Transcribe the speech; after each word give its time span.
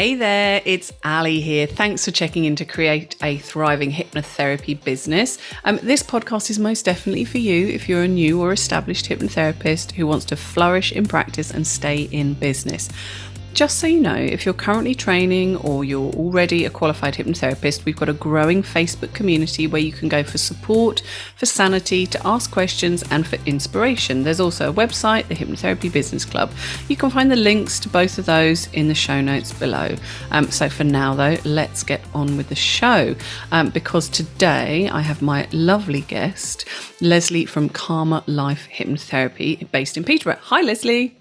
Hey 0.00 0.14
there, 0.14 0.62
it's 0.64 0.94
Ali 1.04 1.42
here. 1.42 1.66
Thanks 1.66 2.06
for 2.06 2.10
checking 2.10 2.46
in 2.46 2.56
to 2.56 2.64
create 2.64 3.16
a 3.22 3.36
thriving 3.36 3.92
hypnotherapy 3.92 4.82
business. 4.82 5.36
Um, 5.64 5.78
this 5.82 6.02
podcast 6.02 6.48
is 6.48 6.58
most 6.58 6.86
definitely 6.86 7.26
for 7.26 7.36
you 7.36 7.68
if 7.68 7.86
you're 7.86 8.04
a 8.04 8.08
new 8.08 8.40
or 8.40 8.50
established 8.50 9.10
hypnotherapist 9.10 9.92
who 9.92 10.06
wants 10.06 10.24
to 10.24 10.36
flourish 10.36 10.90
in 10.90 11.06
practice 11.06 11.50
and 11.50 11.66
stay 11.66 12.04
in 12.04 12.32
business. 12.32 12.88
Just 13.52 13.78
so 13.78 13.86
you 13.86 14.00
know, 14.00 14.14
if 14.14 14.46
you're 14.46 14.54
currently 14.54 14.94
training 14.94 15.56
or 15.56 15.84
you're 15.84 16.12
already 16.14 16.64
a 16.64 16.70
qualified 16.70 17.14
hypnotherapist, 17.14 17.84
we've 17.84 17.96
got 17.96 18.08
a 18.08 18.14
growing 18.14 18.62
Facebook 18.62 19.12
community 19.12 19.66
where 19.66 19.82
you 19.82 19.92
can 19.92 20.08
go 20.08 20.22
for 20.22 20.38
support, 20.38 21.02
for 21.36 21.46
sanity, 21.46 22.06
to 22.06 22.26
ask 22.26 22.50
questions, 22.50 23.02
and 23.10 23.26
for 23.26 23.36
inspiration. 23.46 24.22
There's 24.22 24.40
also 24.40 24.70
a 24.70 24.72
website, 24.72 25.28
the 25.28 25.34
Hypnotherapy 25.34 25.92
Business 25.92 26.24
Club. 26.24 26.50
You 26.88 26.96
can 26.96 27.10
find 27.10 27.30
the 27.30 27.36
links 27.36 27.78
to 27.80 27.88
both 27.88 28.18
of 28.18 28.26
those 28.26 28.72
in 28.72 28.88
the 28.88 28.94
show 28.94 29.20
notes 29.20 29.52
below. 29.52 29.96
Um, 30.30 30.50
so 30.50 30.68
for 30.68 30.84
now, 30.84 31.14
though, 31.14 31.36
let's 31.44 31.82
get 31.82 32.00
on 32.14 32.36
with 32.36 32.48
the 32.48 32.54
show 32.54 33.14
um, 33.52 33.70
because 33.70 34.08
today 34.08 34.88
I 34.88 35.00
have 35.00 35.20
my 35.20 35.48
lovely 35.52 36.02
guest, 36.02 36.64
Lesley 37.00 37.44
from 37.44 37.68
Calmer 37.68 38.22
Life 38.26 38.68
Hypnotherapy, 38.72 39.70
based 39.70 39.96
in 39.96 40.04
Peterborough. 40.04 40.38
Hi, 40.40 40.62
Lesley. 40.62 41.19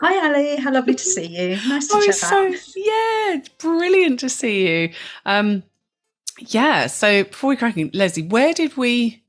Hi, 0.00 0.26
Ali. 0.26 0.56
How 0.56 0.72
lovely 0.72 0.94
to 0.94 1.02
see 1.02 1.26
you. 1.26 1.56
Nice 1.68 1.88
to 1.88 1.96
oh, 1.96 2.00
chat. 2.00 2.14
So, 2.14 2.46
yeah, 2.76 3.34
it's 3.34 3.48
brilliant 3.48 4.20
to 4.20 4.28
see 4.28 4.68
you. 4.68 4.92
Um, 5.26 5.62
yeah. 6.38 6.86
So 6.86 7.24
before 7.24 7.50
we 7.50 7.56
crack 7.56 7.76
in, 7.76 7.90
Lesley, 7.92 8.22
where 8.22 8.52
did 8.52 8.76
we 8.76 9.22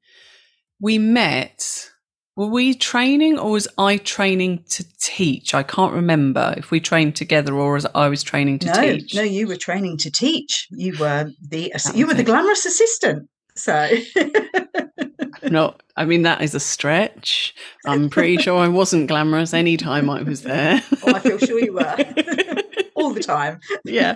we 0.79 0.97
met? 0.97 1.89
Were 2.37 2.47
we 2.47 2.73
training, 2.73 3.37
or 3.37 3.51
was 3.51 3.67
I 3.77 3.97
training 3.97 4.63
to 4.69 4.85
teach? 4.99 5.53
I 5.53 5.63
can't 5.63 5.93
remember 5.93 6.53
if 6.57 6.71
we 6.71 6.79
trained 6.79 7.15
together 7.15 7.53
or 7.53 7.75
as 7.75 7.85
I 7.93 8.07
was 8.07 8.23
training 8.23 8.59
to 8.59 8.67
no, 8.67 8.81
teach. 8.81 9.13
No, 9.13 9.21
you 9.21 9.47
were 9.47 9.57
training 9.57 9.97
to 9.97 10.11
teach. 10.11 10.67
You 10.71 10.97
were 10.97 11.31
the 11.41 11.73
you 11.93 12.07
were 12.07 12.13
the 12.13 12.23
glamorous 12.23 12.65
assistant. 12.65 13.29
So 13.55 13.89
no, 15.51 15.75
I 15.95 16.05
mean 16.05 16.23
that 16.23 16.41
is 16.41 16.55
a 16.55 16.59
stretch. 16.59 17.53
I'm 17.85 18.09
pretty 18.09 18.37
sure 18.37 18.57
I 18.57 18.67
wasn't 18.67 19.07
glamorous 19.07 19.53
any 19.53 19.77
time 19.77 20.09
I 20.09 20.23
was 20.23 20.41
there. 20.43 20.81
oh, 21.03 21.13
I 21.13 21.19
feel 21.19 21.37
sure 21.37 21.59
you 21.59 21.73
were. 21.73 21.95
All 22.95 23.11
the 23.11 23.21
time. 23.23 23.59
yeah. 23.83 24.15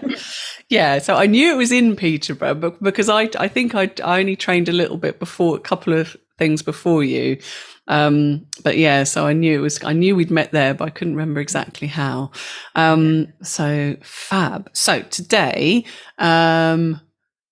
Yeah. 0.69 0.99
So 0.99 1.15
I 1.15 1.25
knew 1.25 1.51
it 1.51 1.57
was 1.57 1.71
in 1.71 1.95
Peterborough, 1.95 2.55
but 2.55 2.81
because 2.81 3.09
I 3.09 3.29
I 3.39 3.47
think 3.47 3.75
I 3.75 3.91
I 4.03 4.19
only 4.19 4.35
trained 4.35 4.69
a 4.69 4.73
little 4.73 4.97
bit 4.97 5.19
before 5.19 5.55
a 5.55 5.59
couple 5.59 5.93
of 5.93 6.15
things 6.37 6.61
before 6.61 7.03
you. 7.03 7.39
Um, 7.87 8.45
but 8.63 8.77
yeah, 8.77 9.03
so 9.03 9.27
I 9.27 9.33
knew 9.33 9.57
it 9.57 9.61
was 9.61 9.83
I 9.83 9.93
knew 9.93 10.15
we'd 10.15 10.31
met 10.31 10.51
there, 10.51 10.73
but 10.73 10.85
I 10.85 10.89
couldn't 10.89 11.15
remember 11.15 11.39
exactly 11.39 11.87
how. 11.87 12.31
Um, 12.75 13.27
so 13.41 13.95
fab. 14.01 14.69
So 14.73 15.01
today, 15.03 15.85
um, 16.17 16.99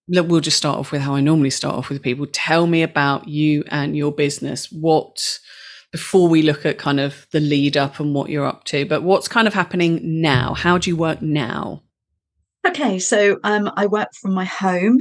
we'll 0.07 0.41
just 0.41 0.57
start 0.57 0.79
off 0.79 0.91
with 0.91 1.01
how 1.01 1.15
I 1.15 1.21
normally 1.21 1.49
start 1.49 1.75
off 1.75 1.89
with 1.89 2.01
people. 2.01 2.25
Tell 2.31 2.67
me 2.67 2.83
about 2.83 3.27
you 3.27 3.63
and 3.69 3.95
your 3.95 4.11
business. 4.11 4.71
What 4.71 5.39
before 5.91 6.27
we 6.27 6.41
look 6.41 6.65
at 6.65 6.79
kind 6.79 6.99
of 6.99 7.27
the 7.31 7.39
lead 7.39 7.77
up 7.77 7.99
and 7.99 8.15
what 8.15 8.29
you're 8.29 8.45
up 8.45 8.63
to, 8.65 8.83
but 8.85 9.03
what's 9.03 9.27
kind 9.27 9.47
of 9.47 9.53
happening 9.53 9.99
now? 10.21 10.55
How 10.55 10.79
do 10.79 10.89
you 10.89 10.97
work 10.97 11.21
now? 11.21 11.83
Okay, 12.65 12.97
so 12.97 13.39
um, 13.43 13.69
I 13.75 13.85
work 13.85 14.09
from 14.19 14.33
my 14.33 14.45
home. 14.45 14.99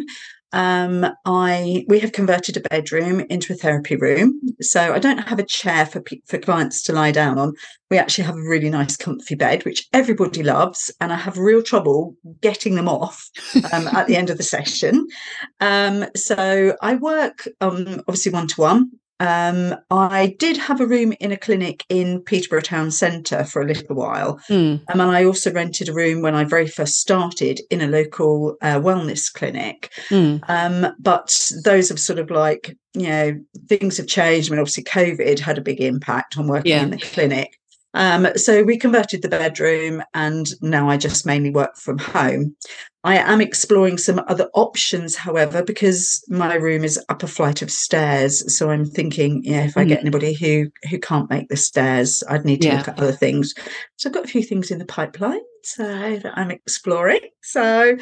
Um, 0.52 1.06
I 1.24 1.84
we 1.88 1.98
have 2.00 2.12
converted 2.12 2.56
a 2.56 2.60
bedroom 2.60 3.20
into 3.30 3.52
a 3.52 3.56
therapy 3.56 3.96
room, 3.96 4.40
so 4.60 4.92
I 4.92 4.98
don't 4.98 5.28
have 5.28 5.38
a 5.38 5.46
chair 5.46 5.86
for 5.86 6.02
for 6.26 6.38
clients 6.38 6.82
to 6.82 6.92
lie 6.92 7.12
down 7.12 7.38
on. 7.38 7.54
We 7.90 7.98
actually 7.98 8.24
have 8.24 8.36
a 8.36 8.42
really 8.42 8.70
nice, 8.70 8.96
comfy 8.96 9.34
bed, 9.34 9.64
which 9.64 9.86
everybody 9.92 10.42
loves, 10.42 10.90
and 11.00 11.12
I 11.12 11.16
have 11.16 11.38
real 11.38 11.62
trouble 11.62 12.16
getting 12.40 12.74
them 12.74 12.88
off 12.88 13.28
um, 13.72 13.86
at 13.88 14.06
the 14.06 14.16
end 14.16 14.30
of 14.30 14.36
the 14.36 14.42
session. 14.42 15.06
Um, 15.60 16.06
so 16.16 16.76
I 16.82 16.96
work 16.96 17.46
um, 17.60 18.02
obviously 18.08 18.32
one 18.32 18.48
to 18.48 18.60
one 18.60 18.90
um, 19.22 19.76
I 19.88 20.34
did 20.40 20.56
have 20.56 20.80
a 20.80 20.86
room 20.86 21.14
in 21.20 21.30
a 21.30 21.36
clinic 21.36 21.84
in 21.88 22.20
Peterborough 22.22 22.60
Town 22.60 22.90
Centre 22.90 23.44
for 23.44 23.62
a 23.62 23.66
little 23.66 23.94
while. 23.94 24.40
Mm. 24.48 24.82
Um, 24.88 25.00
and 25.00 25.02
I 25.02 25.24
also 25.24 25.52
rented 25.52 25.88
a 25.88 25.92
room 25.92 26.22
when 26.22 26.34
I 26.34 26.42
very 26.42 26.66
first 26.66 26.98
started 26.98 27.60
in 27.70 27.80
a 27.80 27.86
local 27.86 28.56
uh, 28.60 28.80
wellness 28.80 29.32
clinic. 29.32 29.92
Mm. 30.08 30.40
Um, 30.48 30.92
but 30.98 31.48
those 31.64 31.88
have 31.90 32.00
sort 32.00 32.18
of 32.18 32.32
like, 32.32 32.76
you 32.94 33.06
know, 33.06 33.40
things 33.68 33.96
have 33.98 34.08
changed. 34.08 34.50
I 34.50 34.50
mean, 34.50 34.60
obviously, 34.60 34.82
COVID 34.82 35.38
had 35.38 35.56
a 35.56 35.62
big 35.62 35.80
impact 35.80 36.36
on 36.36 36.48
working 36.48 36.72
yeah. 36.72 36.82
in 36.82 36.90
the 36.90 36.98
clinic. 36.98 37.60
Um, 37.94 38.28
so 38.36 38.62
we 38.62 38.78
converted 38.78 39.22
the 39.22 39.28
bedroom 39.28 40.02
and 40.14 40.48
now 40.62 40.88
I 40.88 40.96
just 40.96 41.26
mainly 41.26 41.50
work 41.50 41.76
from 41.76 41.98
home. 41.98 42.56
I 43.04 43.16
am 43.18 43.40
exploring 43.40 43.98
some 43.98 44.22
other 44.28 44.48
options, 44.54 45.16
however, 45.16 45.64
because 45.64 46.24
my 46.28 46.54
room 46.54 46.84
is 46.84 47.00
up 47.08 47.24
a 47.24 47.26
flight 47.26 47.60
of 47.60 47.70
stairs. 47.70 48.56
So 48.56 48.70
I'm 48.70 48.84
thinking, 48.84 49.42
yeah, 49.44 49.64
if 49.64 49.76
I 49.76 49.84
get 49.84 49.98
mm. 49.98 50.02
anybody 50.02 50.34
who 50.34 50.70
who 50.88 50.98
can't 51.00 51.28
make 51.28 51.48
the 51.48 51.56
stairs, 51.56 52.22
I'd 52.28 52.44
need 52.44 52.62
to 52.62 52.68
yeah. 52.68 52.78
look 52.78 52.88
at 52.88 52.98
other 52.98 53.12
things. 53.12 53.54
So 53.96 54.08
I've 54.08 54.14
got 54.14 54.24
a 54.24 54.28
few 54.28 54.42
things 54.42 54.70
in 54.70 54.78
the 54.78 54.84
pipeline 54.84 55.40
so 55.64 55.84
that 56.16 56.32
I'm 56.36 56.52
exploring. 56.52 57.20
So 57.42 57.96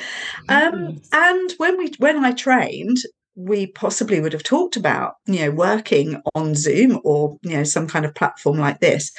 um 0.51 1.01
and 1.13 1.55
when 1.57 1.79
we 1.79 1.93
when 1.99 2.23
I 2.23 2.33
trained, 2.33 2.99
we 3.47 3.67
possibly 3.69 4.21
would 4.21 4.33
have 4.33 4.43
talked 4.43 4.77
about, 4.77 5.15
you 5.27 5.41
know, 5.41 5.51
working 5.51 6.21
on 6.35 6.55
Zoom 6.55 7.01
or, 7.05 7.39
you 7.43 7.57
know, 7.57 7.65
some 7.65 7.87
kind 7.87 8.05
of 8.05 8.15
platform 8.15 8.59
like 8.59 8.81
this. 8.81 9.13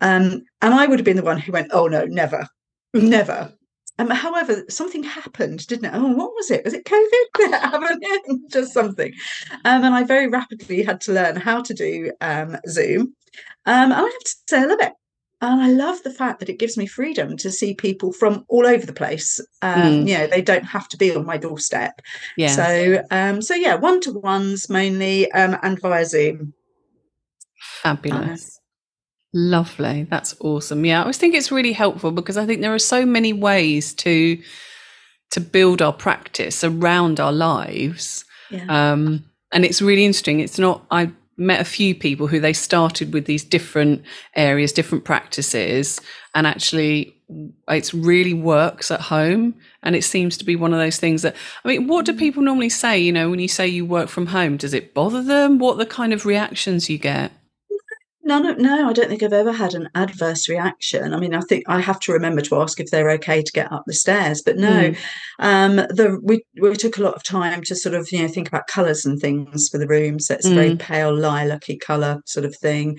Um, 0.00 0.42
and 0.62 0.74
I 0.74 0.86
would 0.86 0.98
have 0.98 1.04
been 1.04 1.16
the 1.16 1.22
one 1.22 1.38
who 1.38 1.52
went, 1.52 1.70
oh 1.72 1.86
no, 1.86 2.04
never, 2.04 2.46
never. 2.94 3.52
Um, 3.98 4.10
however, 4.10 4.64
something 4.68 5.04
happened, 5.04 5.66
didn't 5.66 5.86
it? 5.86 5.92
Oh, 5.94 6.08
what 6.08 6.32
was 6.34 6.50
it? 6.50 6.64
Was 6.64 6.74
it 6.74 6.84
COVID? 6.84 8.48
Just 8.50 8.72
something. 8.72 9.12
Um, 9.64 9.84
and 9.84 9.94
I 9.94 10.02
very 10.02 10.28
rapidly 10.28 10.82
had 10.82 11.00
to 11.02 11.12
learn 11.12 11.36
how 11.36 11.62
to 11.62 11.74
do 11.74 12.12
um, 12.20 12.56
Zoom. 12.68 13.14
Um, 13.66 13.92
and 13.92 13.94
I 13.94 14.02
have 14.02 14.18
to 14.18 14.34
say, 14.48 14.58
I 14.60 14.64
love 14.64 14.80
it. 14.80 14.92
And 15.52 15.62
I 15.62 15.68
love 15.68 16.02
the 16.02 16.10
fact 16.10 16.40
that 16.40 16.48
it 16.48 16.58
gives 16.58 16.76
me 16.76 16.86
freedom 16.86 17.36
to 17.38 17.50
see 17.50 17.74
people 17.74 18.12
from 18.12 18.44
all 18.48 18.66
over 18.66 18.86
the 18.86 18.92
place. 18.92 19.40
Um, 19.62 19.82
mm. 19.82 20.08
You 20.08 20.18
know, 20.18 20.26
they 20.26 20.42
don't 20.42 20.64
have 20.64 20.88
to 20.88 20.96
be 20.96 21.14
on 21.14 21.26
my 21.26 21.36
doorstep. 21.36 22.00
Yeah. 22.36 22.48
So, 22.48 23.02
um, 23.10 23.42
so 23.42 23.54
yeah, 23.54 23.74
one 23.74 24.00
to 24.02 24.12
ones 24.12 24.70
mainly, 24.70 25.30
um, 25.32 25.56
and 25.62 25.80
via 25.80 26.06
Zoom. 26.06 26.54
Fabulous. 27.82 28.60
Lovely. 29.34 30.04
That's 30.04 30.34
awesome. 30.40 30.84
Yeah, 30.84 30.98
I 30.98 31.00
always 31.02 31.18
think 31.18 31.34
it's 31.34 31.50
really 31.50 31.72
helpful 31.72 32.12
because 32.12 32.36
I 32.36 32.46
think 32.46 32.60
there 32.60 32.74
are 32.74 32.78
so 32.78 33.04
many 33.04 33.32
ways 33.32 33.92
to 33.94 34.40
to 35.32 35.40
build 35.40 35.82
our 35.82 35.92
practice 35.92 36.62
around 36.62 37.18
our 37.18 37.32
lives. 37.32 38.24
Yeah. 38.50 38.66
Um, 38.68 39.24
and 39.52 39.64
it's 39.64 39.82
really 39.82 40.04
interesting. 40.04 40.40
It's 40.40 40.58
not 40.58 40.86
I 40.90 41.10
met 41.36 41.60
a 41.60 41.64
few 41.64 41.94
people 41.94 42.26
who 42.26 42.40
they 42.40 42.52
started 42.52 43.12
with 43.12 43.26
these 43.26 43.44
different 43.44 44.02
areas, 44.36 44.72
different 44.72 45.04
practices, 45.04 46.00
and 46.34 46.46
actually 46.46 47.16
it's 47.68 47.94
really 47.94 48.34
works 48.34 48.90
at 48.90 49.00
home. 49.00 49.54
And 49.82 49.96
it 49.96 50.04
seems 50.04 50.36
to 50.38 50.44
be 50.44 50.56
one 50.56 50.72
of 50.72 50.78
those 50.78 50.98
things 50.98 51.22
that, 51.22 51.36
I 51.64 51.68
mean, 51.68 51.86
what 51.86 52.06
do 52.06 52.12
mm. 52.12 52.18
people 52.18 52.42
normally 52.42 52.68
say? 52.68 52.98
You 52.98 53.12
know, 53.12 53.30
when 53.30 53.40
you 53.40 53.48
say 53.48 53.66
you 53.66 53.84
work 53.84 54.08
from 54.08 54.26
home, 54.26 54.56
does 54.56 54.74
it 54.74 54.94
bother 54.94 55.22
them? 55.22 55.58
What 55.58 55.74
are 55.74 55.78
the 55.78 55.86
kind 55.86 56.12
of 56.12 56.26
reactions 56.26 56.90
you 56.90 56.98
get? 56.98 57.32
No, 58.26 58.38
no, 58.38 58.52
no. 58.54 58.88
I 58.88 58.92
don't 58.94 59.08
think 59.08 59.22
I've 59.22 59.34
ever 59.34 59.52
had 59.52 59.74
an 59.74 59.90
adverse 59.94 60.48
reaction. 60.48 61.12
I 61.12 61.20
mean, 61.20 61.34
I 61.34 61.40
think 61.40 61.64
I 61.68 61.80
have 61.80 62.00
to 62.00 62.12
remember 62.12 62.40
to 62.42 62.56
ask 62.56 62.80
if 62.80 62.90
they're 62.90 63.10
okay 63.10 63.42
to 63.42 63.52
get 63.52 63.70
up 63.70 63.84
the 63.86 63.92
stairs. 63.92 64.40
But 64.40 64.56
no, 64.56 64.90
mm. 64.90 64.96
um, 65.40 65.76
the 65.76 66.18
we 66.22 66.42
we 66.60 66.74
took 66.74 66.96
a 66.96 67.02
lot 67.02 67.14
of 67.14 67.22
time 67.22 67.62
to 67.64 67.76
sort 67.76 67.94
of 67.94 68.10
you 68.10 68.22
know 68.22 68.28
think 68.28 68.48
about 68.48 68.66
colours 68.66 69.04
and 69.04 69.20
things 69.20 69.68
for 69.68 69.76
the 69.76 69.86
room. 69.86 70.18
So 70.18 70.34
it's 70.34 70.46
a 70.46 70.50
mm. 70.50 70.54
very 70.54 70.76
pale 70.76 71.14
lilac-y 71.14 71.76
colour 71.84 72.22
sort 72.24 72.46
of 72.46 72.56
thing. 72.56 72.98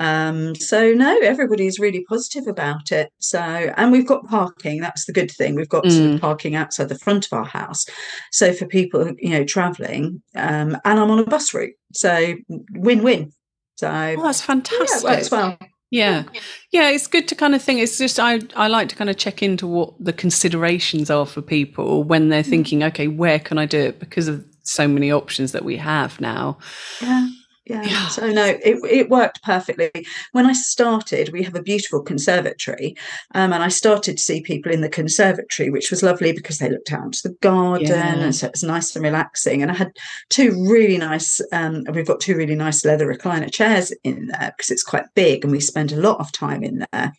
Um, 0.00 0.56
so 0.56 0.92
no, 0.92 1.20
everybody's 1.20 1.78
really 1.78 2.04
positive 2.08 2.48
about 2.48 2.90
it. 2.90 3.10
So 3.20 3.38
and 3.38 3.92
we've 3.92 4.08
got 4.08 4.26
parking. 4.26 4.80
That's 4.80 5.06
the 5.06 5.12
good 5.12 5.30
thing. 5.30 5.54
We've 5.54 5.68
got 5.68 5.84
mm. 5.84 5.92
sort 5.92 6.10
of 6.10 6.16
mm. 6.16 6.20
parking 6.20 6.56
outside 6.56 6.88
the 6.88 6.98
front 6.98 7.26
of 7.26 7.32
our 7.32 7.44
house. 7.44 7.86
So 8.32 8.52
for 8.52 8.66
people 8.66 9.12
you 9.18 9.30
know 9.30 9.44
travelling, 9.44 10.20
um, 10.34 10.76
and 10.84 10.98
I'm 10.98 11.12
on 11.12 11.20
a 11.20 11.24
bus 11.24 11.54
route. 11.54 11.74
So 11.92 12.34
win-win 12.72 13.30
so 13.76 13.88
oh, 13.90 14.22
that's 14.22 14.40
fantastic. 14.40 15.04
Yeah, 15.04 15.16
works 15.16 15.30
well. 15.30 15.58
Yeah. 15.90 16.24
Yeah, 16.72 16.90
it's 16.90 17.06
good 17.06 17.28
to 17.28 17.36
kind 17.36 17.54
of 17.54 17.62
think 17.62 17.80
it's 17.80 17.98
just 17.98 18.18
I 18.18 18.40
I 18.56 18.66
like 18.68 18.88
to 18.88 18.96
kind 18.96 19.10
of 19.10 19.16
check 19.16 19.42
into 19.42 19.66
what 19.66 19.94
the 20.00 20.12
considerations 20.12 21.10
are 21.10 21.26
for 21.26 21.40
people 21.40 22.02
when 22.02 22.30
they're 22.30 22.42
mm. 22.42 22.50
thinking, 22.50 22.82
okay, 22.82 23.06
where 23.06 23.38
can 23.38 23.58
I 23.58 23.66
do 23.66 23.78
it 23.78 24.00
because 24.00 24.26
of 24.26 24.44
so 24.64 24.88
many 24.88 25.12
options 25.12 25.52
that 25.52 25.64
we 25.64 25.76
have 25.76 26.20
now. 26.20 26.58
Yeah. 27.00 27.28
Yeah. 27.66 27.82
yeah. 27.82 28.08
So 28.08 28.30
no, 28.30 28.44
it 28.44 28.78
it 28.84 29.08
worked 29.08 29.42
perfectly. 29.42 29.90
When 30.32 30.44
I 30.44 30.52
started, 30.52 31.30
we 31.32 31.42
have 31.44 31.54
a 31.54 31.62
beautiful 31.62 32.02
conservatory, 32.02 32.94
um, 33.34 33.54
and 33.54 33.62
I 33.62 33.68
started 33.68 34.18
to 34.18 34.22
see 34.22 34.42
people 34.42 34.70
in 34.70 34.82
the 34.82 34.88
conservatory, 34.88 35.70
which 35.70 35.90
was 35.90 36.02
lovely 36.02 36.32
because 36.32 36.58
they 36.58 36.68
looked 36.68 36.92
out 36.92 37.04
into 37.04 37.22
the 37.24 37.34
garden, 37.40 37.86
yeah. 37.86 38.18
and 38.18 38.34
so 38.34 38.46
it 38.46 38.52
was 38.52 38.62
nice 38.62 38.94
and 38.94 39.04
relaxing. 39.04 39.62
And 39.62 39.70
I 39.70 39.74
had 39.74 39.92
two 40.28 40.50
really 40.68 40.98
nice. 40.98 41.40
Um, 41.52 41.84
we've 41.92 42.06
got 42.06 42.20
two 42.20 42.36
really 42.36 42.54
nice 42.54 42.84
leather 42.84 43.06
recliner 43.06 43.50
chairs 43.50 43.92
in 44.04 44.26
there 44.26 44.52
because 44.54 44.70
it's 44.70 44.82
quite 44.82 45.06
big, 45.14 45.44
and 45.44 45.52
we 45.52 45.60
spend 45.60 45.90
a 45.92 46.00
lot 46.00 46.20
of 46.20 46.32
time 46.32 46.62
in 46.62 46.84
there. 46.92 47.12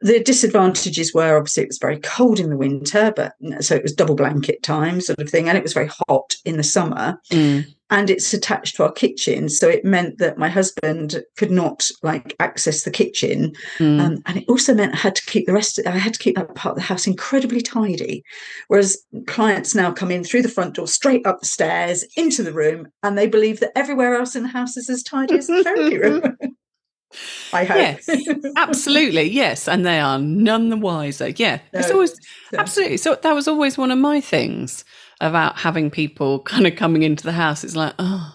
The 0.00 0.20
disadvantages 0.20 1.12
were 1.12 1.36
obviously 1.36 1.62
it 1.64 1.68
was 1.68 1.78
very 1.78 1.98
cold 2.00 2.40
in 2.40 2.50
the 2.50 2.56
winter, 2.56 3.12
but 3.14 3.34
so 3.60 3.74
it 3.74 3.82
was 3.82 3.92
double 3.92 4.14
blanket 4.14 4.62
time 4.62 5.00
sort 5.00 5.18
of 5.18 5.28
thing, 5.28 5.48
and 5.48 5.58
it 5.58 5.62
was 5.62 5.74
very 5.74 5.90
hot 6.08 6.34
in 6.44 6.56
the 6.56 6.62
summer. 6.62 7.18
Mm. 7.30 7.66
And 7.92 8.08
it's 8.08 8.32
attached 8.32 8.76
to 8.76 8.84
our 8.84 8.92
kitchen, 8.92 9.48
so 9.48 9.68
it 9.68 9.84
meant 9.84 10.18
that 10.18 10.38
my 10.38 10.48
husband 10.48 11.24
could 11.36 11.50
not 11.50 11.88
like 12.04 12.36
access 12.38 12.84
the 12.84 12.90
kitchen, 12.90 13.52
Mm. 13.78 14.00
um, 14.00 14.22
and 14.26 14.38
it 14.38 14.44
also 14.48 14.72
meant 14.74 14.94
I 14.94 14.98
had 14.98 15.16
to 15.16 15.26
keep 15.26 15.46
the 15.46 15.52
rest. 15.52 15.78
Of, 15.78 15.86
I 15.88 15.98
had 15.98 16.14
to 16.14 16.20
keep 16.20 16.36
that 16.36 16.54
part 16.54 16.74
of 16.74 16.76
the 16.76 16.82
house 16.82 17.08
incredibly 17.08 17.60
tidy. 17.60 18.22
Whereas 18.68 18.96
clients 19.26 19.74
now 19.74 19.90
come 19.90 20.12
in 20.12 20.22
through 20.22 20.42
the 20.42 20.48
front 20.48 20.76
door, 20.76 20.86
straight 20.86 21.26
up 21.26 21.40
the 21.40 21.46
stairs 21.46 22.04
into 22.16 22.44
the 22.44 22.52
room, 22.52 22.86
and 23.02 23.18
they 23.18 23.26
believe 23.26 23.58
that 23.60 23.72
everywhere 23.76 24.14
else 24.14 24.36
in 24.36 24.44
the 24.44 24.48
house 24.48 24.76
is 24.76 24.88
as 24.88 25.02
tidy 25.02 25.36
as 25.36 25.48
the 25.48 25.64
therapy 25.64 25.98
room. 25.98 26.36
I 27.52 27.64
hope. 27.64 27.76
Yes, 27.76 28.08
Absolutely, 28.56 29.24
yes, 29.30 29.68
and 29.68 29.84
they 29.84 29.98
are 30.00 30.18
none 30.18 30.68
the 30.68 30.76
wiser. 30.76 31.28
Yeah, 31.30 31.60
it's 31.72 31.90
always 31.90 32.12
so- 32.50 32.58
absolutely. 32.58 32.96
So 32.98 33.16
that 33.20 33.32
was 33.34 33.48
always 33.48 33.76
one 33.76 33.90
of 33.90 33.98
my 33.98 34.20
things 34.20 34.84
about 35.20 35.58
having 35.58 35.90
people 35.90 36.40
kind 36.44 36.66
of 36.66 36.76
coming 36.76 37.02
into 37.02 37.24
the 37.24 37.32
house. 37.32 37.64
It's 37.64 37.76
like, 37.76 37.94
oh 37.98 38.34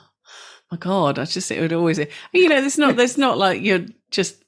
my 0.71 0.77
god, 0.77 1.19
I 1.19 1.25
just 1.25 1.51
it 1.51 1.61
would 1.61 1.73
always, 1.73 1.99
you 2.33 2.49
know, 2.49 2.59
there's 2.61 2.77
not, 2.77 2.95
there's 2.97 3.17
not 3.17 3.37
like 3.37 3.61
you're 3.61 3.85
just. 4.11 4.41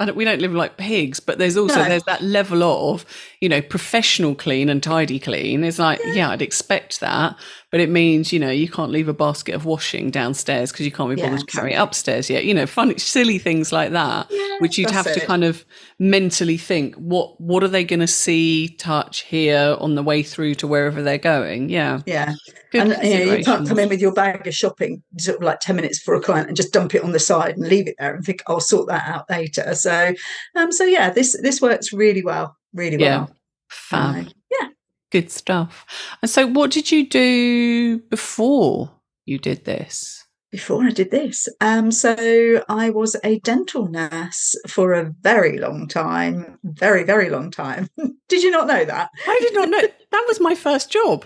I 0.00 0.06
don't, 0.06 0.16
we 0.16 0.24
don't 0.24 0.40
live 0.40 0.52
like 0.52 0.76
pigs, 0.76 1.20
but 1.20 1.38
there's 1.38 1.56
also 1.56 1.76
No. 1.76 1.84
there's 1.88 2.02
that 2.04 2.20
level 2.20 2.64
of 2.64 3.06
you 3.44 3.50
know 3.50 3.60
professional 3.60 4.34
clean 4.34 4.70
and 4.70 4.82
tidy 4.82 5.18
clean. 5.20 5.64
is 5.64 5.78
like 5.78 6.00
yeah, 6.14 6.30
I'd 6.30 6.40
expect 6.40 7.00
that, 7.00 7.36
but 7.70 7.78
it 7.78 7.90
means 7.90 8.32
you 8.32 8.38
know 8.38 8.48
you 8.48 8.70
can't 8.70 8.90
leave 8.90 9.06
a 9.06 9.12
basket 9.12 9.54
of 9.54 9.66
washing 9.66 10.10
downstairs 10.10 10.72
because 10.72 10.86
you 10.86 10.92
can't 10.92 11.10
be 11.14 11.20
Yeah, 11.20 11.28
bothered 11.28 11.46
to 11.46 11.52
carry 11.54 11.74
it 11.74 11.76
upstairs 11.76 12.30
yet. 12.30 12.46
You 12.46 12.54
know, 12.54 12.66
funny 12.66 12.96
silly 12.96 13.36
things 13.36 13.70
like 13.70 13.92
that 13.92 14.28
Yeah, 14.30 14.56
which 14.60 14.78
you'd 14.78 14.90
have 14.90 15.04
that's 15.04 15.20
to 15.20 15.26
kind 15.26 15.44
of 15.44 15.62
mentally 15.98 16.56
think 16.56 16.94
what 16.94 17.38
what 17.38 17.62
are 17.62 17.68
they 17.68 17.84
going 17.84 18.00
to 18.00 18.06
see 18.06 18.68
touch 18.78 19.20
hear 19.24 19.76
on 19.78 19.94
the 19.94 20.02
way 20.02 20.22
through 20.22 20.54
to 20.54 20.66
wherever 20.66 21.02
they're 21.02 21.18
going 21.18 21.68
yeah 21.68 22.00
Yeah. 22.06 22.34
good 22.72 22.80
and 22.82 23.04
you, 23.04 23.18
know, 23.26 23.34
you 23.36 23.44
can't 23.44 23.68
come 23.68 23.78
in 23.78 23.88
with 23.90 24.00
your 24.00 24.12
bag 24.12 24.46
of 24.46 24.54
shopping 24.54 25.02
sort 25.18 25.36
of 25.36 25.42
like 25.42 25.60
10 25.60 25.76
minutes 25.76 25.98
for 25.98 26.14
a 26.14 26.20
client 26.20 26.48
and 26.48 26.56
just 26.56 26.72
dump 26.72 26.94
it 26.94 27.04
on 27.04 27.12
the 27.12 27.18
side 27.20 27.56
and 27.56 27.68
leave 27.68 27.86
it 27.86 27.96
there 27.98 28.14
and 28.14 28.24
think 28.24 28.42
i'll 28.46 28.60
sort 28.60 28.88
that 28.88 29.06
out 29.06 29.28
later 29.30 29.74
so 29.74 30.14
um 30.56 30.72
so 30.72 30.84
yeah 30.84 31.10
this 31.10 31.36
this 31.42 31.60
works 31.60 31.92
really 31.92 32.24
well 32.24 32.56
really 32.74 32.98
Yeah. 32.98 33.18
well. 33.18 33.36
Fab. 33.70 34.26
So, 34.26 34.32
yeah. 34.60 34.68
Good 35.10 35.30
stuff. 35.30 35.86
And 36.22 36.30
so 36.30 36.46
what 36.46 36.70
did 36.70 36.90
you 36.90 37.06
do 37.08 37.98
before 38.10 38.90
you 39.24 39.38
did 39.38 39.64
this? 39.64 40.20
Before 40.52 40.84
i 40.84 40.90
did 40.90 41.10
this 41.10 41.48
um 41.60 41.90
so 41.90 42.14
i 42.68 42.88
was 42.88 43.16
a 43.24 43.40
dental 43.40 43.88
nurse 43.88 44.54
for 44.68 44.92
a 44.92 45.12
very 45.20 45.58
long 45.58 45.88
time 45.88 46.60
very 46.62 47.02
very 47.02 47.28
long 47.28 47.50
time. 47.50 47.88
Did 48.28 48.44
you 48.44 48.52
not 48.52 48.68
know 48.68 48.84
that? 48.84 49.10
I 49.26 49.38
did 49.42 49.52
not 49.54 49.68
know. 49.68 49.80
That 50.12 50.24
was 50.28 50.38
my 50.40 50.54
first 50.54 50.92
job. 50.92 51.24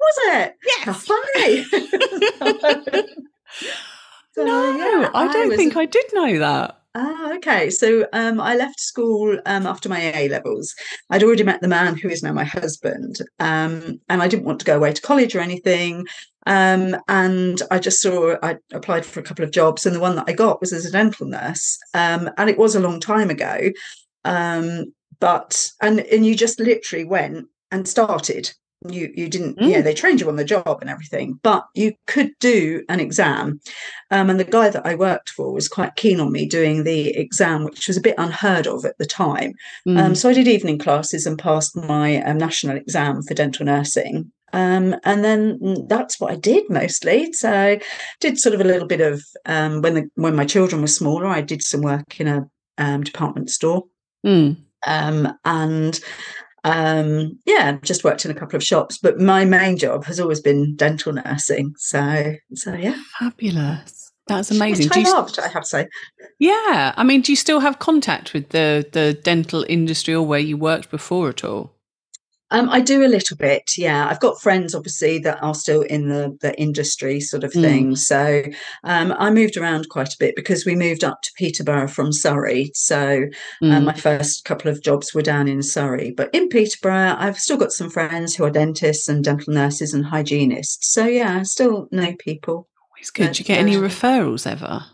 Was 0.00 0.14
it? 0.36 0.56
Yes. 0.86 1.06
funny. 1.06 3.04
So, 4.34 4.44
no 4.44 4.76
yeah, 4.76 5.10
i 5.14 5.32
don't 5.32 5.48
was 5.48 5.56
think 5.56 5.76
i 5.78 5.86
did 5.86 6.04
know 6.12 6.38
that 6.40 6.82
Ah, 6.98 7.34
okay. 7.34 7.68
So 7.68 8.06
um, 8.14 8.40
I 8.40 8.56
left 8.56 8.80
school 8.80 9.38
um, 9.44 9.66
after 9.66 9.86
my 9.86 10.00
A 10.16 10.30
levels. 10.30 10.74
I'd 11.10 11.22
already 11.22 11.42
met 11.42 11.60
the 11.60 11.68
man 11.68 11.94
who 11.94 12.08
is 12.08 12.22
now 12.22 12.32
my 12.32 12.44
husband, 12.44 13.16
um, 13.38 14.00
and 14.08 14.22
I 14.22 14.28
didn't 14.28 14.46
want 14.46 14.60
to 14.60 14.64
go 14.64 14.78
away 14.78 14.94
to 14.94 15.02
college 15.02 15.36
or 15.36 15.40
anything. 15.40 16.06
Um, 16.46 16.96
and 17.06 17.60
I 17.70 17.80
just 17.80 18.00
saw 18.00 18.36
I 18.42 18.56
applied 18.72 19.04
for 19.04 19.20
a 19.20 19.22
couple 19.22 19.44
of 19.44 19.50
jobs, 19.50 19.84
and 19.84 19.94
the 19.94 20.00
one 20.00 20.16
that 20.16 20.24
I 20.26 20.32
got 20.32 20.62
was 20.62 20.72
as 20.72 20.86
a 20.86 20.90
dental 20.90 21.26
nurse. 21.26 21.78
Um, 21.92 22.30
and 22.38 22.48
it 22.48 22.56
was 22.56 22.74
a 22.74 22.80
long 22.80 22.98
time 22.98 23.28
ago, 23.28 23.72
um, 24.24 24.94
but 25.20 25.70
and 25.82 26.00
and 26.00 26.24
you 26.24 26.34
just 26.34 26.58
literally 26.58 27.04
went 27.04 27.46
and 27.70 27.86
started. 27.86 28.54
You 28.88 29.10
you 29.14 29.28
didn't 29.28 29.56
yeah 29.60 29.80
Mm. 29.80 29.84
they 29.84 29.94
trained 29.94 30.20
you 30.20 30.28
on 30.28 30.36
the 30.36 30.44
job 30.44 30.78
and 30.80 30.90
everything, 30.90 31.40
but 31.42 31.64
you 31.74 31.94
could 32.06 32.32
do 32.40 32.84
an 32.88 33.00
exam 33.00 33.60
um, 34.10 34.30
and 34.30 34.38
the 34.38 34.44
guy 34.44 34.68
that 34.68 34.86
I 34.86 34.94
worked 34.94 35.30
for 35.30 35.52
was 35.52 35.68
quite 35.68 35.96
keen 35.96 36.20
on 36.20 36.30
me 36.30 36.46
doing 36.46 36.84
the 36.84 37.16
exam, 37.16 37.64
which 37.64 37.88
was 37.88 37.96
a 37.96 38.02
bit 38.02 38.14
unheard 38.18 38.66
of 38.66 38.84
at 38.84 38.98
the 38.98 39.06
time. 39.06 39.54
Mm. 39.88 39.98
Um, 39.98 40.14
so 40.14 40.28
I 40.28 40.34
did 40.34 40.46
evening 40.46 40.78
classes 40.78 41.26
and 41.26 41.38
passed 41.38 41.74
my 41.74 42.22
um, 42.22 42.38
national 42.38 42.76
exam 42.76 43.22
for 43.22 43.34
dental 43.34 43.64
nursing. 43.66 44.30
Um, 44.52 44.94
and 45.04 45.24
then 45.24 45.86
that's 45.88 46.20
what 46.20 46.32
I 46.32 46.36
did 46.36 46.70
mostly. 46.70 47.32
So 47.32 47.52
I 47.52 47.80
did 48.20 48.38
sort 48.38 48.54
of 48.54 48.60
a 48.60 48.64
little 48.64 48.86
bit 48.86 49.00
of 49.00 49.22
um, 49.46 49.82
when 49.82 49.94
the 49.94 50.10
when 50.14 50.36
my 50.36 50.44
children 50.44 50.82
were 50.82 50.86
smaller, 50.86 51.26
I 51.26 51.40
did 51.40 51.62
some 51.62 51.80
work 51.82 52.20
in 52.20 52.28
a 52.28 52.46
um, 52.78 53.02
department 53.02 53.50
store. 53.50 53.84
Mm. 54.24 54.56
Um, 54.86 55.36
and 55.44 55.98
um, 56.64 57.38
yeah, 57.46 57.78
just 57.82 58.04
worked 58.04 58.24
in 58.24 58.30
a 58.30 58.34
couple 58.34 58.56
of 58.56 58.64
shops. 58.64 58.98
But 58.98 59.20
my 59.20 59.44
main 59.44 59.76
job 59.76 60.04
has 60.04 60.18
always 60.18 60.40
been 60.40 60.76
dental 60.76 61.12
nursing. 61.12 61.74
So 61.78 62.34
so 62.54 62.74
yeah. 62.74 63.00
fabulous 63.18 64.06
that's 64.26 64.50
amazing 64.50 64.88
Which 64.88 65.06
I 65.06 65.10
loved, 65.10 65.38
I 65.38 65.48
have 65.48 65.62
to 65.62 65.68
say. 65.68 65.88
yeah 66.38 66.92
i 66.96 67.04
mean 67.04 67.20
do 67.20 67.32
you 67.32 67.36
still 67.36 67.60
have 67.60 67.78
contact 67.78 68.32
with 68.32 68.50
the 68.50 68.86
the 68.92 69.14
dental 69.14 69.64
industry 69.68 70.14
or 70.14 70.26
where 70.26 70.40
you 70.40 70.56
worked 70.56 70.90
before 70.90 71.28
at 71.28 71.44
all 71.44 71.75
Um, 72.52 72.68
I 72.70 72.80
do 72.80 73.04
a 73.04 73.08
little 73.08 73.36
bit, 73.36 73.72
yeah. 73.76 74.08
I've 74.08 74.20
got 74.20 74.40
friends, 74.40 74.72
obviously, 74.74 75.18
that 75.20 75.42
are 75.42 75.54
still 75.54 75.82
in 75.82 76.08
the 76.08 76.36
the 76.40 76.56
industry 76.60 77.18
sort 77.20 77.42
of 77.42 77.52
Mm. 77.52 77.60
thing. 77.62 77.96
So 77.96 78.42
um, 78.84 79.12
I 79.18 79.30
moved 79.30 79.56
around 79.56 79.88
quite 79.88 80.12
a 80.14 80.16
bit 80.20 80.36
because 80.36 80.64
we 80.64 80.76
moved 80.76 81.02
up 81.02 81.22
to 81.22 81.30
Peterborough 81.36 81.88
from 81.88 82.12
Surrey. 82.12 82.70
So 82.74 83.24
um, 83.62 83.68
Mm. 83.82 83.84
my 83.86 83.94
first 83.94 84.44
couple 84.44 84.70
of 84.70 84.80
jobs 84.82 85.12
were 85.12 85.22
down 85.22 85.48
in 85.48 85.62
Surrey, 85.62 86.12
but 86.16 86.30
in 86.32 86.48
Peterborough, 86.48 87.16
I've 87.18 87.38
still 87.38 87.56
got 87.56 87.72
some 87.72 87.90
friends 87.90 88.36
who 88.36 88.44
are 88.44 88.50
dentists 88.50 89.08
and 89.08 89.24
dental 89.24 89.52
nurses 89.52 89.92
and 89.92 90.04
hygienists. 90.06 90.92
So 90.92 91.04
yeah, 91.06 91.38
I 91.40 91.42
still 91.42 91.88
know 91.90 92.14
people. 92.18 92.68
Always 92.92 93.10
good. 93.10 93.32
Do 93.32 93.38
you 93.40 93.44
get 93.44 93.58
any 93.58 93.76
uh, 93.76 93.80
referrals 93.80 94.46
ever? 94.50 94.84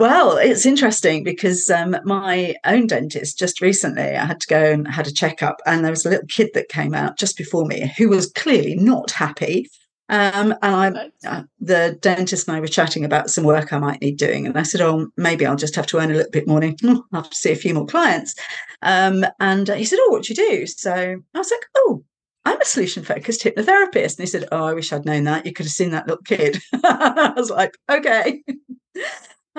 Well, 0.00 0.38
it's 0.38 0.64
interesting 0.64 1.24
because 1.24 1.68
um, 1.68 1.94
my 2.04 2.54
own 2.64 2.86
dentist 2.86 3.38
just 3.38 3.60
recently, 3.60 4.16
I 4.16 4.24
had 4.24 4.40
to 4.40 4.46
go 4.46 4.72
and 4.72 4.88
had 4.88 5.06
a 5.06 5.12
checkup, 5.12 5.60
and 5.66 5.84
there 5.84 5.92
was 5.92 6.06
a 6.06 6.08
little 6.08 6.26
kid 6.26 6.48
that 6.54 6.70
came 6.70 6.94
out 6.94 7.18
just 7.18 7.36
before 7.36 7.66
me 7.66 7.92
who 7.98 8.08
was 8.08 8.32
clearly 8.32 8.76
not 8.76 9.10
happy. 9.10 9.68
Um, 10.08 10.54
and 10.62 10.96
I, 10.96 11.10
uh, 11.28 11.42
the 11.60 11.98
dentist 12.00 12.48
and 12.48 12.56
I 12.56 12.60
were 12.60 12.66
chatting 12.66 13.04
about 13.04 13.28
some 13.28 13.44
work 13.44 13.74
I 13.74 13.78
might 13.78 14.00
need 14.00 14.16
doing, 14.16 14.46
and 14.46 14.56
I 14.56 14.62
said, 14.62 14.80
"Oh, 14.80 15.08
maybe 15.18 15.44
I'll 15.44 15.54
just 15.54 15.76
have 15.76 15.86
to 15.88 15.98
earn 15.98 16.10
a 16.10 16.14
little 16.14 16.30
bit 16.30 16.48
more. 16.48 16.60
money. 16.60 16.76
I'll 16.82 17.04
have 17.12 17.28
to 17.28 17.36
see 17.36 17.52
a 17.52 17.54
few 17.56 17.74
more 17.74 17.84
clients." 17.84 18.34
Um, 18.80 19.26
and 19.38 19.68
he 19.68 19.84
said, 19.84 19.98
"Oh, 20.00 20.12
what 20.12 20.22
do 20.22 20.32
you 20.32 20.50
do?" 20.50 20.66
So 20.66 20.94
I 20.94 21.38
was 21.38 21.50
like, 21.50 21.66
"Oh." 21.76 22.04
I'm 22.46 22.58
a 22.58 22.64
solution 22.64 23.04
focused 23.04 23.42
hypnotherapist. 23.42 24.16
And 24.16 24.20
he 24.20 24.26
said, 24.26 24.48
Oh, 24.50 24.64
I 24.64 24.72
wish 24.72 24.94
I'd 24.94 25.04
known 25.04 25.24
that. 25.24 25.44
You 25.44 25.52
could 25.52 25.66
have 25.66 25.72
seen 25.74 25.90
that 25.90 26.06
little 26.08 26.22
kid. 26.22 26.58
I 26.72 27.34
was 27.36 27.50
like, 27.50 27.76
Okay. 27.90 28.42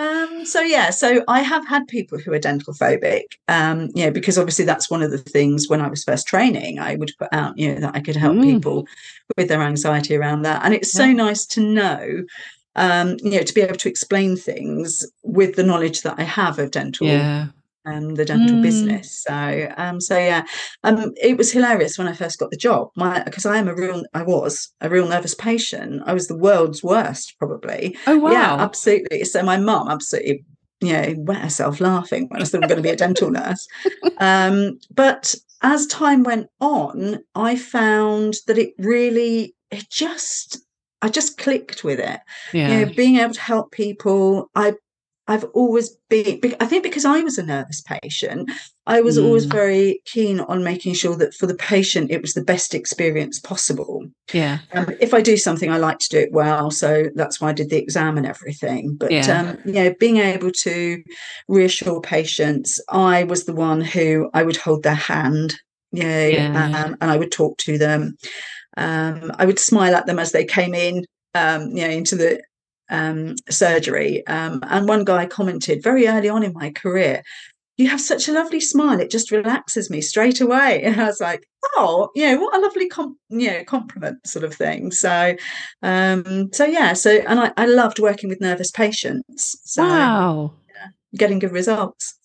Um, 0.02 0.46
so 0.46 0.62
yeah, 0.62 0.90
so 0.90 1.24
I 1.28 1.42
have 1.42 1.68
had 1.68 1.88
people 1.88 2.18
who 2.18 2.34
are 2.34 2.40
dental 2.40 2.74
phobic, 2.74 3.26
um, 3.48 3.90
you 3.94 4.06
know, 4.06 4.12
because 4.12 4.38
obviously 4.38 4.66
that's 4.66 4.90
one 4.90 5.04
of 5.04 5.12
the 5.12 5.20
things 5.20 5.70
when 5.70 5.82
I 5.82 5.90
was 5.90 6.04
first 6.04 6.26
training, 6.28 6.80
I 6.80 6.96
would 6.96 7.12
put 7.20 7.30
out, 7.32 7.56
you 7.58 7.74
know, 7.74 7.82
that 7.82 7.96
I 7.96 8.00
could 8.00 8.16
help 8.16 8.38
Mm. 8.38 8.44
people 8.44 8.88
with 9.38 9.48
their 9.48 9.62
anxiety 9.62 10.16
around 10.16 10.42
that. 10.42 10.64
And 10.66 10.74
it's 10.74 10.92
so 10.92 11.06
nice 11.12 11.46
to 11.48 11.62
know, 11.62 12.24
um, 12.76 13.18
you 13.24 13.32
know, 13.32 13.44
to 13.44 13.54
be 13.54 13.62
able 13.62 13.76
to 13.76 13.90
explain 13.90 14.36
things 14.36 15.06
with 15.24 15.56
the 15.56 15.64
knowledge 15.64 16.02
that 16.02 16.16
I 16.18 16.24
have 16.24 16.58
of 16.58 16.72
dental 16.72 17.08
Yeah. 17.08 17.48
Um, 17.86 18.16
the 18.16 18.26
dental 18.26 18.58
Mm. 18.58 18.62
business. 18.62 19.24
So, 19.28 19.72
um, 19.78 20.00
so 20.00 20.18
yeah, 20.18 20.44
um, 20.84 21.14
it 21.22 21.38
was 21.38 21.52
hilarious 21.52 21.98
when 21.98 22.08
I 22.08 22.14
first 22.14 22.40
got 22.40 22.52
the 22.52 22.58
job. 22.58 22.90
My 22.96 23.24
because 23.24 23.46
I 23.46 23.58
am 23.58 23.68
a 23.68 23.76
real, 23.76 24.04
I 24.14 24.24
was 24.24 24.72
a 24.82 24.90
real 24.90 25.08
nervous 25.08 25.34
patient. 25.34 26.04
I 26.06 26.14
was 26.14 26.28
the 26.28 26.38
world's 26.38 26.84
worst, 26.84 27.36
probably. 27.40 27.98
Oh 28.08 28.18
wow. 28.18 28.32
Yeah, 28.32 28.56
absolutely. 28.60 29.24
So 29.24 29.44
my 29.44 29.58
mum 29.58 29.88
absolutely, 29.90 30.46
you 30.82 30.94
know, 30.94 31.16
wet 31.18 31.42
herself 31.42 31.80
laughing 31.80 32.28
when 32.30 32.42
I 32.42 32.46
said 32.46 32.64
I'm 32.64 32.68
going 32.68 32.78
to 32.78 32.84
be 32.84 32.90
a 32.90 32.96
dental 32.96 33.32
nurse. 33.32 33.68
Um, 34.18 34.80
but 34.94 35.34
as 35.64 35.88
time 35.88 36.24
went 36.24 36.48
on, 36.60 37.20
I 37.36 37.56
found 37.56 38.36
that 38.48 38.58
it 38.58 38.74
really, 38.78 39.56
it 39.70 39.90
just, 39.90 40.60
I 41.02 41.10
just 41.10 41.38
clicked 41.38 41.84
with 41.84 42.00
it 42.00 42.20
yeah. 42.54 42.68
you 42.70 42.86
know 42.86 42.94
being 42.94 43.18
able 43.18 43.34
to 43.34 43.42
help 43.42 43.72
people 43.72 44.52
i 44.56 44.74
i've 45.32 45.46
always 45.60 45.88
been 46.10 46.40
i 46.60 46.66
think 46.66 46.84
because 46.84 47.06
i 47.06 47.20
was 47.28 47.38
a 47.38 47.44
nervous 47.44 47.82
patient 47.82 48.50
i 48.86 48.98
was 49.08 49.18
always 49.18 49.46
Mm. 49.46 49.52
very 49.62 50.02
keen 50.06 50.40
on 50.52 50.64
making 50.72 50.94
sure 51.02 51.16
that 51.22 51.34
for 51.40 51.48
the 51.52 51.56
patient 51.74 52.12
it 52.12 52.22
was 52.22 52.34
the 52.34 52.44
best 52.44 52.74
experience 52.74 53.40
possible 53.52 53.98
yeah. 54.34 54.56
um, 54.74 54.88
if 55.00 55.12
i 55.14 55.22
do 55.22 55.38
something 55.38 55.70
i 55.72 55.78
like 55.78 56.00
to 56.00 56.10
do 56.10 56.20
it 56.26 56.32
well 56.42 56.70
so 56.72 56.90
that's 57.20 57.40
why 57.40 57.50
i 57.50 57.54
did 57.54 57.70
the 57.70 57.78
exam 57.86 58.18
and 58.18 58.28
everything 58.34 58.96
but 59.02 59.12
Yeah. 59.12 59.40
um 59.40 59.48
you 59.66 59.74
know 59.80 59.90
being 60.00 60.18
able 60.18 60.52
to 60.68 61.02
reassure 61.48 62.02
patients 62.02 62.80
i 62.90 63.24
was 63.24 63.46
the 63.46 63.56
one 63.70 63.82
who 63.82 64.30
i 64.34 64.44
would 64.44 64.58
hold 64.58 64.84
their 64.84 65.04
hand 65.14 65.56
you 65.94 66.04
know, 66.04 66.26
Yeah. 66.38 66.84
um, 66.86 66.98
and 67.02 67.12
i 67.12 67.18
would 67.18 67.32
talk 67.32 67.58
to 67.68 67.78
them 67.78 68.02
um, 68.78 69.32
I 69.38 69.46
would 69.46 69.60
smile 69.60 69.96
at 69.96 70.06
them 70.06 70.18
as 70.20 70.32
they 70.32 70.46
came 70.46 70.74
in, 70.74 71.04
um, 71.36 71.62
you 71.76 71.84
know, 71.86 71.90
into 71.90 72.16
the 72.16 72.42
um, 72.92 73.36
surgery. 73.50 74.26
Um, 74.28 74.62
and 74.68 74.88
one 74.88 75.04
guy 75.04 75.26
commented 75.26 75.82
very 75.82 76.08
early 76.08 76.30
on 76.30 76.44
in 76.44 76.54
my 76.54 76.70
career, 76.70 77.24
you 77.78 77.90
have 77.90 78.02
such 78.02 78.28
a 78.28 78.32
lovely 78.32 78.60
smile. 78.60 79.00
It 79.00 79.10
just 79.10 79.32
relaxes 79.32 79.90
me 79.90 80.02
straight 80.02 80.42
away. 80.42 80.84
And 80.86 81.02
I 81.02 81.06
was 81.06 81.20
like, 81.20 81.48
oh, 81.76 82.10
you 82.16 82.28
know, 82.28 82.40
what 82.40 82.56
a 82.56 82.60
lovely 82.60 82.88
com- 82.88 83.18
you 83.30 83.50
know, 83.50 83.64
compliment 83.64 84.26
sort 84.28 84.46
of 84.46 84.54
thing. 84.54 84.92
So, 84.92 85.36
um, 85.82 86.52
so 86.54 86.66
yeah, 86.66 86.94
so, 86.94 87.12
and 87.28 87.40
I, 87.40 87.52
I 87.58 87.66
loved 87.66 88.00
working 88.00 88.30
with 88.30 88.42
nervous 88.42 88.72
patients. 88.72 89.58
So, 89.64 89.84
wow. 89.84 90.54
Yeah, 90.70 90.88
getting 91.16 91.40
good 91.40 91.52
results. 91.52 92.16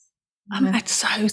Um, 0.55 0.75
It's 0.75 0.93
so 0.93 1.29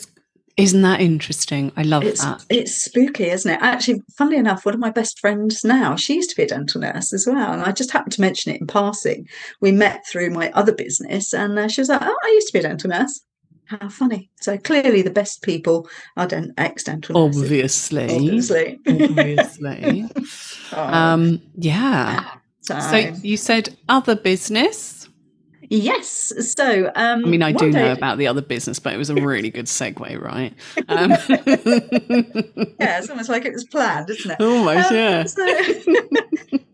isn't 0.55 0.81
that 0.83 1.01
interesting? 1.01 1.71
I 1.75 1.81
love 1.81 2.03
it's, 2.03 2.23
that. 2.23 2.45
It's 2.49 2.75
spooky, 2.75 3.29
isn't 3.29 3.49
it? 3.49 3.59
Actually, 3.61 4.01
funnily 4.17 4.37
enough, 4.37 4.65
one 4.65 4.75
of 4.75 4.79
my 4.79 4.91
best 4.91 5.19
friends 5.19 5.63
now, 5.63 5.95
she 5.95 6.15
used 6.15 6.29
to 6.29 6.35
be 6.35 6.43
a 6.43 6.47
dental 6.47 6.81
nurse 6.81 7.11
as 7.11 7.25
well. 7.25 7.51
And 7.53 7.63
I 7.63 7.71
just 7.71 7.91
happened 7.91 8.13
to 8.13 8.21
mention 8.21 8.53
it 8.53 8.61
in 8.61 8.67
passing. 8.67 9.27
We 9.61 9.71
met 9.71 10.05
through 10.07 10.29
my 10.29 10.51
other 10.51 10.73
business, 10.73 11.33
and 11.33 11.57
uh, 11.57 11.67
she 11.67 11.81
was 11.81 11.89
like, 11.89 12.01
Oh, 12.03 12.17
I 12.23 12.27
used 12.29 12.47
to 12.47 12.53
be 12.53 12.59
a 12.59 12.63
dental 12.63 12.89
nurse. 12.91 13.21
How 13.65 13.89
funny. 13.89 14.29
So 14.41 14.57
clearly, 14.57 15.01
the 15.01 15.09
best 15.09 15.41
people 15.41 15.87
are 16.17 16.27
den- 16.27 16.53
ex 16.57 16.83
dental. 16.83 17.17
Obviously. 17.17 18.03
Obviously. 18.03 18.79
Obviously. 18.87 20.05
oh. 20.73 20.83
um, 20.83 21.41
yeah. 21.55 22.29
So, 22.61 22.79
so 22.79 22.97
you 23.23 23.37
said 23.37 23.75
other 23.89 24.15
business. 24.15 25.02
Yes. 25.75 26.31
So, 26.55 26.91
um, 26.95 27.25
I 27.25 27.27
mean, 27.27 27.41
I 27.41 27.51
do 27.51 27.71
know 27.71 27.93
about 27.93 28.19
the 28.19 28.27
other 28.27 28.43
business, 28.43 28.77
but 28.77 28.93
it 28.93 28.97
was 28.97 29.09
a 29.09 29.15
really 29.21 29.49
good 29.49 29.65
segue, 29.65 30.21
right? 30.21 30.53
Um... 30.87 31.09
yeah, 32.79 32.99
it's 32.99 33.09
almost 33.09 33.29
like 33.29 33.45
it 33.45 33.53
was 33.53 33.63
planned, 33.63 34.07
isn't 34.09 34.31
it? 34.31 34.39
Almost, 34.39 34.91
um, 34.91 34.95
yeah. 34.95 35.23
So, 35.23 35.63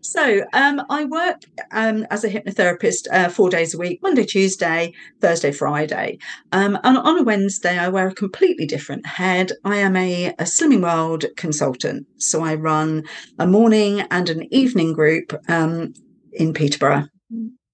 so 0.02 0.44
um, 0.52 0.82
I 0.90 1.06
work 1.06 1.44
um, 1.70 2.06
as 2.10 2.24
a 2.24 2.28
hypnotherapist 2.28 3.06
uh, 3.10 3.30
four 3.30 3.48
days 3.48 3.72
a 3.72 3.78
week 3.78 4.02
Monday, 4.02 4.24
Tuesday, 4.24 4.92
Thursday, 5.20 5.52
Friday. 5.52 6.18
Um, 6.52 6.78
and 6.84 6.98
on 6.98 7.18
a 7.20 7.22
Wednesday, 7.22 7.78
I 7.78 7.88
wear 7.88 8.08
a 8.08 8.14
completely 8.14 8.66
different 8.66 9.06
head. 9.06 9.52
I 9.64 9.76
am 9.76 9.96
a, 9.96 10.26
a 10.26 10.44
Slimming 10.44 10.82
World 10.82 11.24
consultant. 11.36 12.06
So, 12.18 12.44
I 12.44 12.54
run 12.56 13.04
a 13.38 13.46
morning 13.46 14.00
and 14.10 14.28
an 14.28 14.52
evening 14.52 14.92
group 14.92 15.32
um, 15.48 15.94
in 16.32 16.52
Peterborough 16.52 17.08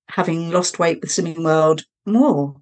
having 0.09 0.51
lost 0.51 0.79
weight 0.79 1.01
with 1.01 1.11
Slimming 1.11 1.43
World 1.45 1.85
more 2.05 2.57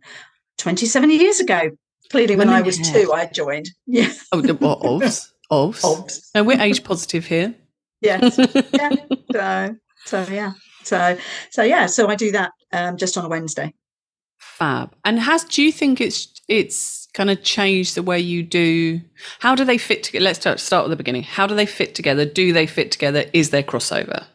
27 0.59 1.11
years 1.11 1.41
ago. 1.41 1.71
Clearly, 2.11 2.37
when 2.37 2.49
I 2.49 2.61
was 2.61 2.79
two, 2.79 3.13
I 3.13 3.27
joined. 3.27 3.71
Yeah. 3.87 4.13
Oh, 4.31 4.41
the, 4.41 4.55
what, 4.55 4.85
OBS? 4.85 5.33
OBS. 5.51 5.85
OBS. 5.85 6.31
No, 6.35 6.45
we're 6.45 6.61
age 6.61 6.85
positive 6.85 7.25
here. 7.25 7.55
Yes. 8.01 8.39
yeah. 8.73 8.95
So, 9.33 9.77
so, 10.05 10.27
yeah. 10.31 10.53
So, 10.83 11.17
so 11.51 11.63
yeah. 11.63 11.87
So 11.87 12.09
I 12.09 12.15
do 12.15 12.31
that 12.33 12.53
um, 12.73 12.97
just 12.97 13.17
on 13.17 13.25
a 13.25 13.29
Wednesday. 13.29 13.75
Fab. 14.39 14.95
And 15.05 15.19
has 15.19 15.45
do 15.45 15.63
you 15.63 15.73
think 15.73 16.01
it's 16.01 16.41
it's 16.47 17.09
kind 17.15 17.31
of 17.31 17.43
changed 17.43 17.95
the 17.95 18.03
way 18.03 18.21
you 18.21 18.43
do? 18.43 19.01
How 19.41 19.55
do 19.55 19.65
they 19.65 19.79
fit 19.79 20.03
together? 20.03 20.25
Let's 20.25 20.41
start, 20.41 20.61
start 20.61 20.85
at 20.85 20.91
the 20.91 20.97
beginning. 20.97 21.23
How 21.23 21.47
do 21.47 21.55
they 21.55 21.67
fit 21.67 21.95
together? 21.95 22.25
Do 22.27 22.53
they 22.53 22.67
fit 22.67 22.93
together? 22.93 23.25
Is 23.33 23.51
there 23.51 23.63
crossover? 23.63 24.27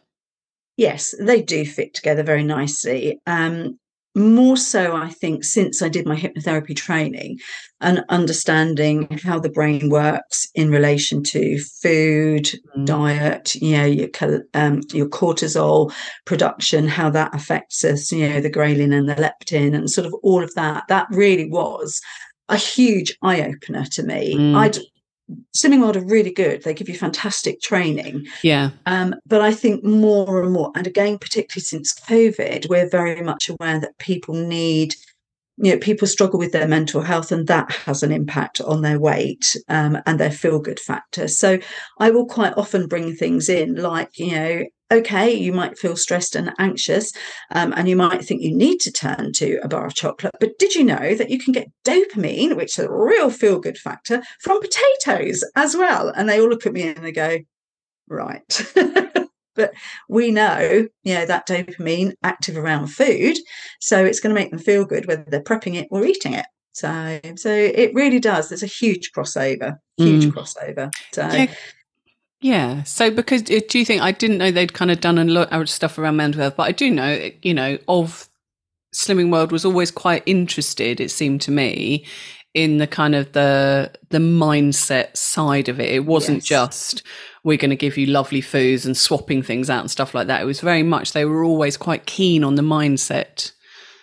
Yes, 0.80 1.14
they 1.20 1.42
do 1.42 1.64
fit 1.64 1.92
together 1.94 2.22
very 2.22 2.42
nicely. 2.42 3.20
Um, 3.26 3.78
more 4.16 4.56
so, 4.56 4.96
I 4.96 5.10
think, 5.10 5.44
since 5.44 5.82
I 5.82 5.88
did 5.88 6.06
my 6.06 6.16
hypnotherapy 6.16 6.74
training 6.74 7.38
and 7.80 8.04
understanding 8.08 9.06
how 9.22 9.38
the 9.38 9.50
brain 9.50 9.88
works 9.88 10.48
in 10.54 10.70
relation 10.70 11.22
to 11.24 11.58
food, 11.82 12.50
mm. 12.76 12.86
diet, 12.86 13.54
you 13.54 13.76
know, 13.76 13.84
your, 13.84 14.08
um, 14.54 14.80
your 14.92 15.06
cortisol 15.06 15.92
production, 16.24 16.88
how 16.88 17.10
that 17.10 17.34
affects 17.34 17.84
us, 17.84 18.10
you 18.10 18.28
know, 18.28 18.40
the 18.40 18.50
ghrelin 18.50 18.92
and 18.92 19.08
the 19.08 19.14
leptin, 19.14 19.76
and 19.76 19.88
sort 19.88 20.06
of 20.06 20.14
all 20.24 20.42
of 20.42 20.52
that. 20.54 20.84
That 20.88 21.06
really 21.10 21.48
was 21.48 22.00
a 22.48 22.56
huge 22.56 23.16
eye 23.22 23.42
opener 23.42 23.84
to 23.84 24.02
me. 24.02 24.34
Mm. 24.34 24.56
I'd 24.56 24.78
Slimming 25.56 25.80
World 25.80 25.96
are 25.96 26.04
really 26.04 26.32
good. 26.32 26.62
They 26.62 26.74
give 26.74 26.88
you 26.88 26.96
fantastic 26.96 27.60
training. 27.60 28.26
Yeah. 28.42 28.70
Um, 28.86 29.14
but 29.26 29.40
I 29.40 29.52
think 29.52 29.84
more 29.84 30.42
and 30.42 30.52
more, 30.52 30.72
and 30.74 30.86
again, 30.86 31.18
particularly 31.18 31.62
since 31.62 31.94
COVID, 31.94 32.68
we're 32.68 32.88
very 32.88 33.22
much 33.22 33.48
aware 33.48 33.80
that 33.80 33.98
people 33.98 34.34
need, 34.34 34.94
you 35.56 35.72
know, 35.72 35.78
people 35.78 36.08
struggle 36.08 36.38
with 36.38 36.52
their 36.52 36.68
mental 36.68 37.02
health, 37.02 37.32
and 37.32 37.46
that 37.46 37.70
has 37.72 38.02
an 38.02 38.12
impact 38.12 38.60
on 38.60 38.82
their 38.82 38.98
weight 38.98 39.56
um, 39.68 39.98
and 40.06 40.18
their 40.18 40.30
feel 40.30 40.58
good 40.58 40.80
factor. 40.80 41.28
So 41.28 41.58
I 41.98 42.10
will 42.10 42.26
quite 42.26 42.54
often 42.56 42.86
bring 42.86 43.14
things 43.14 43.48
in 43.48 43.76
like, 43.76 44.18
you 44.18 44.32
know, 44.32 44.64
okay, 44.90 45.32
you 45.32 45.52
might 45.52 45.78
feel 45.78 45.96
stressed 45.96 46.34
and 46.34 46.52
anxious, 46.58 47.12
um, 47.52 47.72
and 47.76 47.88
you 47.88 47.96
might 47.96 48.24
think 48.24 48.42
you 48.42 48.54
need 48.54 48.78
to 48.78 48.92
turn 48.92 49.32
to 49.34 49.58
a 49.62 49.68
bar 49.68 49.86
of 49.86 49.94
chocolate. 49.94 50.34
But 50.40 50.58
did 50.58 50.74
you 50.74 50.84
know 50.84 51.14
that 51.14 51.30
you 51.30 51.38
can 51.38 51.52
get 51.52 51.70
dopamine, 51.84 52.56
which 52.56 52.78
is 52.78 52.84
a 52.84 52.92
real 52.92 53.30
feel 53.30 53.60
good 53.60 53.78
factor, 53.78 54.22
from 54.40 54.60
potatoes 54.60 55.44
as 55.56 55.76
well? 55.76 56.08
And 56.08 56.28
they 56.28 56.40
all 56.40 56.48
look 56.48 56.66
at 56.66 56.72
me 56.72 56.88
and 56.88 57.04
they 57.04 57.12
go, 57.12 57.38
right. 58.08 58.72
but 59.54 59.72
we 60.08 60.30
know, 60.30 60.86
you 61.04 61.14
know, 61.14 61.26
that 61.26 61.46
dopamine 61.46 62.14
active 62.22 62.56
around 62.56 62.88
food. 62.88 63.36
So 63.80 64.04
it's 64.04 64.20
going 64.20 64.34
to 64.34 64.40
make 64.40 64.50
them 64.50 64.58
feel 64.58 64.84
good 64.84 65.06
whether 65.06 65.24
they're 65.26 65.42
prepping 65.42 65.76
it 65.76 65.88
or 65.90 66.04
eating 66.04 66.34
it. 66.34 66.46
So, 66.72 67.20
so 67.36 67.50
it 67.52 67.92
really 67.94 68.20
does. 68.20 68.48
There's 68.48 68.62
a 68.62 68.66
huge 68.66 69.10
crossover, 69.14 69.78
huge 69.96 70.26
mm. 70.26 70.30
crossover. 70.30 70.90
So, 71.12 71.26
yeah 71.26 71.52
yeah. 72.40 72.82
So, 72.84 73.10
because 73.10 73.42
uh, 73.42 73.60
do 73.68 73.78
you 73.78 73.84
think 73.84 74.02
I 74.02 74.12
didn't 74.12 74.38
know 74.38 74.50
they'd 74.50 74.72
kind 74.72 74.90
of 74.90 75.00
done 75.00 75.18
a 75.18 75.24
lot 75.24 75.52
of 75.52 75.68
stuff 75.68 75.98
around 75.98 76.16
mental 76.16 76.40
health, 76.40 76.56
but 76.56 76.64
I 76.64 76.72
do 76.72 76.90
know, 76.90 77.30
you 77.42 77.54
know, 77.54 77.78
of 77.88 78.28
Slimming 78.94 79.30
World 79.30 79.52
was 79.52 79.64
always 79.64 79.90
quite 79.90 80.22
interested. 80.26 81.00
It 81.00 81.10
seemed 81.10 81.40
to 81.42 81.50
me 81.50 82.04
in 82.54 82.78
the 82.78 82.86
kind 82.86 83.14
of 83.14 83.32
the 83.32 83.92
the 84.08 84.18
mindset 84.18 85.16
side 85.16 85.68
of 85.68 85.78
it. 85.78 85.90
It 85.90 86.06
wasn't 86.06 86.38
yes. 86.38 86.46
just 86.46 87.02
we're 87.44 87.56
going 87.56 87.70
to 87.70 87.76
give 87.76 87.96
you 87.96 88.06
lovely 88.06 88.40
foods 88.40 88.84
and 88.84 88.96
swapping 88.96 89.42
things 89.42 89.70
out 89.70 89.80
and 89.80 89.90
stuff 89.90 90.14
like 90.14 90.26
that. 90.26 90.42
It 90.42 90.46
was 90.46 90.60
very 90.60 90.82
much 90.82 91.12
they 91.12 91.24
were 91.24 91.44
always 91.44 91.76
quite 91.76 92.06
keen 92.06 92.44
on 92.44 92.56
the 92.56 92.62
mindset 92.62 93.52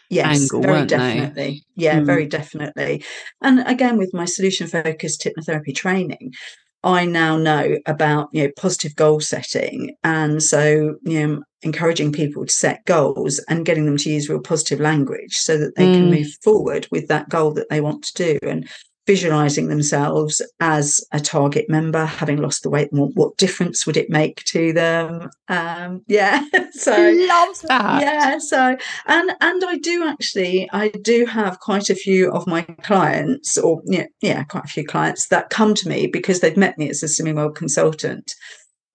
yes, 0.10 0.41
angle, 0.41 0.62
very 0.62 0.86
definitely. 0.86 1.44
They? 1.44 1.62
Yeah, 1.75 2.00
mm. 2.00 2.06
very 2.06 2.25
definitely. 2.25 3.03
And 3.41 3.60
again, 3.67 3.98
with 3.98 4.13
my 4.13 4.25
solution 4.25 4.67
focused 4.67 5.24
hypnotherapy 5.24 5.75
training, 5.75 6.34
I 6.88 7.03
now 7.03 7.36
know 7.36 7.77
about 7.86 8.29
you 8.32 8.44
know 8.44 8.51
positive 8.56 8.96
goal 8.96 9.20
setting, 9.20 9.96
and 10.06 10.41
so 10.41 10.96
you 11.03 11.27
know 11.27 11.44
encouraging 11.62 12.13
people 12.13 12.46
to 12.46 12.53
set 12.53 12.86
goals 12.86 13.39
and 13.50 13.65
getting 13.65 13.86
them 13.86 13.98
to 13.98 14.10
use 14.10 14.29
real 14.29 14.39
positive 14.39 14.79
language 14.79 15.34
so 15.34 15.58
that 15.58 15.75
they 15.75 15.86
mm. 15.86 15.94
can 15.96 16.10
move 16.10 16.27
forward 16.41 16.88
with 16.91 17.08
that 17.08 17.27
goal 17.27 17.51
that 17.51 17.67
they 17.70 17.82
want 17.82 18.03
to 18.03 18.13
do. 18.13 18.39
And 18.48 18.70
visualizing 19.07 19.69
themselves 19.69 20.41
as 20.59 21.03
a 21.11 21.19
target 21.19 21.69
member, 21.69 22.05
having 22.05 22.37
lost 22.37 22.61
the 22.61 22.69
weight, 22.69 22.89
what, 22.91 23.11
what 23.15 23.37
difference 23.37 23.87
would 23.87 23.97
it 23.97 24.09
make 24.09 24.43
to 24.43 24.73
them? 24.73 25.29
Um, 25.47 26.03
yeah, 26.07 26.43
so 26.71 26.91
love 26.91 27.61
that. 27.63 28.01
Yeah, 28.01 28.37
so 28.37 28.77
and 29.07 29.31
and 29.41 29.63
I 29.65 29.77
do 29.77 30.07
actually, 30.07 30.69
I 30.71 30.89
do 30.89 31.25
have 31.25 31.59
quite 31.59 31.89
a 31.89 31.95
few 31.95 32.31
of 32.31 32.45
my 32.45 32.63
clients, 32.83 33.57
or 33.57 33.81
yeah, 33.85 34.05
yeah, 34.21 34.43
quite 34.43 34.65
a 34.65 34.69
few 34.69 34.85
clients 34.85 35.29
that 35.29 35.49
come 35.49 35.73
to 35.75 35.89
me 35.89 36.07
because 36.07 36.41
they've 36.41 36.57
met 36.57 36.77
me 36.77 36.89
as 36.89 37.01
a 37.01 37.07
Slimming 37.07 37.35
World 37.35 37.55
consultant, 37.55 38.33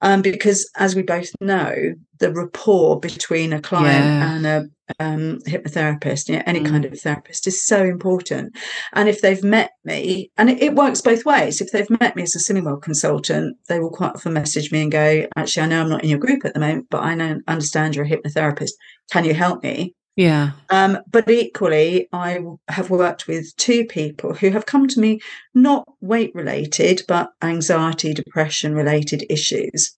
um, 0.03 0.21
because 0.21 0.69
as 0.77 0.95
we 0.95 1.03
both 1.03 1.31
know, 1.41 1.95
the 2.19 2.33
rapport 2.33 3.01
between 3.01 3.53
a 3.53 3.61
client 3.61 4.05
yeah. 4.05 4.35
and 4.35 4.47
a 4.47 4.69
um, 5.01 5.39
hypnotherapist, 5.47 6.29
you 6.29 6.37
know, 6.37 6.43
any 6.45 6.61
mm. 6.61 6.69
kind 6.69 6.85
of 6.85 6.99
therapist, 7.01 7.47
is 7.47 7.65
so 7.65 7.85
important. 7.85 8.57
And 8.93 9.09
if 9.09 9.21
they've 9.21 9.43
met 9.43 9.71
me, 9.85 10.31
and 10.37 10.51
it, 10.51 10.61
it 10.61 10.75
works 10.75 11.01
both 11.01 11.25
ways. 11.25 11.61
If 11.61 11.71
they've 11.71 11.89
met 12.01 12.17
me 12.17 12.25
as 12.25 12.35
a 12.35 12.39
Slimming 12.39 12.65
World 12.65 12.83
consultant, 12.83 13.57
they 13.69 13.79
will 13.79 13.91
quite 13.91 14.15
often 14.15 14.33
message 14.35 14.73
me 14.73 14.83
and 14.83 14.93
go, 14.93 15.27
"Actually, 15.37 15.63
I 15.63 15.67
know 15.67 15.81
I'm 15.81 15.89
not 15.89 16.03
in 16.03 16.11
your 16.11 16.19
group 16.19 16.45
at 16.45 16.55
the 16.55 16.61
moment, 16.61 16.87
but 16.91 17.03
I 17.03 17.15
know 17.15 17.41
understand 17.47 17.95
you're 17.95 18.05
a 18.05 18.09
hypnotherapist. 18.09 18.73
Can 19.11 19.25
you 19.25 19.35
help 19.35 19.63
me?" 19.63 19.95
Yeah. 20.17 20.53
Um, 20.69 20.99
but 21.11 21.31
equally, 21.31 22.09
I 22.13 22.41
have 22.69 22.91
worked 22.91 23.27
with 23.27 23.57
two 23.57 23.87
people 23.87 24.35
who 24.35 24.51
have 24.51 24.67
come 24.67 24.87
to 24.89 25.01
me 25.01 25.21
not 25.55 25.87
weight 26.01 26.35
related, 26.35 27.03
but 27.09 27.31
anxiety, 27.43 28.13
depression 28.13 28.75
related 28.75 29.25
issues. 29.31 29.97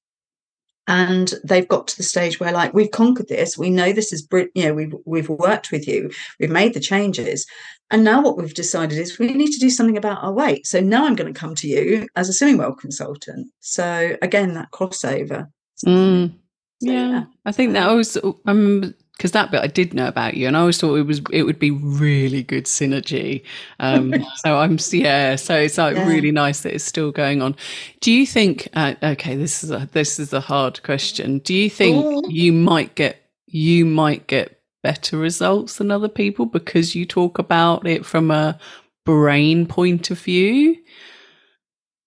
And 0.86 1.32
they've 1.42 1.66
got 1.66 1.88
to 1.88 1.96
the 1.96 2.02
stage 2.02 2.38
where, 2.38 2.52
like, 2.52 2.74
we've 2.74 2.90
conquered 2.90 3.28
this. 3.28 3.56
We 3.56 3.70
know 3.70 3.92
this 3.92 4.12
is, 4.12 4.28
you 4.32 4.50
know, 4.66 4.74
we've 4.74 4.94
we've 5.06 5.30
worked 5.30 5.72
with 5.72 5.88
you. 5.88 6.10
We've 6.38 6.50
made 6.50 6.74
the 6.74 6.80
changes, 6.80 7.46
and 7.90 8.04
now 8.04 8.20
what 8.20 8.36
we've 8.36 8.52
decided 8.52 8.98
is 8.98 9.18
we 9.18 9.32
need 9.32 9.52
to 9.52 9.60
do 9.60 9.70
something 9.70 9.96
about 9.96 10.22
our 10.22 10.32
weight. 10.32 10.66
So 10.66 10.80
now 10.80 11.06
I'm 11.06 11.16
going 11.16 11.32
to 11.32 11.40
come 11.40 11.54
to 11.56 11.66
you 11.66 12.06
as 12.16 12.28
a 12.28 12.32
Slimming 12.32 12.58
World 12.58 12.78
consultant. 12.78 13.48
So 13.60 14.16
again, 14.20 14.52
that 14.54 14.72
crossover. 14.72 15.48
Mm. 15.86 16.34
So, 16.82 16.90
yeah. 16.90 17.08
yeah. 17.08 17.24
I 17.46 17.52
think 17.52 17.72
that 17.72 17.90
was 17.90 18.18
um 18.46 18.94
because 19.16 19.32
that 19.32 19.50
bit 19.50 19.62
I 19.62 19.68
did 19.68 19.94
know 19.94 20.08
about 20.08 20.34
you, 20.34 20.46
and 20.46 20.56
I 20.56 20.60
always 20.60 20.78
thought 20.78 20.96
it 20.96 21.06
was 21.06 21.20
it 21.30 21.44
would 21.44 21.58
be 21.58 21.70
really 21.70 22.42
good 22.42 22.64
synergy. 22.64 23.42
Um, 23.80 24.14
so 24.36 24.56
I'm 24.56 24.78
yeah, 24.90 25.36
so 25.36 25.56
it's 25.56 25.78
like 25.78 25.96
yeah. 25.96 26.06
really 26.06 26.32
nice 26.32 26.62
that 26.62 26.74
it's 26.74 26.84
still 26.84 27.12
going 27.12 27.42
on. 27.42 27.56
Do 28.00 28.12
you 28.12 28.26
think? 28.26 28.68
Uh, 28.74 28.94
okay, 29.02 29.36
this 29.36 29.62
is 29.62 29.70
a 29.70 29.88
this 29.92 30.18
is 30.18 30.32
a 30.32 30.40
hard 30.40 30.82
question. 30.82 31.38
Do 31.38 31.54
you 31.54 31.70
think 31.70 32.04
Ooh. 32.04 32.22
you 32.28 32.52
might 32.52 32.94
get 32.94 33.22
you 33.46 33.84
might 33.86 34.26
get 34.26 34.60
better 34.82 35.16
results 35.16 35.78
than 35.78 35.90
other 35.90 36.08
people 36.08 36.44
because 36.44 36.94
you 36.94 37.06
talk 37.06 37.38
about 37.38 37.86
it 37.86 38.04
from 38.04 38.30
a 38.30 38.58
brain 39.06 39.66
point 39.66 40.10
of 40.10 40.18
view? 40.18 40.76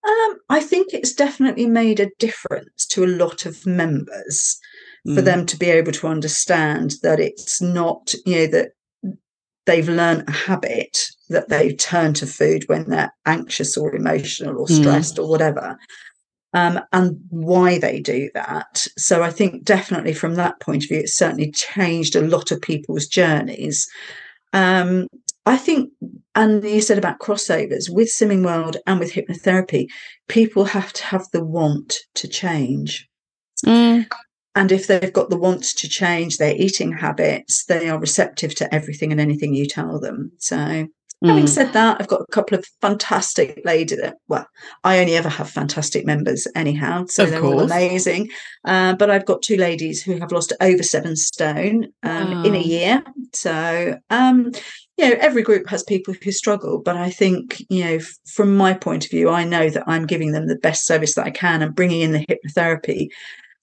Um, 0.06 0.38
I 0.48 0.60
think 0.60 0.94
it's 0.94 1.12
definitely 1.12 1.66
made 1.66 2.00
a 2.00 2.10
difference 2.18 2.86
to 2.88 3.04
a 3.04 3.06
lot 3.06 3.46
of 3.46 3.66
members 3.66 4.58
for 5.04 5.22
mm. 5.22 5.24
them 5.24 5.46
to 5.46 5.56
be 5.56 5.70
able 5.70 5.92
to 5.92 6.08
understand 6.08 6.94
that 7.02 7.20
it's 7.20 7.62
not, 7.62 8.12
you 8.26 8.36
know, 8.36 8.46
that 8.46 8.70
they've 9.66 9.88
learned 9.88 10.28
a 10.28 10.32
habit 10.32 10.98
that 11.28 11.48
they 11.48 11.74
turn 11.74 12.14
to 12.14 12.26
food 12.26 12.64
when 12.68 12.88
they're 12.88 13.12
anxious 13.26 13.76
or 13.76 13.94
emotional 13.94 14.58
or 14.58 14.66
mm. 14.66 14.76
stressed 14.80 15.16
mm. 15.16 15.24
or 15.24 15.28
whatever. 15.28 15.78
Um, 16.54 16.80
and 16.92 17.20
why 17.28 17.78
they 17.78 18.00
do 18.00 18.30
that. 18.32 18.86
So 18.96 19.22
I 19.22 19.30
think 19.30 19.64
definitely 19.64 20.14
from 20.14 20.36
that 20.36 20.58
point 20.60 20.84
of 20.84 20.88
view, 20.88 21.00
it's 21.00 21.16
certainly 21.16 21.50
changed 21.50 22.16
a 22.16 22.22
lot 22.22 22.50
of 22.50 22.62
people's 22.62 23.06
journeys. 23.06 23.86
Um, 24.54 25.08
I 25.44 25.58
think, 25.58 25.90
and 26.34 26.64
you 26.64 26.80
said 26.80 26.96
about 26.96 27.20
crossovers 27.20 27.90
with 27.90 28.08
Slimming 28.08 28.44
World 28.44 28.78
and 28.86 28.98
with 28.98 29.12
hypnotherapy, 29.12 29.88
people 30.28 30.64
have 30.64 30.92
to 30.94 31.04
have 31.04 31.26
the 31.32 31.44
want 31.44 31.98
to 32.14 32.28
change. 32.28 33.06
Mm. 33.64 34.06
And 34.54 34.72
if 34.72 34.86
they've 34.86 35.12
got 35.12 35.30
the 35.30 35.36
want 35.36 35.62
to 35.62 35.88
change 35.88 36.38
their 36.38 36.54
eating 36.56 36.92
habits, 36.92 37.64
they 37.66 37.88
are 37.88 37.98
receptive 37.98 38.54
to 38.56 38.74
everything 38.74 39.12
and 39.12 39.20
anything 39.20 39.54
you 39.54 39.66
tell 39.66 40.00
them. 40.00 40.32
So 40.38 40.88
Having 41.24 41.44
mm. 41.44 41.48
said 41.48 41.72
that, 41.72 41.96
I've 42.00 42.06
got 42.06 42.20
a 42.20 42.30
couple 42.30 42.56
of 42.56 42.64
fantastic 42.80 43.60
ladies. 43.64 43.98
Well, 44.28 44.46
I 44.84 45.00
only 45.00 45.16
ever 45.16 45.28
have 45.28 45.50
fantastic 45.50 46.06
members, 46.06 46.46
anyhow, 46.54 47.06
so 47.08 47.24
of 47.24 47.30
they're 47.30 47.40
course. 47.40 47.54
all 47.54 47.60
amazing. 47.62 48.28
Uh, 48.64 48.94
but 48.94 49.10
I've 49.10 49.26
got 49.26 49.42
two 49.42 49.56
ladies 49.56 50.00
who 50.00 50.16
have 50.18 50.30
lost 50.30 50.52
over 50.60 50.82
seven 50.84 51.16
stone 51.16 51.88
um, 52.04 52.34
oh. 52.34 52.44
in 52.44 52.54
a 52.54 52.60
year. 52.60 53.02
So, 53.32 53.98
um, 54.10 54.52
you 54.96 55.10
know, 55.10 55.16
every 55.18 55.42
group 55.42 55.68
has 55.68 55.82
people 55.82 56.14
who 56.22 56.30
struggle, 56.30 56.80
but 56.84 56.96
I 56.96 57.10
think, 57.10 57.64
you 57.68 57.84
know, 57.84 57.98
from 58.26 58.56
my 58.56 58.72
point 58.72 59.04
of 59.04 59.10
view, 59.10 59.28
I 59.28 59.42
know 59.42 59.70
that 59.70 59.88
I'm 59.88 60.06
giving 60.06 60.30
them 60.30 60.46
the 60.46 60.56
best 60.56 60.86
service 60.86 61.16
that 61.16 61.26
I 61.26 61.30
can 61.30 61.62
and 61.62 61.74
bringing 61.74 62.02
in 62.02 62.12
the 62.12 62.26
hypnotherapy, 62.26 63.08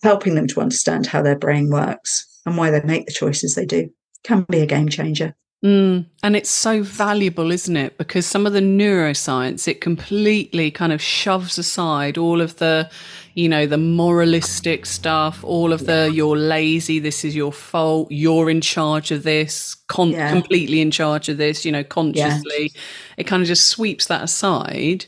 helping 0.04 0.36
them 0.36 0.48
to 0.48 0.62
understand 0.62 1.08
how 1.08 1.22
their 1.22 1.38
brain 1.38 1.70
works 1.70 2.42
and 2.46 2.58
why 2.58 2.70
they 2.70 2.82
make 2.82 3.06
the 3.06 3.14
choices 3.14 3.56
they 3.56 3.66
do. 3.66 3.90
Can 4.24 4.46
be 4.50 4.60
a 4.60 4.66
game 4.66 4.90
changer. 4.90 5.36
Mm, 5.64 6.06
and 6.22 6.36
it's 6.36 6.50
so 6.50 6.84
valuable, 6.84 7.50
isn't 7.50 7.76
it? 7.76 7.98
Because 7.98 8.28
some 8.28 8.46
of 8.46 8.54
the 8.54 8.60
neuroscience, 8.60 9.68
it 9.68 9.82
completely 9.82 10.70
kind 10.70 10.94
of 10.94 11.02
shoves 11.02 11.58
aside 11.58 12.20
all 12.20 12.40
of 12.40 12.58
the, 12.58 12.88
you 13.34 13.50
know, 13.50 13.66
the 13.66 13.78
moralistic 13.78 14.86
stuff, 14.86 15.44
all 15.44 15.74
of 15.74 15.88
the 15.88 16.12
you're 16.14 16.38
lazy, 16.38 17.00
this 17.00 17.26
is 17.26 17.36
your 17.36 17.52
fault, 17.52 18.12
you're 18.12 18.48
in 18.48 18.62
charge 18.62 19.10
of 19.10 19.24
this, 19.24 19.76
con- 19.88 20.12
yeah. 20.12 20.30
completely 20.30 20.82
in 20.82 20.92
charge 20.92 21.30
of 21.30 21.38
this, 21.38 21.66
you 21.66 21.72
know, 21.72 21.84
consciously. 21.84 22.72
Yeah. 22.74 22.82
It 23.18 23.24
kind 23.24 23.42
of 23.42 23.48
just 23.48 23.66
sweeps 23.66 24.06
that 24.06 24.24
aside. 24.24 25.08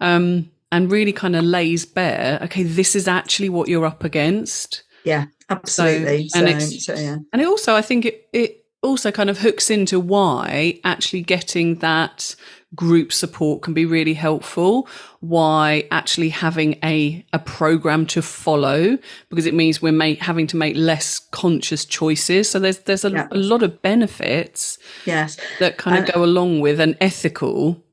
Um, 0.00 0.50
and 0.74 0.90
really 0.90 1.12
kind 1.12 1.36
of 1.36 1.44
lays 1.44 1.86
bare, 1.86 2.40
okay, 2.42 2.64
this 2.64 2.96
is 2.96 3.06
actually 3.06 3.48
what 3.48 3.68
you're 3.68 3.86
up 3.86 4.02
against. 4.02 4.82
Yeah, 5.04 5.26
absolutely. 5.48 6.28
So, 6.30 6.44
and, 6.44 6.62
so, 6.62 6.94
yeah. 6.94 7.18
and 7.32 7.40
it 7.40 7.46
also, 7.46 7.76
I 7.76 7.80
think 7.80 8.06
it, 8.06 8.28
it 8.32 8.64
also 8.82 9.12
kind 9.12 9.30
of 9.30 9.38
hooks 9.38 9.70
into 9.70 10.00
why 10.00 10.80
actually 10.82 11.22
getting 11.22 11.76
that 11.76 12.34
group 12.74 13.12
support 13.12 13.62
can 13.62 13.72
be 13.72 13.86
really 13.86 14.14
helpful 14.14 14.88
why 15.20 15.86
actually 15.92 16.28
having 16.28 16.76
a 16.82 17.24
a 17.32 17.38
program 17.38 18.04
to 18.04 18.20
follow 18.20 18.98
because 19.28 19.46
it 19.46 19.54
means 19.54 19.80
we're 19.80 19.92
make, 19.92 20.18
having 20.18 20.44
to 20.44 20.56
make 20.56 20.74
less 20.74 21.20
conscious 21.30 21.84
choices 21.84 22.50
so 22.50 22.58
there's 22.58 22.78
there's 22.78 23.04
a, 23.04 23.10
yeah. 23.10 23.28
a 23.30 23.36
lot 23.36 23.62
of 23.62 23.80
benefits 23.80 24.76
yes 25.06 25.38
that 25.60 25.78
kind 25.78 25.98
of 25.98 26.12
go 26.12 26.24
along 26.24 26.58
with 26.58 26.80
an 26.80 26.96
ethical 27.00 27.83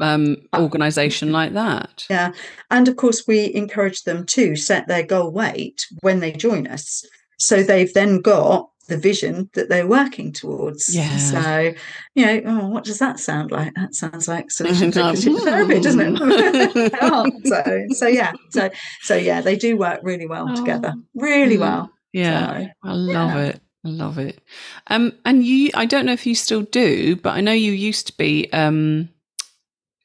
um, 0.00 0.36
uh, 0.52 0.60
organization 0.60 1.32
like 1.32 1.52
that 1.52 2.06
yeah 2.08 2.32
and 2.70 2.88
of 2.88 2.96
course 2.96 3.24
we 3.26 3.52
encourage 3.54 4.02
them 4.02 4.24
to 4.24 4.56
set 4.56 4.88
their 4.88 5.02
goal 5.02 5.30
weight 5.30 5.86
when 6.00 6.20
they 6.20 6.32
join 6.32 6.66
us 6.66 7.04
so 7.38 7.62
they've 7.62 7.92
then 7.92 8.20
got 8.20 8.68
the 8.88 8.96
vision 8.96 9.48
that 9.54 9.68
they're 9.68 9.86
working 9.86 10.32
towards. 10.32 10.94
Yeah. 10.94 11.16
So, 11.16 11.72
you 12.14 12.26
know, 12.26 12.42
oh, 12.46 12.68
what 12.68 12.84
does 12.84 12.98
that 12.98 13.18
sound 13.18 13.50
like? 13.50 13.74
That 13.74 13.94
sounds 13.94 14.28
like 14.28 14.50
solution 14.50 14.92
therapy, 14.92 15.80
doesn't 15.80 16.00
it? 16.00 16.92
oh, 17.02 17.30
so, 17.44 17.86
so 17.90 18.06
yeah, 18.06 18.32
so 18.50 18.70
so 19.02 19.14
yeah, 19.14 19.40
they 19.40 19.56
do 19.56 19.76
work 19.76 20.00
really 20.02 20.26
well 20.26 20.46
oh. 20.48 20.56
together, 20.56 20.94
really 21.14 21.56
mm. 21.56 21.60
well. 21.60 21.90
Yeah, 22.12 22.58
so, 22.58 22.68
I 22.84 22.92
love 22.92 23.30
yeah. 23.30 23.44
it. 23.44 23.60
I 23.84 23.88
love 23.88 24.18
it. 24.18 24.40
Um, 24.88 25.12
and 25.24 25.44
you, 25.44 25.70
I 25.74 25.86
don't 25.86 26.06
know 26.06 26.12
if 26.12 26.26
you 26.26 26.36
still 26.36 26.62
do, 26.62 27.16
but 27.16 27.30
I 27.30 27.40
know 27.40 27.52
you 27.52 27.72
used 27.72 28.06
to 28.08 28.16
be 28.16 28.52
um 28.52 29.08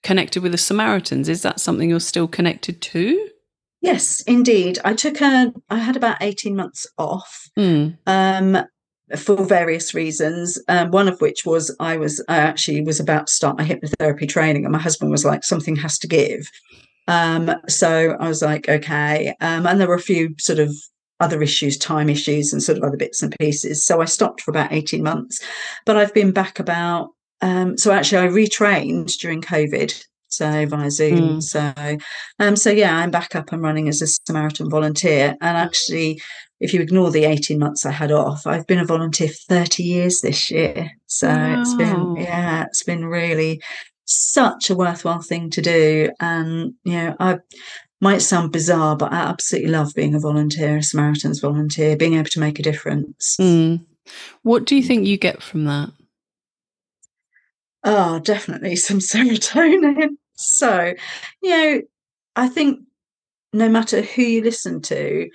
connected 0.03 0.43
with 0.43 0.51
the 0.51 0.57
Samaritans. 0.57 1.29
Is 1.29 1.41
that 1.41 1.59
something 1.59 1.89
you're 1.89 1.99
still 1.99 2.27
connected 2.27 2.81
to? 2.81 3.29
Yes, 3.81 4.21
indeed. 4.21 4.79
I 4.83 4.93
took 4.93 5.21
a, 5.21 5.53
I 5.69 5.77
had 5.77 5.95
about 5.95 6.17
18 6.21 6.55
months 6.55 6.87
off 6.97 7.49
mm. 7.57 7.97
um, 8.07 8.57
for 9.15 9.45
various 9.45 9.93
reasons. 9.93 10.59
Um, 10.67 10.91
one 10.91 11.07
of 11.07 11.21
which 11.21 11.45
was 11.45 11.75
I 11.79 11.97
was, 11.97 12.23
I 12.27 12.37
actually 12.37 12.81
was 12.81 12.99
about 12.99 13.27
to 13.27 13.33
start 13.33 13.57
my 13.57 13.65
hypnotherapy 13.65 14.27
training, 14.27 14.65
and 14.65 14.71
my 14.71 14.79
husband 14.79 15.11
was 15.11 15.25
like, 15.25 15.43
something 15.43 15.75
has 15.77 15.97
to 15.99 16.07
give. 16.07 16.49
Um, 17.07 17.53
so 17.69 18.17
I 18.19 18.27
was 18.27 18.41
like, 18.41 18.67
okay. 18.67 19.33
Um, 19.39 19.65
and 19.65 19.79
there 19.79 19.87
were 19.87 19.95
a 19.95 19.99
few 19.99 20.35
sort 20.39 20.59
of 20.59 20.73
other 21.19 21.41
issues, 21.41 21.77
time 21.77 22.09
issues, 22.09 22.53
and 22.53 22.61
sort 22.61 22.77
of 22.77 22.83
other 22.83 22.97
bits 22.97 23.21
and 23.23 23.35
pieces. 23.39 23.85
So 23.85 24.01
I 24.01 24.05
stopped 24.05 24.41
for 24.41 24.51
about 24.51 24.71
18 24.71 25.03
months, 25.03 25.41
but 25.85 25.97
I've 25.97 26.13
been 26.13 26.31
back 26.31 26.59
about 26.59 27.09
um, 27.41 27.77
so 27.77 27.91
actually, 27.91 28.19
I 28.19 28.27
retrained 28.27 29.17
during 29.17 29.41
COVID 29.41 29.93
so 30.29 30.65
via 30.65 30.91
Zoom. 30.91 31.39
Mm. 31.39 31.43
So, 31.43 31.97
um, 32.39 32.55
so 32.55 32.69
yeah, 32.69 32.97
I'm 32.97 33.11
back 33.11 33.35
up 33.35 33.51
and 33.51 33.61
running 33.61 33.87
as 33.87 34.01
a 34.01 34.07
Samaritan 34.07 34.69
volunteer. 34.69 35.35
And 35.41 35.57
actually, 35.57 36.21
if 36.59 36.73
you 36.73 36.81
ignore 36.81 37.11
the 37.11 37.25
18 37.25 37.59
months 37.59 37.85
I 37.85 37.91
had 37.91 38.11
off, 38.11 38.45
I've 38.45 38.67
been 38.67 38.79
a 38.79 38.85
volunteer 38.85 39.29
for 39.29 39.55
30 39.55 39.83
years 39.83 40.21
this 40.21 40.51
year. 40.51 40.91
So 41.07 41.27
wow. 41.27 41.61
it's 41.61 41.73
been, 41.75 42.15
yeah, 42.17 42.65
it's 42.65 42.83
been 42.83 43.05
really 43.05 43.61
such 44.05 44.69
a 44.69 44.75
worthwhile 44.75 45.21
thing 45.21 45.49
to 45.51 45.61
do. 45.61 46.11
And 46.19 46.73
you 46.83 46.93
know, 46.93 47.15
I 47.19 47.39
might 48.01 48.21
sound 48.21 48.51
bizarre, 48.51 48.95
but 48.95 49.11
I 49.11 49.17
absolutely 49.17 49.71
love 49.71 49.93
being 49.95 50.13
a 50.13 50.19
volunteer, 50.19 50.77
a 50.77 50.83
Samaritan's 50.83 51.39
volunteer, 51.39 51.95
being 51.95 52.15
able 52.15 52.29
to 52.29 52.39
make 52.39 52.59
a 52.59 52.63
difference. 52.63 53.37
Mm. 53.39 53.85
What 54.43 54.65
do 54.65 54.75
you 54.75 54.83
think 54.83 55.05
you 55.05 55.17
get 55.17 55.41
from 55.41 55.65
that? 55.65 55.91
Oh, 57.87 58.19
definitely 58.19 58.75
some 58.75 58.99
serotonin. 58.99 60.09
So, 60.35 60.93
you 61.41 61.49
know, 61.49 61.81
I 62.35 62.49
think 62.49 62.81
no 63.53 63.69
matter 63.69 64.01
who 64.01 64.21
you 64.21 64.43
listen 64.43 64.81
to, 64.83 65.29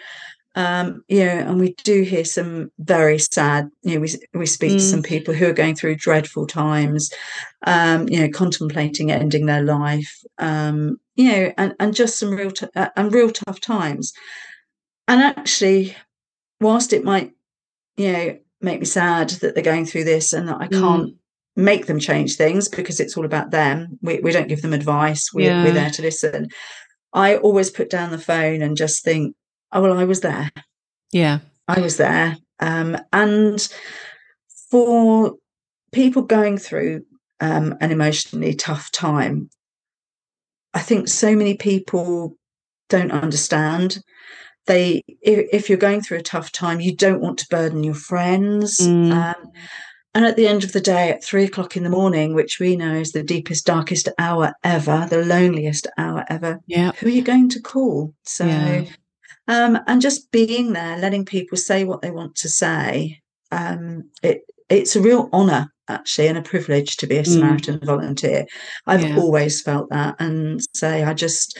um, 0.55 1.03
you 1.09 1.25
know, 1.25 1.39
and 1.39 1.59
we 1.59 1.73
do 1.83 2.03
hear 2.03 2.27
some 2.27 2.71
very 2.79 3.19
sad, 3.19 3.71
you 3.83 3.95
know, 3.95 4.01
we, 4.03 4.39
we 4.39 4.45
speak 4.45 4.73
mm. 4.73 4.77
to 4.77 4.81
some 4.81 5.03
people 5.03 5.33
who 5.33 5.47
are 5.47 5.55
going 5.55 5.75
through 5.75 5.97
dreadful 5.97 6.47
times, 6.47 7.11
um, 7.67 8.07
you 8.11 8.21
know, 8.21 8.29
contemplating 8.29 9.11
ending 9.11 9.47
their 9.47 9.63
life, 9.63 10.23
um, 10.37 10.99
you 11.17 11.33
know, 11.33 11.53
and, 11.57 11.75
and 11.81 11.95
just 11.95 12.19
some 12.19 12.33
real, 12.33 12.51
t- 12.51 12.67
uh, 12.77 12.91
and 12.97 13.15
real 13.15 13.31
tough 13.31 13.61
times. 13.61 14.13
And 15.09 15.23
actually, 15.23 15.97
whilst 16.61 16.93
it 16.93 17.03
might, 17.03 17.33
you 17.97 18.13
know, 18.13 18.39
make 18.61 18.79
me 18.79 18.85
sad 18.85 19.31
that 19.31 19.55
they're 19.55 19.65
going 19.65 19.87
through 19.87 20.05
this 20.05 20.35
and 20.35 20.49
that 20.49 20.61
I 20.61 20.69
can't 20.69 21.15
mm 21.15 21.17
make 21.57 21.87
them 21.87 21.99
change 21.99 22.37
things 22.37 22.69
because 22.69 23.01
it's 23.01 23.17
all 23.17 23.25
about 23.25 23.51
them. 23.51 23.99
We, 24.01 24.21
we 24.21 24.33
don't 24.33 24.49
give 24.49 24.63
them 24.63 24.73
advice. 24.73 25.31
We're, 25.33 25.51
yeah. 25.51 25.65
we're 25.65 25.73
there 25.73 25.91
to 25.91 26.03
listen. 26.03 26.49
I 27.13 27.37
always 27.37 27.71
put 27.71 27.91
down 27.91 28.11
the 28.11 28.19
phone 28.19 28.63
and 28.63 28.77
just 28.77 29.05
think, 29.05 29.35
oh, 29.73 29.83
well, 29.83 29.99
I 29.99 30.05
was 30.05 30.21
there. 30.21 30.51
Yeah. 31.13 31.41
I 31.69 31.81
was 31.81 31.99
there. 31.99 32.37
Um, 32.61 32.97
and 33.13 33.69
for 34.71 35.35
people 35.93 36.23
going 36.23 36.57
through 36.57 37.05
um, 37.41 37.77
an 37.81 37.93
emotionally 37.93 38.55
tough 38.55 38.91
time, 38.91 39.51
I 40.73 40.81
think 40.81 41.09
so 41.09 41.37
many 41.37 41.57
people 41.57 42.37
don't 42.89 43.13
understand. 43.13 43.99
They, 44.67 45.03
if, 45.21 45.49
if, 45.53 45.69
you're 45.69 45.77
going 45.77 46.01
through 46.01 46.19
a 46.19 46.23
tough 46.23 46.53
time, 46.53 46.81
you 46.81 46.97
don't 46.97 47.21
want 47.21 47.39
to 47.41 47.47
burden 47.51 47.85
your 47.85 47.95
friends. 47.95 48.79
Mm. 48.79 49.13
Um, 49.13 49.51
and 50.15 50.25
at 50.25 50.37
the 50.37 50.47
end 50.47 50.65
of 50.65 50.73
the 50.73 50.81
day, 50.81 51.11
at 51.11 51.25
three 51.25 51.45
o'clock 51.45 51.77
in 51.77 51.85
the 51.85 51.91
morning, 51.91 52.35
which 52.35 52.59
we 52.61 52.77
know 52.77 52.95
is 52.95 53.13
the 53.13 53.23
deepest, 53.23 53.65
darkest 53.65 54.09
hour 54.19 54.53
ever, 54.63 55.07
the 55.09 55.25
loneliest 55.25 55.87
hour 55.97 56.25
ever, 56.29 56.61
yeah. 56.67 56.93
who 56.93 57.07
are 57.07 57.11
you 57.11 57.23
going 57.23 57.49
to 57.51 57.61
call? 57.61 58.15
So, 58.25 58.45
yeah. 58.45 58.85
um, 59.49 59.79
and 59.87 60.03
just 60.03 60.31
being 60.31 60.75
there, 60.75 60.99
letting 60.99 61.25
people 61.25 61.57
say 61.57 61.85
what 61.85 62.03
they 62.03 62.11
want 62.11 62.35
to 62.37 62.49
say, 62.49 63.21
um, 63.51 64.11
it, 64.23 64.43
it's 64.69 64.97
a 64.97 65.01
real 65.01 65.31
honour 65.33 65.73
actually 65.89 66.29
and 66.29 66.39
a 66.39 66.43
privilege 66.43 66.97
to 66.97 67.07
be 67.07 67.17
a 67.17 67.23
mm. 67.23 67.27
Samaritan 67.27 67.79
mm. 67.79 67.87
volunteer. 67.87 68.47
I've 68.87 69.03
yeah. 69.03 69.17
always 69.17 69.63
felt 69.63 69.89
that, 69.91 70.17
and 70.19 70.61
say 70.75 71.05
I 71.05 71.15
just 71.15 71.59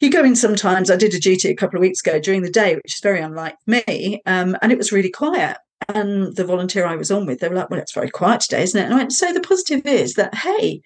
you 0.00 0.10
go 0.10 0.24
in 0.24 0.34
sometimes. 0.34 0.90
I 0.90 0.96
did 0.96 1.14
a 1.14 1.20
duty 1.20 1.48
a 1.48 1.54
couple 1.54 1.76
of 1.76 1.80
weeks 1.80 2.00
ago 2.00 2.18
during 2.18 2.42
the 2.42 2.50
day, 2.50 2.74
which 2.74 2.94
is 2.94 3.00
very 3.00 3.20
unlike 3.20 3.56
me, 3.66 4.20
um, 4.26 4.56
and 4.60 4.72
it 4.72 4.78
was 4.78 4.92
really 4.92 5.10
quiet. 5.10 5.56
And 5.88 6.34
the 6.36 6.44
volunteer 6.44 6.86
I 6.86 6.96
was 6.96 7.10
on 7.10 7.26
with, 7.26 7.40
they 7.40 7.48
were 7.48 7.54
like, 7.56 7.70
Well, 7.70 7.80
it's 7.80 7.92
very 7.92 8.10
quiet 8.10 8.40
today, 8.42 8.62
isn't 8.62 8.80
it? 8.80 8.84
And 8.84 8.94
I 8.94 8.98
went, 8.98 9.12
So 9.12 9.32
the 9.32 9.40
positive 9.40 9.86
is 9.86 10.14
that, 10.14 10.34
hey, 10.34 10.82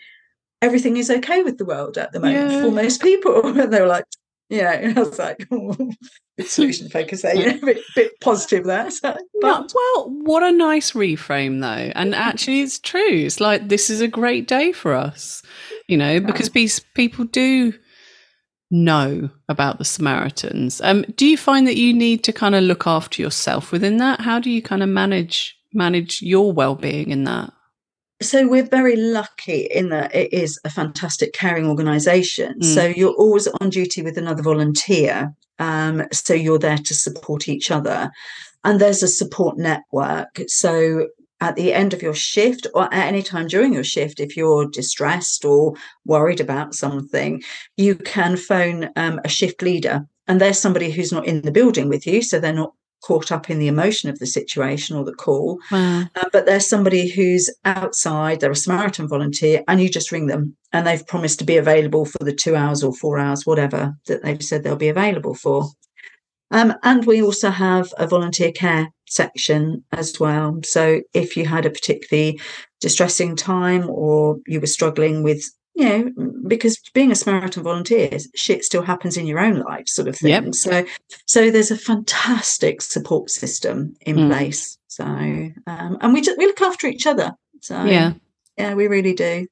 everything 0.63 0.97
is 0.97 1.11
okay 1.11 1.43
with 1.43 1.59
the 1.59 1.65
world 1.65 1.99
at 1.99 2.13
the 2.13 2.21
moment 2.21 2.51
Yeah. 2.53 2.63
for 2.63 2.71
most 2.71 3.01
people. 3.03 3.43
And 3.61 3.73
they 3.73 3.81
were 3.81 3.87
like, 3.87 4.05
yeah, 4.49 4.73
and 4.81 4.97
I 4.99 5.03
was 5.03 5.19
like, 5.19 5.47
bit 6.37 6.49
solution 6.49 6.89
focus 6.89 7.23
there, 7.23 7.35
you 7.35 7.47
know, 7.47 7.59
a 7.63 7.67
bit, 7.67 7.79
bit 7.95 8.13
positive 8.21 8.65
there. 8.65 8.91
So, 8.91 9.09
Yeah, 9.09 9.15
but 9.41 9.73
well, 9.75 10.11
what 10.11 10.43
a 10.43 10.53
nice 10.53 10.93
reframe, 10.93 11.61
though. 11.61 11.93
And 11.95 12.15
actually, 12.15 12.61
it's 12.61 12.79
true. 12.79 13.01
It's 13.27 13.41
like 13.41 13.69
this 13.69 13.91
is 13.91 14.01
a 14.01 14.09
great 14.09 14.47
day 14.47 14.73
for 14.73 14.95
us, 14.95 15.43
you 15.89 15.97
know, 15.97 16.21
because 16.21 16.51
these 16.51 16.81
people 16.95 17.25
do 17.25 17.73
know 18.71 19.31
about 19.49 19.79
the 19.79 19.85
Samaritans. 19.85 20.81
Um, 20.83 21.05
do 21.17 21.27
you 21.27 21.37
find 21.37 21.67
that 21.67 21.77
you 21.77 21.93
need 21.93 22.25
to 22.25 22.33
kind 22.33 22.55
of 22.55 22.65
look 22.65 22.87
after 22.87 23.23
yourself 23.23 23.73
within 23.73 23.99
that? 23.99 24.21
How 24.21 24.41
do 24.41 24.51
you 24.51 24.63
kind 24.63 24.83
of 24.83 24.89
manage 24.89 25.57
manage 25.73 26.23
your 26.23 26.53
well 26.53 26.75
being 26.75 27.11
in 27.11 27.25
that? 27.25 27.53
so 28.23 28.49
we're 28.49 28.67
very 28.67 28.97
lucky 28.97 29.69
in 29.71 29.91
that 29.91 30.15
it 30.15 30.33
is 30.33 30.59
a 30.65 30.71
fantastic 30.71 31.33
caring 31.35 31.69
organisation. 31.69 32.59
Mm. 32.61 32.75
So 32.75 32.87
you're 32.87 33.15
always 33.15 33.47
on 33.47 33.71
duty 33.71 34.03
with 34.03 34.17
another 34.17 34.43
volunteer. 34.43 35.35
Um, 35.59 36.05
so 36.13 36.33
you're 36.33 36.59
there 36.59 36.79
to 36.79 36.95
support 36.95 37.49
each 37.49 37.71
other. 37.71 38.11
And 38.65 38.81
there's 38.81 39.03
a 39.03 39.09
support 39.09 39.59
network. 39.59 40.41
So 40.49 41.09
at 41.41 41.57
the 41.57 41.73
end 41.73 41.93
of 41.93 42.03
your 42.03 42.15
shift 42.15 42.67
or 42.75 42.93
at 42.93 43.07
any 43.07 43.23
time 43.23 43.47
during 43.47 43.73
your 43.73 43.85
shift, 43.85 44.21
if 44.21 44.37
you're 44.37 44.67
distressed 44.67 45.45
or 45.45 45.75
worried 46.05 46.41
about 46.41 46.75
something, 46.75 47.43
you 47.77 47.95
can 47.95 48.37
phone 48.37 48.91
um, 48.97 49.21
a 49.25 49.29
shift 49.29 49.63
leader. 49.63 50.07
And 50.27 50.41
there's 50.41 50.59
somebody 50.59 50.91
who's 50.91 51.13
not 51.13 51.27
in 51.27 51.43
the 51.43 51.53
building 51.53 51.89
with 51.89 52.07
you. 52.07 52.23
So 52.23 52.39
they're 52.39 52.53
not 52.53 52.73
caught 53.05 53.31
up 53.31 53.49
in 53.51 53.59
the 53.59 53.69
emotion 53.69 54.11
of 54.11 54.19
the 54.19 54.27
situation 54.27 54.97
or 54.97 55.05
the 55.05 55.13
call. 55.13 55.59
Wow. 55.71 56.05
Uh, 56.17 56.29
but 56.33 56.47
there's 56.47 56.69
somebody 56.69 57.09
who's 57.09 57.55
outside, 57.65 58.41
they're 58.41 58.51
a 58.51 58.57
Samaritan 58.57 59.07
volunteer, 59.07 59.63
and 59.69 59.81
you 59.81 59.89
just 59.89 60.11
ring 60.11 60.27
them 60.27 60.57
and 60.73 60.87
they've 60.87 61.07
promised 61.07 61.39
to 61.39 61.45
be 61.45 61.57
available 61.57 62.05
for 62.05 62.25
the 62.25 62.33
two 62.33 62.57
hours 62.57 62.83
or 62.83 62.93
four 62.95 63.19
hours, 63.19 63.47
whatever 63.47 63.95
that 64.07 64.23
they've 64.23 64.43
said 64.43 64.63
they'll 64.63 64.77
be 64.77 64.89
available 64.89 65.35
for. 65.35 65.69
Um, 66.51 66.75
and 66.83 67.05
we 67.05 67.23
also 67.23 67.51
have 67.51 67.93
a 67.99 68.07
volunteer 68.07 68.53
care 68.53 68.89
section 69.09 69.85
as 69.93 70.19
well. 70.21 70.61
So 70.65 71.01
if 71.15 71.37
you 71.37 71.47
had 71.47 71.67
a 71.67 71.71
particularly 71.71 72.41
distressing 72.81 73.37
time 73.37 73.89
or 73.89 74.39
you 74.47 74.61
were 74.61 74.67
struggling 74.67 75.23
with, 75.23 75.43
you 75.75 75.85
know, 75.85 76.11
because 76.49 76.79
being 76.95 77.11
a 77.11 77.15
Samaritan 77.15 77.63
volunteer, 77.63 78.11
shit 78.35 78.65
still 78.65 78.83
happens 78.83 79.17
in 79.17 79.27
your 79.27 79.39
own 79.39 79.61
life, 79.61 79.89
sort 79.89 80.09
of 80.09 80.17
thing. 80.17 80.31
Yep. 80.31 80.55
So, 80.55 80.85
so 81.27 81.51
there's 81.51 81.71
a 81.71 81.77
fantastic 81.77 82.81
support 82.83 83.31
system 83.31 83.95
in 84.03 84.17
Mm. 84.17 84.29
place. 84.31 84.79
So, 84.89 85.05
um, 85.05 85.99
and 86.01 86.13
we 86.15 86.21
just, 86.23 86.39
we 86.39 86.47
look 86.47 86.63
after 86.63 86.87
each 86.87 87.07
other. 87.07 87.33
So, 87.61 87.85
Yeah. 87.85 88.15
yeah, 88.57 88.75
we 88.75 88.87
really 88.89 89.13
do. 89.13 89.47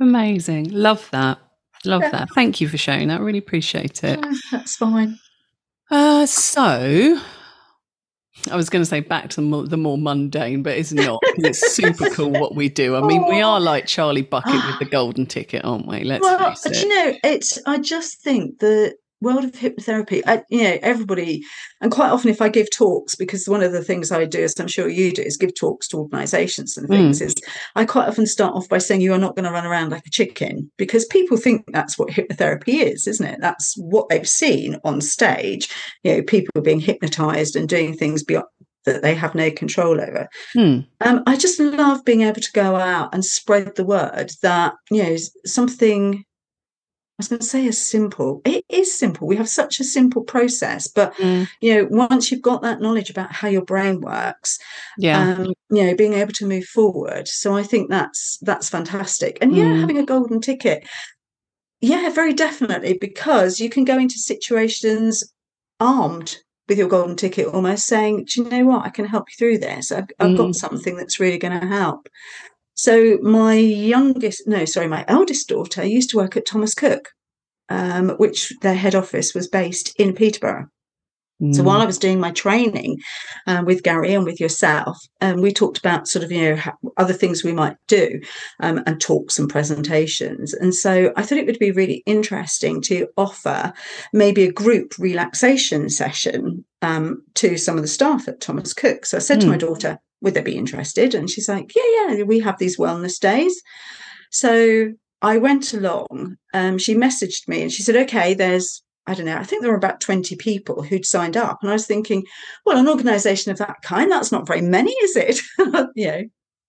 Amazing. 0.00 0.70
Love 0.70 1.06
that. 1.12 1.38
Love 1.84 2.02
Yeah. 2.02 2.10
that. 2.10 2.28
Thank 2.34 2.60
you 2.62 2.68
for 2.68 2.78
sharing 2.78 3.08
that. 3.08 3.20
Really 3.20 3.38
appreciate 3.38 4.02
it. 4.02 4.18
Yeah, 4.18 4.32
that's 4.50 4.76
fine. 4.76 5.18
Uh, 5.90 6.24
so 6.24 7.20
I 8.50 8.56
was 8.56 8.68
going 8.68 8.82
to 8.82 8.86
say 8.86 9.00
back 9.00 9.30
to 9.30 9.36
the 9.36 9.42
more, 9.42 9.66
the 9.66 9.76
more 9.76 9.96
mundane, 9.96 10.62
but 10.62 10.76
it's 10.76 10.92
not. 10.92 11.20
It's 11.36 11.72
super 11.72 12.10
cool 12.10 12.30
what 12.30 12.54
we 12.54 12.68
do. 12.68 12.96
I 12.96 13.00
mean, 13.00 13.26
we 13.26 13.40
are 13.40 13.58
oh. 13.58 13.62
like 13.62 13.86
Charlie 13.86 14.22
Bucket 14.22 14.52
with 14.52 14.78
the 14.80 14.84
golden 14.90 15.26
ticket, 15.26 15.64
aren't 15.64 15.86
we? 15.86 16.04
Let's 16.04 16.22
well, 16.22 16.54
do 16.64 16.78
you 16.78 16.88
know, 16.88 17.16
it's. 17.22 17.58
I 17.66 17.78
just 17.78 18.20
think 18.20 18.58
the 18.58 18.94
world 19.24 19.44
of 19.44 19.52
hypnotherapy. 19.52 20.22
I, 20.26 20.42
you 20.50 20.62
know, 20.62 20.78
everybody, 20.82 21.42
and 21.80 21.90
quite 21.90 22.10
often, 22.10 22.30
if 22.30 22.40
I 22.40 22.48
give 22.48 22.70
talks, 22.70 23.14
because 23.16 23.48
one 23.48 23.62
of 23.62 23.72
the 23.72 23.82
things 23.82 24.12
I 24.12 24.24
do, 24.24 24.44
as 24.44 24.58
I'm 24.60 24.68
sure 24.68 24.88
you 24.88 25.12
do, 25.12 25.22
is 25.22 25.36
give 25.36 25.54
talks 25.54 25.88
to 25.88 25.98
organisations 25.98 26.76
and 26.76 26.86
things. 26.88 27.20
Is 27.20 27.34
I 27.74 27.84
quite 27.84 28.08
often 28.08 28.26
start 28.26 28.54
off 28.54 28.68
by 28.68 28.78
saying 28.78 29.00
you 29.00 29.12
are 29.12 29.18
not 29.18 29.34
going 29.34 29.46
to 29.46 29.50
run 29.50 29.66
around 29.66 29.90
like 29.90 30.06
a 30.06 30.10
chicken, 30.10 30.70
because 30.76 31.04
people 31.06 31.36
think 31.36 31.64
that's 31.72 31.98
what 31.98 32.10
hypnotherapy 32.10 32.82
is, 32.84 33.06
isn't 33.06 33.26
it? 33.26 33.40
That's 33.40 33.74
what 33.76 34.08
they've 34.08 34.28
seen 34.28 34.78
on 34.84 35.00
stage. 35.00 35.68
You 36.02 36.16
know, 36.16 36.22
people 36.22 36.62
being 36.62 36.80
hypnotised 36.80 37.56
and 37.56 37.68
doing 37.68 37.96
things 37.96 38.22
beyond 38.22 38.46
that 38.84 39.00
they 39.00 39.14
have 39.14 39.34
no 39.34 39.50
control 39.50 39.98
over. 39.98 40.28
Hmm. 40.52 40.80
Um, 41.00 41.22
I 41.26 41.36
just 41.36 41.58
love 41.58 42.04
being 42.04 42.20
able 42.20 42.42
to 42.42 42.52
go 42.52 42.76
out 42.76 43.14
and 43.14 43.24
spread 43.24 43.76
the 43.76 43.84
word 43.84 44.32
that, 44.42 44.74
you 44.90 45.02
know, 45.02 45.16
something, 45.46 46.22
I 47.16 47.20
was 47.20 47.28
going 47.28 47.38
to 47.38 47.46
say 47.46 47.64
is 47.64 47.84
simple. 47.86 48.42
It 48.44 48.64
is 48.68 48.98
simple. 48.98 49.28
We 49.28 49.36
have 49.36 49.48
such 49.48 49.78
a 49.78 49.84
simple 49.84 50.22
process, 50.22 50.88
but, 50.88 51.14
Mm. 51.14 51.46
you 51.60 51.74
know, 51.74 51.86
once 51.88 52.32
you've 52.32 52.42
got 52.42 52.62
that 52.62 52.80
knowledge 52.80 53.08
about 53.08 53.32
how 53.32 53.46
your 53.46 53.62
brain 53.64 54.00
works, 54.00 54.58
Yeah. 54.98 55.32
um, 55.38 55.52
you 55.70 55.84
know, 55.84 55.94
being 55.94 56.14
able 56.14 56.32
to 56.32 56.46
move 56.46 56.64
forward. 56.64 57.28
So 57.28 57.54
I 57.54 57.62
think 57.62 57.88
that's, 57.88 58.36
that's 58.42 58.68
fantastic. 58.68 59.38
And 59.40 59.54
yeah, 59.54 59.74
Mm. 59.74 59.80
having 59.80 59.98
a 59.98 60.04
golden 60.04 60.40
ticket. 60.40 60.84
Yeah, 61.80 62.10
very 62.10 62.32
definitely, 62.32 62.98
because 63.00 63.60
you 63.60 63.70
can 63.70 63.84
go 63.84 63.96
into 63.96 64.18
situations 64.18 65.22
armed 65.78 66.38
with 66.68 66.78
your 66.78 66.88
golden 66.88 67.14
ticket, 67.14 67.46
almost 67.46 67.86
saying, 67.86 68.24
Do 68.24 68.42
you 68.42 68.48
know 68.50 68.64
what? 68.64 68.86
I 68.86 68.88
can 68.88 69.04
help 69.04 69.26
you 69.30 69.36
through 69.38 69.58
this. 69.58 69.92
I've, 69.92 70.06
I've 70.18 70.30
Mm. 70.32 70.36
got 70.36 70.54
something 70.56 70.96
that's 70.96 71.20
really 71.20 71.38
going 71.38 71.60
to 71.60 71.66
help. 71.66 72.08
So, 72.74 73.18
my 73.22 73.54
youngest, 73.54 74.46
no, 74.46 74.64
sorry, 74.64 74.88
my 74.88 75.04
eldest 75.08 75.48
daughter 75.48 75.84
used 75.84 76.10
to 76.10 76.16
work 76.16 76.36
at 76.36 76.46
Thomas 76.46 76.74
Cook, 76.74 77.10
um, 77.68 78.10
which 78.10 78.52
their 78.62 78.74
head 78.74 78.94
office 78.94 79.34
was 79.34 79.48
based 79.48 79.94
in 79.98 80.14
Peterborough. 80.14 80.66
So 81.52 81.62
Mm. 81.62 81.64
while 81.64 81.80
I 81.80 81.84
was 81.84 81.98
doing 81.98 82.20
my 82.20 82.30
training 82.30 82.98
um, 83.48 83.64
with 83.64 83.82
Gary 83.82 84.14
and 84.14 84.24
with 84.24 84.38
yourself, 84.38 84.96
um, 85.20 85.40
we 85.42 85.52
talked 85.52 85.78
about 85.78 86.06
sort 86.06 86.24
of 86.24 86.30
you 86.30 86.54
know 86.54 86.92
other 86.96 87.12
things 87.12 87.42
we 87.42 87.52
might 87.52 87.76
do, 87.88 88.20
um, 88.60 88.82
and 88.86 89.00
talks 89.00 89.36
and 89.38 89.50
presentations. 89.50 90.54
And 90.54 90.72
so 90.72 91.12
I 91.16 91.22
thought 91.22 91.38
it 91.38 91.46
would 91.46 91.58
be 91.58 91.72
really 91.72 92.04
interesting 92.06 92.80
to 92.82 93.08
offer 93.16 93.72
maybe 94.12 94.44
a 94.44 94.52
group 94.52 94.94
relaxation 94.96 95.90
session 95.90 96.64
um, 96.82 97.22
to 97.34 97.56
some 97.56 97.76
of 97.76 97.82
the 97.82 97.88
staff 97.88 98.28
at 98.28 98.40
Thomas 98.40 98.72
Cook. 98.72 99.04
So 99.04 99.16
I 99.16 99.20
said 99.20 99.40
to 99.40 99.48
my 99.48 99.56
daughter, 99.56 99.98
"Would 100.24 100.34
they 100.34 100.42
be 100.42 100.56
interested?" 100.56 101.14
And 101.14 101.30
she's 101.30 101.48
like, 101.48 101.72
"Yeah, 101.76 102.08
yeah, 102.08 102.22
we 102.24 102.40
have 102.40 102.58
these 102.58 102.78
wellness 102.78 103.20
days." 103.20 103.62
So 104.30 104.92
I 105.22 105.38
went 105.38 105.72
along. 105.72 106.36
Um, 106.52 106.78
she 106.78 106.94
messaged 106.94 107.46
me 107.46 107.62
and 107.62 107.72
she 107.72 107.82
said, 107.82 107.96
"Okay, 107.96 108.34
there's." 108.34 108.82
I 109.06 109.12
don't 109.12 109.26
know, 109.26 109.36
I 109.36 109.44
think 109.44 109.60
there 109.60 109.70
were 109.70 109.76
about 109.76 110.00
20 110.00 110.34
people 110.36 110.82
who'd 110.82 111.04
signed 111.04 111.36
up. 111.36 111.58
And 111.60 111.68
I 111.68 111.74
was 111.74 111.86
thinking, 111.86 112.24
well, 112.64 112.78
an 112.78 112.88
organisation 112.88 113.52
of 113.52 113.58
that 113.58 113.82
kind, 113.82 114.10
that's 114.10 114.32
not 114.32 114.46
very 114.46 114.62
many, 114.62 114.92
is 114.92 115.14
it? 115.14 115.40
you 115.94 116.06
know, 116.06 116.22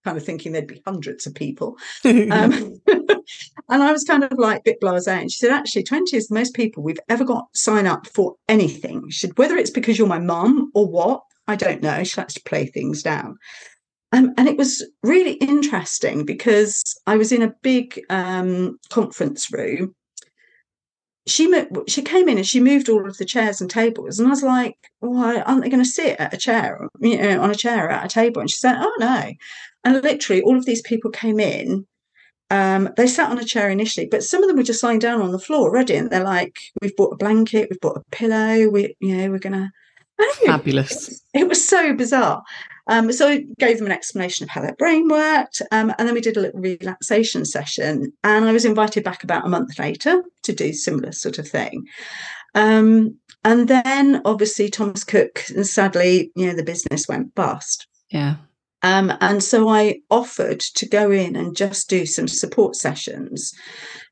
kind 0.04 0.18
of 0.18 0.26
thinking 0.26 0.52
there'd 0.52 0.68
be 0.68 0.82
hundreds 0.86 1.26
of 1.26 1.34
people. 1.34 1.78
Um, 2.04 2.82
and 3.70 3.84
I 3.84 3.92
was 3.92 4.04
kind 4.04 4.24
of 4.24 4.38
like 4.38 4.60
a 4.60 4.64
bit 4.64 4.82
blasé. 4.82 5.20
And 5.20 5.32
she 5.32 5.38
said, 5.38 5.52
actually, 5.52 5.84
20 5.84 6.16
is 6.16 6.28
the 6.28 6.36
most 6.36 6.54
people 6.54 6.84
we've 6.84 7.00
ever 7.10 7.24
got 7.24 7.48
sign 7.54 7.88
up 7.88 8.08
for 8.08 8.36
anything. 8.48 9.10
She 9.10 9.28
said, 9.28 9.38
whether 9.38 9.58
it's 9.58 9.72
because 9.72 9.98
you're 9.98 10.08
my 10.08 10.20
mum 10.20 10.72
or 10.74 10.88
what, 10.88 11.24
I 11.48 11.56
don't 11.56 11.82
know. 11.82 12.04
She 12.04 12.20
likes 12.20 12.34
to 12.36 12.44
play 12.44 12.66
things 12.66 13.04
down. 13.04 13.38
Um, 14.12 14.34
and 14.38 14.48
it 14.48 14.58
was 14.58 14.86
really 15.04 15.34
interesting 15.34 16.26
because 16.26 16.82
I 17.06 17.18
was 17.18 17.32
in 17.32 17.42
a 17.42 17.54
big 17.62 18.00
um, 18.10 18.78
conference 18.90 19.52
room 19.52 19.94
she 21.28 21.48
mo- 21.48 21.84
she 21.88 22.02
came 22.02 22.30
in 22.30 22.38
and 22.38 22.46
she 22.46 22.60
moved 22.60 22.90
all 22.90 23.08
of 23.08 23.18
the 23.18 23.26
chairs 23.26 23.60
and 23.62 23.70
tables, 23.70 24.20
and 24.20 24.28
I 24.28 24.32
was 24.32 24.44
like, 24.44 24.76
"Why 25.00 25.42
aren't 25.42 25.64
they 25.64 25.70
going 25.70 25.84
to 25.84 25.90
sit 25.90 26.20
at 26.20 26.34
a 26.34 26.38
chair, 26.38 26.88
you 27.00 27.18
know, 27.18 27.42
on 27.42 27.52
a 27.52 27.56
chair 27.56 27.90
at 27.90 28.06
a 28.06 28.08
table?" 28.08 28.42
And 28.42 28.50
she 28.50 28.58
said, 28.58 28.76
"Oh 28.78 28.94
no!" 29.00 29.32
And 29.84 30.04
literally, 30.04 30.42
all 30.42 30.58
of 30.58 30.66
these 30.66 30.82
people 30.82 31.12
came 31.12 31.40
in. 31.40 31.88
Um, 32.52 32.90
they 32.98 33.08
sat 33.08 33.32
on 33.32 33.40
a 33.40 33.46
chair 33.46 33.70
initially, 33.70 34.08
but 34.10 34.24
some 34.24 34.44
of 34.44 34.48
them 34.48 34.58
were 34.58 34.64
just 34.64 34.84
lying 34.84 35.00
down 35.00 35.22
on 35.22 35.32
the 35.32 35.40
floor 35.40 35.70
already, 35.70 35.96
and 35.96 36.10
they're 36.12 36.24
like, 36.24 36.60
"We've 36.82 36.96
bought 36.96 37.14
a 37.14 37.18
blanket, 37.18 37.70
we've 37.72 37.80
bought 37.82 37.98
a 37.98 38.04
pillow, 38.12 38.70
we, 38.70 38.96
you 39.00 39.18
know, 39.18 39.32
we're 39.32 39.40
gonna." 39.40 39.72
Fabulous. 40.46 41.22
It 41.34 41.48
was 41.48 41.68
so 41.68 41.94
bizarre. 41.94 42.44
Um, 42.88 43.12
so 43.12 43.28
I 43.28 43.46
gave 43.58 43.78
them 43.78 43.88
an 43.88 43.92
explanation 43.92 44.44
of 44.44 44.50
how 44.50 44.62
their 44.62 44.76
brain 44.76 45.08
worked, 45.08 45.62
um, 45.72 45.92
and 45.98 46.08
then 46.08 46.14
we 46.14 46.22
did 46.22 46.38
a 46.38 46.40
little 46.40 46.60
relaxation 46.60 47.44
session. 47.44 48.14
And 48.24 48.46
I 48.46 48.52
was 48.52 48.66
invited 48.66 49.04
back 49.04 49.24
about 49.24 49.46
a 49.46 49.50
month 49.50 49.80
later 49.80 50.24
to 50.44 50.54
do 50.54 50.72
similar 50.72 51.12
sort 51.12 51.40
of 51.40 51.48
thing. 51.48 51.86
Um, 52.54 53.18
and 53.44 53.68
then 53.68 54.22
obviously 54.24 54.70
Thomas 54.70 55.04
Cook, 55.04 55.44
and 55.50 55.66
sadly, 55.66 56.32
you 56.36 56.48
know, 56.48 56.56
the 56.56 56.64
business 56.64 57.08
went 57.08 57.36
bust. 57.36 57.88
Yeah. 58.10 58.36
Um, 58.84 59.12
and 59.20 59.44
so 59.44 59.68
I 59.68 60.02
offered 60.12 60.60
to 60.60 60.88
go 60.88 61.10
in 61.10 61.36
and 61.36 61.56
just 61.56 61.90
do 61.90 62.06
some 62.06 62.28
support 62.28 62.76
sessions 62.76 63.52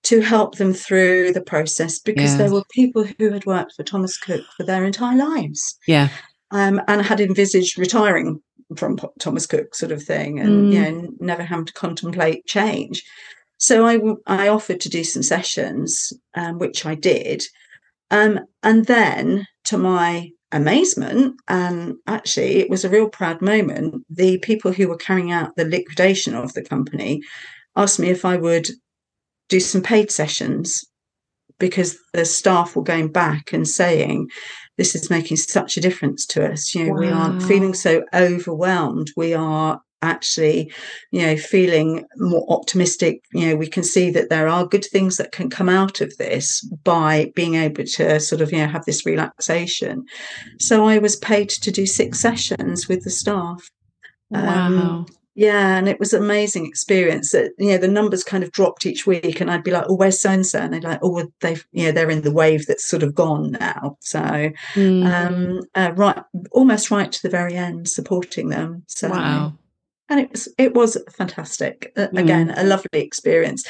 to 0.03 0.21
help 0.21 0.55
them 0.57 0.73
through 0.73 1.31
the 1.31 1.41
process 1.41 1.99
because 1.99 2.31
Yeah. 2.31 2.37
there 2.37 2.51
were 2.51 2.63
people 2.71 3.05
who 3.17 3.31
had 3.31 3.45
worked 3.45 3.73
for 3.75 3.83
Thomas 3.83 4.17
Cook 4.17 4.41
for 4.57 4.63
their 4.63 4.83
entire 4.85 5.17
lives 5.17 5.77
Yeah. 5.87 6.09
um, 6.51 6.81
and 6.87 7.01
had 7.01 7.19
envisaged 7.21 7.77
retiring 7.77 8.41
from 8.77 8.99
Thomas 9.19 9.45
Cook, 9.45 9.75
sort 9.75 9.91
of 9.91 10.03
thing, 10.03 10.39
and 10.39 10.71
Mm. 10.71 10.73
you 10.73 10.81
know, 10.81 11.09
never 11.19 11.43
having 11.43 11.65
to 11.65 11.73
contemplate 11.73 12.45
change. 12.45 13.03
So 13.57 13.85
I 13.85 13.95
w- 13.97 14.21
I 14.27 14.47
offered 14.49 14.81
to 14.81 14.89
do 14.89 15.03
some 15.03 15.23
sessions, 15.23 16.11
um, 16.35 16.59
which 16.59 16.85
I 16.85 16.95
did, 16.95 17.43
um, 18.11 18.39
and 18.61 18.85
then 18.85 19.47
to 19.65 19.77
my 19.77 20.29
amazement, 20.51 21.35
and 21.47 21.95
actually 22.07 22.57
it 22.57 22.69
was 22.69 22.83
a 22.83 22.89
real 22.89 23.07
proud 23.09 23.41
moment. 23.41 24.03
The 24.09 24.37
people 24.39 24.71
who 24.73 24.87
were 24.87 24.97
carrying 24.97 25.31
out 25.31 25.55
the 25.55 25.65
liquidation 25.65 26.35
of 26.35 26.53
the 26.53 26.61
company 26.63 27.21
asked 27.75 27.99
me 27.99 28.09
if 28.09 28.25
I 28.25 28.37
would 28.37 28.67
do 29.49 29.59
some 29.59 29.81
paid 29.81 30.11
sessions 30.11 30.83
because 31.59 31.97
the 32.13 32.25
staff 32.25 32.75
were 32.75 32.83
going 32.83 33.11
back 33.11 33.53
and 33.53 33.67
saying, 33.67 34.27
this 34.77 34.95
is 34.95 35.09
making 35.09 35.37
such 35.37 35.77
a 35.77 35.81
difference 35.81 36.25
to 36.25 36.51
us. 36.51 36.73
You 36.73 36.85
know, 36.85 36.93
wow. 36.93 36.99
we 36.99 37.07
aren't 37.09 37.43
feeling 37.43 37.73
so 37.73 38.03
overwhelmed. 38.13 39.11
We 39.15 39.33
are 39.33 39.79
actually, 40.01 40.71
you 41.11 41.21
know, 41.21 41.37
feeling 41.37 42.05
more 42.17 42.45
optimistic. 42.49 43.21
You 43.33 43.49
know, 43.49 43.55
we 43.55 43.67
can 43.67 43.83
see 43.83 44.11
that 44.11 44.29
there 44.29 44.47
are 44.47 44.67
good 44.67 44.85
things 44.85 45.17
that 45.17 45.31
can 45.31 45.49
come 45.49 45.69
out 45.69 46.01
of 46.01 46.15
this 46.17 46.61
by 46.83 47.31
being 47.35 47.55
able 47.55 47.85
to 47.85 48.19
sort 48.19 48.41
of, 48.41 48.51
you 48.51 48.57
know, 48.57 48.67
have 48.67 48.85
this 48.85 49.05
relaxation. 49.05 50.03
So 50.59 50.87
I 50.87 50.97
was 50.97 51.15
paid 51.15 51.49
to 51.49 51.71
do 51.71 51.85
six 51.85 52.19
sessions 52.19 52.89
with 52.89 53.03
the 53.03 53.09
staff. 53.09 53.69
Wow. 54.29 54.65
Um, 54.65 55.05
yeah, 55.35 55.77
and 55.77 55.89
it 55.89 55.99
was 55.99 56.13
an 56.13 56.21
amazing 56.21 56.67
experience. 56.67 57.31
That 57.31 57.53
you 57.57 57.69
know 57.69 57.77
the 57.77 57.87
numbers 57.87 58.23
kind 58.23 58.43
of 58.43 58.51
dropped 58.51 58.85
each 58.85 59.07
week, 59.07 59.41
and 59.41 59.49
I'd 59.49 59.63
be 59.63 59.71
like, 59.71 59.85
"Oh, 59.89 59.95
where's 59.95 60.21
so 60.21 60.29
and 60.29 60.45
so?" 60.45 60.59
And 60.59 60.73
they're 60.73 60.81
like, 60.81 60.99
"Oh, 61.01 61.27
they've 61.41 61.65
you 61.71 61.85
know 61.85 61.91
they're 61.91 62.09
in 62.09 62.21
the 62.21 62.31
wave 62.31 62.67
that's 62.67 62.85
sort 62.85 63.01
of 63.01 63.15
gone 63.15 63.51
now." 63.51 63.97
So, 64.01 64.19
mm. 64.19 65.05
um, 65.05 65.61
uh, 65.73 65.91
right, 65.95 66.21
almost 66.51 66.91
right 66.91 67.11
to 67.11 67.21
the 67.23 67.29
very 67.29 67.55
end, 67.55 67.89
supporting 67.89 68.49
them. 68.49 68.83
So, 68.87 69.09
wow, 69.09 69.53
and 70.09 70.19
it 70.19 70.31
was 70.31 70.47
it 70.59 70.75
was 70.75 70.97
fantastic. 71.17 71.91
Uh, 71.97 72.07
mm. 72.07 72.19
Again, 72.19 72.53
a 72.55 72.63
lovely 72.63 73.01
experience. 73.01 73.63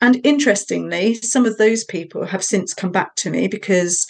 And 0.00 0.20
interestingly, 0.24 1.14
some 1.14 1.44
of 1.44 1.58
those 1.58 1.82
people 1.82 2.24
have 2.26 2.44
since 2.44 2.72
come 2.72 2.92
back 2.92 3.16
to 3.16 3.30
me 3.30 3.48
because 3.48 4.06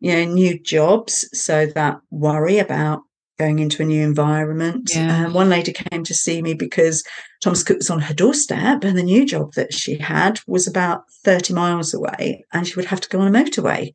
you 0.00 0.12
know 0.12 0.24
new 0.24 0.58
jobs, 0.58 1.28
so 1.32 1.66
that 1.66 2.00
worry 2.10 2.58
about 2.58 3.02
going 3.38 3.58
into 3.60 3.82
a 3.82 3.86
new 3.86 4.02
environment. 4.02 4.90
Yeah. 4.94 5.26
Um, 5.26 5.32
one 5.32 5.48
lady 5.48 5.72
came 5.72 6.04
to 6.04 6.14
see 6.14 6.42
me 6.42 6.54
because 6.54 7.04
Thomas 7.42 7.62
Cook 7.62 7.78
was 7.78 7.90
on 7.90 8.00
her 8.00 8.14
doorstep, 8.14 8.84
and 8.84 8.98
the 8.98 9.02
new 9.02 9.24
job 9.24 9.54
that 9.54 9.72
she 9.72 9.96
had 9.96 10.40
was 10.46 10.66
about 10.66 11.04
30 11.24 11.54
miles 11.54 11.94
away, 11.94 12.44
and 12.52 12.66
she 12.66 12.74
would 12.74 12.86
have 12.86 13.00
to 13.00 13.08
go 13.08 13.20
on 13.20 13.34
a 13.34 13.38
motorway. 13.38 13.94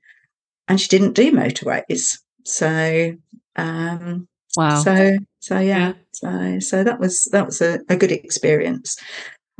And 0.67 0.79
she 0.79 0.87
didn't 0.87 1.13
do 1.13 1.31
motorways. 1.31 2.17
So, 2.45 3.15
um, 3.57 4.27
wow. 4.55 4.81
So, 4.81 5.17
so 5.39 5.59
yeah. 5.59 5.77
yeah. 5.77 5.93
So, 6.13 6.59
so 6.59 6.83
that 6.83 6.99
was 6.99 7.25
that 7.33 7.45
was 7.45 7.61
a, 7.61 7.79
a 7.89 7.97
good 7.97 8.11
experience. 8.11 8.97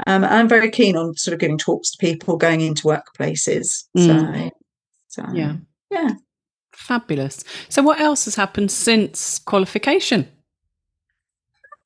Um, 0.07 0.23
I'm 0.23 0.47
very 0.47 0.71
keen 0.71 0.95
on 0.95 1.15
sort 1.15 1.33
of 1.33 1.39
giving 1.39 1.57
talks 1.57 1.91
to 1.91 1.97
people 1.97 2.37
going 2.37 2.61
into 2.61 2.83
workplaces. 2.83 3.85
Mm. 3.97 4.05
So, 4.05 4.51
so 5.07 5.33
yeah, 5.33 5.55
yeah. 5.91 6.11
Fabulous. 6.73 7.43
So, 7.69 7.81
what 7.81 7.99
else 7.99 8.25
has 8.25 8.35
happened 8.35 8.71
since 8.71 9.39
qualification? 9.39 10.27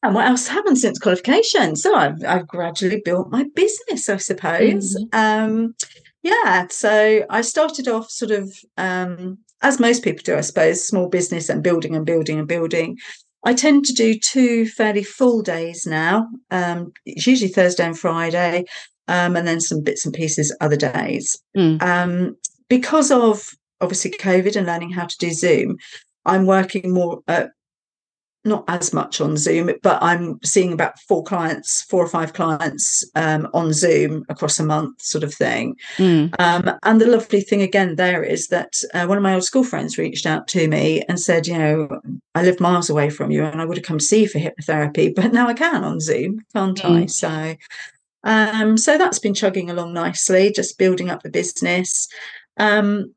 And 0.04 0.14
what 0.16 0.28
else 0.28 0.48
happened 0.48 0.78
since 0.78 1.00
qualification? 1.00 1.76
So, 1.76 1.96
I've, 1.96 2.24
I've 2.26 2.48
gradually 2.48 3.02
built 3.04 3.30
my 3.30 3.46
business, 3.56 4.10
I 4.10 4.18
suppose. 4.18 4.96
Mm-hmm. 4.96 5.18
Um, 5.18 5.76
yeah, 6.24 6.68
so 6.70 7.26
I 7.30 7.42
started 7.42 7.88
off 7.88 8.10
sort 8.10 8.32
of 8.32 8.54
um, 8.78 9.38
as 9.62 9.80
most 9.80 10.04
people 10.04 10.22
do, 10.24 10.36
I 10.36 10.42
suppose, 10.42 10.88
small 10.88 11.10
business 11.10 11.50
and 11.50 11.64
building 11.64 11.96
and 11.96 12.06
building 12.06 12.40
and 12.40 12.48
building. 12.48 12.98
I 13.44 13.54
tend 13.54 13.86
to 13.86 13.94
do 13.94 14.16
two 14.20 14.68
fairly 14.68 15.04
full 15.04 15.42
days 15.42 15.86
now. 15.86 16.28
Um, 16.52 16.92
it's 17.06 17.26
usually 17.26 17.50
Thursday 17.50 17.86
and 17.86 17.98
Friday, 17.98 18.66
um, 19.08 19.36
and 19.36 19.48
then 19.48 19.62
some 19.62 19.84
bits 19.84 20.06
and 20.06 20.14
pieces 20.14 20.56
other 20.60 20.76
days. 20.76 21.40
Mm. 21.56 21.82
Um, 21.82 22.38
because 22.68 23.12
of 23.12 23.56
obviously 23.82 24.12
COVID 24.12 24.56
and 24.56 24.68
learning 24.68 24.92
how 24.92 25.06
to 25.06 25.18
do 25.18 25.32
Zoom, 25.32 25.78
I'm 26.26 26.46
working 26.46 26.94
more, 26.94 27.22
uh, 27.28 27.48
not 28.44 28.64
as 28.68 28.94
much 28.94 29.20
on 29.20 29.38
Zoom, 29.38 29.72
but 29.84 30.02
I'm 30.02 30.40
seeing 30.44 30.72
about 30.72 31.00
four 31.00 31.24
clients, 31.24 31.84
four 31.84 32.04
or 32.04 32.08
five 32.08 32.34
clients 32.34 33.04
um, 33.16 33.48
on 33.54 33.74
Zoom 33.74 34.24
across 34.30 34.60
a 34.60 34.66
month, 34.66 35.02
sort 35.02 35.24
of 35.24 35.34
thing. 35.34 35.76
Mm. 35.98 36.34
Um, 36.40 36.78
and 36.84 37.02
the 37.02 37.08
lovely 37.08 37.42
thing 37.42 37.62
again 37.62 37.96
there 37.96 38.24
is 38.24 38.48
that 38.48 38.74
uh, 38.94 39.06
one 39.06 39.18
of 39.18 39.24
my 39.24 39.34
old 39.34 39.44
school 39.44 39.64
friends 39.64 39.98
reached 39.98 40.26
out 40.26 40.48
to 40.50 40.68
me 40.68 41.04
and 41.10 41.20
said, 41.20 41.46
you 41.46 41.58
know, 41.58 42.02
I 42.36 42.44
live 42.44 42.60
miles 42.60 42.90
away 42.90 43.10
from 43.10 43.32
you 43.32 43.44
and 43.44 43.62
I 43.62 43.66
would 43.66 43.78
have 43.78 43.86
come 43.86 44.00
see 44.00 44.22
you 44.22 44.30
for 44.30 44.40
hypnotherapy, 44.40 45.14
but 45.16 45.34
now 45.34 45.48
I 45.48 45.54
can 45.54 45.84
on 45.84 46.00
Zoom, 46.00 46.40
can't 46.54 46.78
mm. 46.78 47.04
I? 47.04 47.06
So, 47.08 47.56
um, 48.24 48.78
so 48.78 48.98
that's 48.98 49.20
been 49.20 49.34
chugging 49.34 49.70
along 49.70 49.94
nicely, 49.94 50.52
just 50.52 50.78
building 50.78 51.10
up 51.10 51.24
the 51.24 51.30
business. 51.30 52.08
Um, 52.58 53.14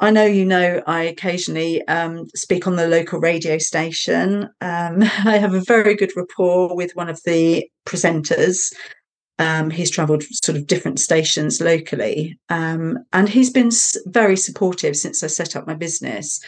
I 0.00 0.10
know 0.10 0.24
you 0.24 0.44
know 0.44 0.82
I 0.86 1.02
occasionally 1.02 1.86
um, 1.86 2.26
speak 2.34 2.66
on 2.66 2.76
the 2.76 2.88
local 2.88 3.20
radio 3.20 3.58
station. 3.58 4.44
Um, 4.60 5.02
I 5.24 5.38
have 5.38 5.54
a 5.54 5.60
very 5.60 5.94
good 5.94 6.12
rapport 6.16 6.74
with 6.74 6.92
one 6.94 7.08
of 7.08 7.20
the 7.24 7.68
presenters. 7.86 8.72
Um, 9.40 9.70
he's 9.70 9.90
travelled 9.90 10.22
sort 10.44 10.56
of 10.56 10.68
different 10.68 11.00
stations 11.00 11.60
locally, 11.60 12.38
um, 12.50 12.98
and 13.12 13.28
he's 13.28 13.50
been 13.50 13.70
very 14.06 14.36
supportive 14.36 14.94
since 14.94 15.24
I 15.24 15.26
set 15.26 15.56
up 15.56 15.66
my 15.66 15.74
business. 15.74 16.40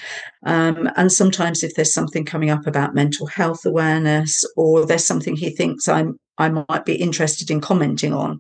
Um, 0.45 0.89
and 0.97 1.11
sometimes, 1.11 1.65
if 1.65 1.75
there's 1.75 1.93
something 1.93 2.25
coming 2.25 2.51
up 2.51 2.65
about 2.65 2.95
mental 2.95 3.27
health 3.27 3.67
awareness, 3.67 4.45
or 4.57 4.87
there's 4.87 5.05
something 5.05 5.35
he 5.35 5.51
thinks 5.51 5.89
I'm 5.89 6.17
I 6.39 6.49
might 6.49 6.85
be 6.85 6.95
interested 6.95 7.51
in 7.51 7.61
commenting 7.61 8.13
on, 8.13 8.39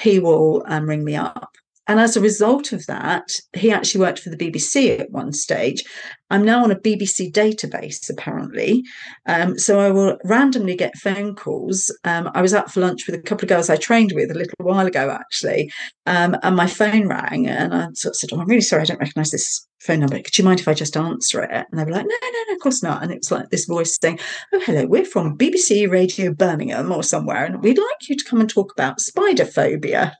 he 0.00 0.18
will 0.18 0.62
um, 0.66 0.86
ring 0.86 1.04
me 1.04 1.16
up 1.16 1.48
and 1.88 2.00
as 2.00 2.16
a 2.16 2.20
result 2.20 2.72
of 2.72 2.86
that, 2.86 3.28
he 3.54 3.70
actually 3.70 4.00
worked 4.00 4.18
for 4.18 4.30
the 4.30 4.36
BBC 4.36 4.98
at 4.98 5.10
one 5.10 5.32
stage. 5.32 5.84
I'm 6.30 6.44
now 6.44 6.64
on 6.64 6.72
a 6.72 6.76
BBC 6.76 7.30
database, 7.30 8.10
apparently. 8.10 8.82
Um, 9.26 9.56
so 9.58 9.78
I 9.78 9.90
will 9.90 10.18
randomly 10.24 10.74
get 10.74 10.98
phone 10.98 11.36
calls. 11.36 11.94
Um, 12.02 12.28
I 12.34 12.42
was 12.42 12.52
out 12.52 12.72
for 12.72 12.80
lunch 12.80 13.06
with 13.06 13.14
a 13.14 13.22
couple 13.22 13.44
of 13.44 13.50
girls 13.50 13.70
I 13.70 13.76
trained 13.76 14.12
with 14.12 14.32
a 14.32 14.34
little 14.34 14.54
while 14.58 14.86
ago, 14.86 15.10
actually. 15.10 15.70
Um, 16.06 16.36
and 16.42 16.56
my 16.56 16.66
phone 16.66 17.06
rang, 17.06 17.46
and 17.46 17.72
I 17.72 17.88
sort 17.94 18.12
of 18.12 18.16
said, 18.16 18.30
oh, 18.32 18.40
I'm 18.40 18.48
really 18.48 18.60
sorry, 18.60 18.82
I 18.82 18.86
don't 18.86 19.00
recognize 19.00 19.30
this 19.30 19.66
phone 19.80 20.00
number. 20.00 20.16
Could 20.16 20.36
you 20.36 20.44
mind 20.44 20.58
if 20.58 20.66
I 20.66 20.74
just 20.74 20.96
answer 20.96 21.42
it? 21.42 21.66
And 21.70 21.78
they 21.78 21.84
were 21.84 21.92
like, 21.92 22.06
no, 22.06 22.16
no, 22.20 22.28
no, 22.48 22.54
of 22.54 22.60
course 22.60 22.82
not. 22.82 23.04
And 23.04 23.12
it 23.12 23.18
was 23.18 23.30
like 23.30 23.50
this 23.50 23.66
voice 23.66 23.96
saying, 24.02 24.18
oh, 24.52 24.60
hello, 24.64 24.86
we're 24.86 25.04
from 25.04 25.38
BBC 25.38 25.88
Radio 25.88 26.32
Birmingham 26.32 26.90
or 26.90 27.04
somewhere, 27.04 27.44
and 27.44 27.62
we'd 27.62 27.78
like 27.78 28.08
you 28.08 28.16
to 28.16 28.24
come 28.24 28.40
and 28.40 28.50
talk 28.50 28.72
about 28.72 29.00
spider 29.00 29.46
phobia. 29.46 30.16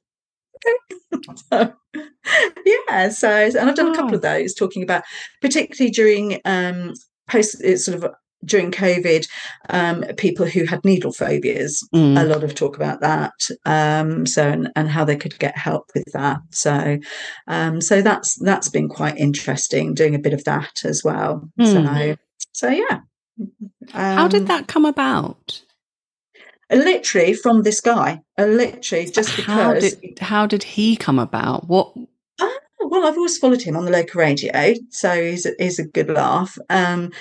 So, 1.50 1.72
yeah, 2.66 3.08
so 3.08 3.30
and 3.30 3.58
I've 3.58 3.76
done 3.76 3.92
a 3.92 3.96
couple 3.96 4.14
of 4.14 4.22
those 4.22 4.54
talking 4.54 4.82
about, 4.82 5.04
particularly 5.40 5.90
during 5.90 6.40
um, 6.44 6.92
post 7.28 7.58
sort 7.78 8.02
of 8.02 8.14
during 8.44 8.70
COVID, 8.70 9.28
um, 9.70 10.02
people 10.16 10.46
who 10.46 10.64
had 10.64 10.84
needle 10.84 11.12
phobias. 11.12 11.86
Mm. 11.94 12.20
A 12.20 12.24
lot 12.24 12.44
of 12.44 12.54
talk 12.54 12.76
about 12.76 13.00
that. 13.00 13.32
Um, 13.64 14.26
so 14.26 14.48
and, 14.48 14.70
and, 14.76 14.88
how 14.88 15.04
they 15.04 15.16
could 15.16 15.38
get 15.38 15.56
help 15.56 15.90
with 15.94 16.04
that. 16.12 16.40
So, 16.52 16.98
um, 17.48 17.80
so 17.80 18.02
that's 18.02 18.36
that's 18.36 18.68
been 18.68 18.88
quite 18.88 19.16
interesting. 19.16 19.94
Doing 19.94 20.14
a 20.14 20.20
bit 20.20 20.32
of 20.32 20.44
that 20.44 20.84
as 20.84 21.02
well. 21.04 21.48
Mm. 21.58 21.66
So, 21.72 22.16
so 22.52 22.68
yeah. 22.68 23.00
how 23.90 24.28
did 24.28 24.42
um, 24.42 24.48
that 24.48 24.68
come 24.68 24.84
about? 24.84 25.62
Literally 26.70 27.34
from 27.34 27.62
this 27.62 27.80
guy, 27.80 28.20
literally 28.38 29.06
just 29.06 29.36
because. 29.36 29.44
How 29.46 29.74
did, 29.74 30.18
how 30.18 30.46
did 30.46 30.62
he 30.62 30.96
come 30.96 31.18
about? 31.18 31.68
What? 31.68 31.92
Uh, 32.40 32.48
well, 32.80 33.06
I've 33.06 33.16
always 33.16 33.38
followed 33.38 33.62
him 33.62 33.76
on 33.76 33.84
the 33.84 33.90
local 33.90 34.20
radio, 34.20 34.74
so 34.90 35.22
he's 35.22 35.46
a, 35.46 35.52
he's 35.58 35.78
a 35.78 35.86
good 35.86 36.10
laugh. 36.10 36.58
Um, 36.70 37.12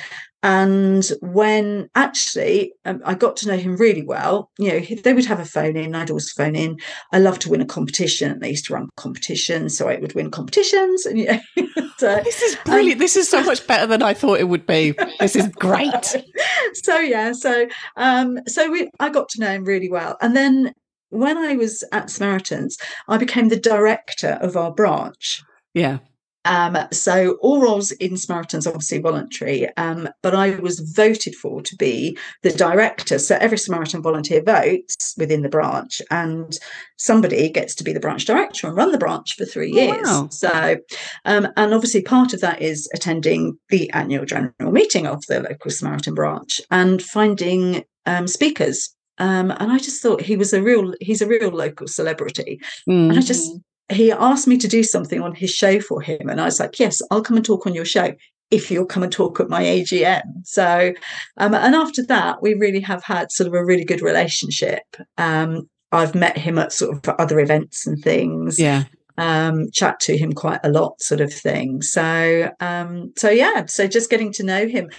and 0.43 1.03
when 1.21 1.89
actually 1.95 2.73
um, 2.85 3.01
I 3.03 3.15
got 3.15 3.35
to 3.37 3.47
know 3.47 3.57
him 3.57 3.77
really 3.77 4.03
well, 4.03 4.51
you 4.59 4.69
know, 4.69 4.79
they 5.03 5.13
would 5.13 5.25
have 5.25 5.39
a 5.39 5.45
phone 5.45 5.75
in, 5.75 5.95
I'd 5.95 6.11
always 6.11 6.31
phone 6.31 6.55
in. 6.55 6.77
I 7.11 7.19
love 7.19 7.39
to 7.39 7.49
win 7.49 7.61
a 7.61 7.65
competition. 7.65 8.39
They 8.39 8.49
used 8.49 8.65
to 8.65 8.73
run 8.73 8.89
competitions, 8.95 9.77
so 9.77 9.89
I 9.89 9.97
would 9.97 10.13
win 10.13 10.29
competitions. 10.29 11.05
And, 11.05 11.17
you 11.17 11.25
know, 11.25 11.39
so, 11.97 12.21
this 12.23 12.41
is 12.41 12.55
brilliant. 12.63 12.97
Um, 12.97 12.99
this 12.99 13.15
is 13.15 13.27
so 13.27 13.43
much 13.43 13.65
better 13.65 13.87
than 13.87 14.03
I 14.03 14.13
thought 14.13 14.39
it 14.39 14.47
would 14.49 14.67
be. 14.67 14.93
This 15.19 15.35
is 15.35 15.47
great. 15.47 16.15
so 16.73 16.99
yeah, 16.99 17.31
so 17.31 17.67
um, 17.95 18.39
so 18.47 18.69
we, 18.69 18.89
I 18.99 19.09
got 19.09 19.29
to 19.29 19.41
know 19.41 19.49
him 19.49 19.65
really 19.65 19.89
well, 19.89 20.17
and 20.21 20.35
then 20.35 20.73
when 21.09 21.37
I 21.37 21.55
was 21.55 21.83
at 21.91 22.09
Samaritans, 22.09 22.77
I 23.07 23.17
became 23.17 23.49
the 23.49 23.59
director 23.59 24.37
of 24.41 24.55
our 24.57 24.71
branch. 24.71 25.41
Yeah. 25.73 25.99
Um, 26.45 26.77
so 26.91 27.37
all 27.41 27.61
roles 27.61 27.91
in 27.91 28.17
Samaritans 28.17 28.67
obviously 28.67 28.99
voluntary, 28.99 29.67
um, 29.77 30.07
but 30.21 30.33
I 30.33 30.51
was 30.51 30.79
voted 30.79 31.35
for 31.35 31.61
to 31.61 31.75
be 31.75 32.17
the 32.43 32.51
director. 32.51 33.19
So 33.19 33.37
every 33.41 33.57
Samaritan 33.57 34.01
volunteer 34.01 34.41
votes 34.41 35.15
within 35.17 35.41
the 35.41 35.49
branch, 35.49 36.01
and 36.11 36.57
somebody 36.97 37.49
gets 37.49 37.75
to 37.75 37.83
be 37.83 37.93
the 37.93 37.99
branch 37.99 38.25
director 38.25 38.67
and 38.67 38.75
run 38.75 38.91
the 38.91 38.97
branch 38.97 39.35
for 39.35 39.45
three 39.45 39.71
years. 39.71 40.05
Oh, 40.05 40.21
wow. 40.23 40.27
So, 40.29 40.77
um, 41.25 41.47
and 41.57 41.73
obviously 41.73 42.01
part 42.01 42.33
of 42.33 42.41
that 42.41 42.61
is 42.61 42.89
attending 42.93 43.57
the 43.69 43.89
annual 43.91 44.25
general 44.25 44.71
meeting 44.71 45.07
of 45.07 45.25
the 45.27 45.41
local 45.41 45.71
Samaritan 45.71 46.13
branch 46.13 46.61
and 46.71 47.01
finding 47.01 47.83
um, 48.05 48.27
speakers 48.27 48.95
um, 49.17 49.51
and 49.51 49.71
I 49.71 49.77
just 49.77 50.01
thought 50.01 50.21
he 50.21 50.35
was 50.35 50.51
a 50.53 50.61
real 50.61 50.93
he's 50.99 51.21
a 51.21 51.27
real 51.27 51.49
local 51.49 51.87
celebrity. 51.87 52.59
Mm. 52.87 53.09
And 53.09 53.17
I 53.17 53.21
just 53.21 53.49
mm-hmm 53.49 53.57
he 53.89 54.11
asked 54.11 54.47
me 54.47 54.57
to 54.57 54.67
do 54.67 54.83
something 54.83 55.21
on 55.21 55.33
his 55.33 55.51
show 55.51 55.79
for 55.79 56.01
him. 56.01 56.29
And 56.29 56.41
I 56.41 56.45
was 56.45 56.59
like, 56.59 56.79
yes, 56.79 57.01
I'll 57.11 57.21
come 57.21 57.37
and 57.37 57.45
talk 57.45 57.67
on 57.67 57.75
your 57.75 57.85
show 57.85 58.13
if 58.51 58.69
you'll 58.69 58.85
come 58.85 59.03
and 59.03 59.11
talk 59.11 59.39
at 59.39 59.49
my 59.49 59.63
AGM. 59.63 60.23
So, 60.43 60.93
um, 61.37 61.53
and 61.53 61.75
after 61.75 62.03
that, 62.07 62.41
we 62.41 62.53
really 62.53 62.79
have 62.81 63.03
had 63.03 63.31
sort 63.31 63.47
of 63.47 63.53
a 63.53 63.65
really 63.65 63.85
good 63.85 64.01
relationship. 64.01 64.83
Um, 65.17 65.69
I've 65.91 66.15
met 66.15 66.37
him 66.37 66.57
at 66.57 66.71
sort 66.71 66.95
of 66.95 67.15
other 67.19 67.39
events 67.39 67.87
and 67.87 68.01
things. 68.01 68.59
Yeah. 68.59 68.83
Um, 69.17 69.69
chat 69.71 70.01
to 70.01 70.17
him 70.17 70.33
quite 70.33 70.59
a 70.63 70.69
lot, 70.69 71.01
sort 71.01 71.21
of 71.21 71.31
thing. 71.31 71.81
So, 71.81 72.51
um, 72.59 73.13
so 73.15 73.29
yeah, 73.29 73.65
so 73.65 73.87
just 73.87 74.09
getting 74.09 74.33
to 74.33 74.43
know 74.43 74.67
him. 74.67 74.89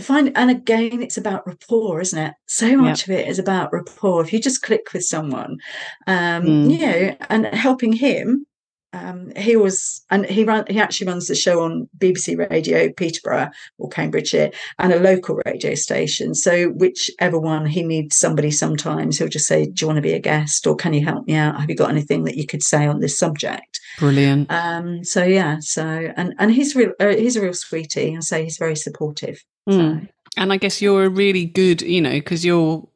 Find 0.00 0.32
and 0.36 0.50
again 0.50 1.02
it's 1.02 1.16
about 1.16 1.46
rapport 1.46 2.00
isn't 2.00 2.18
it? 2.18 2.34
So 2.46 2.76
much 2.76 3.04
of 3.04 3.10
it 3.10 3.28
is 3.28 3.38
about 3.38 3.72
rapport. 3.72 4.22
If 4.22 4.32
you 4.32 4.40
just 4.40 4.62
click 4.62 4.92
with 4.92 5.04
someone 5.04 5.58
um 6.06 6.44
mm. 6.44 6.70
you 6.70 6.78
know 6.78 7.16
and 7.30 7.46
helping 7.46 7.92
him 7.92 8.46
um, 8.94 9.32
he 9.36 9.56
was, 9.56 10.04
and 10.10 10.24
he 10.24 10.44
ran. 10.44 10.64
He 10.68 10.78
actually 10.78 11.08
runs 11.08 11.26
the 11.26 11.34
show 11.34 11.62
on 11.62 11.88
BBC 11.98 12.48
Radio 12.48 12.92
Peterborough 12.92 13.50
or 13.78 13.88
Cambridgeshire, 13.88 14.52
and 14.78 14.92
a 14.92 15.00
local 15.00 15.40
radio 15.44 15.74
station. 15.74 16.34
So 16.34 16.68
whichever 16.68 17.38
one 17.38 17.66
he 17.66 17.82
needs 17.82 18.16
somebody, 18.16 18.52
sometimes 18.52 19.18
he'll 19.18 19.28
just 19.28 19.46
say, 19.46 19.66
"Do 19.66 19.72
you 19.80 19.86
want 19.88 19.96
to 19.96 20.02
be 20.02 20.12
a 20.12 20.20
guest, 20.20 20.66
or 20.66 20.76
can 20.76 20.94
you 20.94 21.04
help 21.04 21.26
me 21.26 21.34
out? 21.34 21.60
Have 21.60 21.68
you 21.68 21.76
got 21.76 21.90
anything 21.90 22.22
that 22.24 22.36
you 22.36 22.46
could 22.46 22.62
say 22.62 22.86
on 22.86 23.00
this 23.00 23.18
subject?" 23.18 23.80
Brilliant. 23.98 24.50
Um, 24.50 25.02
so 25.02 25.24
yeah, 25.24 25.58
so 25.60 26.12
and 26.16 26.34
and 26.38 26.52
he's 26.52 26.76
real. 26.76 26.92
Uh, 27.00 27.08
he's 27.08 27.34
a 27.34 27.42
real 27.42 27.54
sweetie. 27.54 28.16
I 28.16 28.20
say 28.20 28.44
he's 28.44 28.58
very 28.58 28.76
supportive. 28.76 29.44
Mm. 29.68 30.02
So. 30.02 30.06
And 30.36 30.52
I 30.52 30.56
guess 30.56 30.82
you're 30.82 31.04
a 31.04 31.08
really 31.08 31.44
good, 31.44 31.82
you 31.82 32.00
know, 32.00 32.12
because 32.12 32.44
you're 32.44 32.86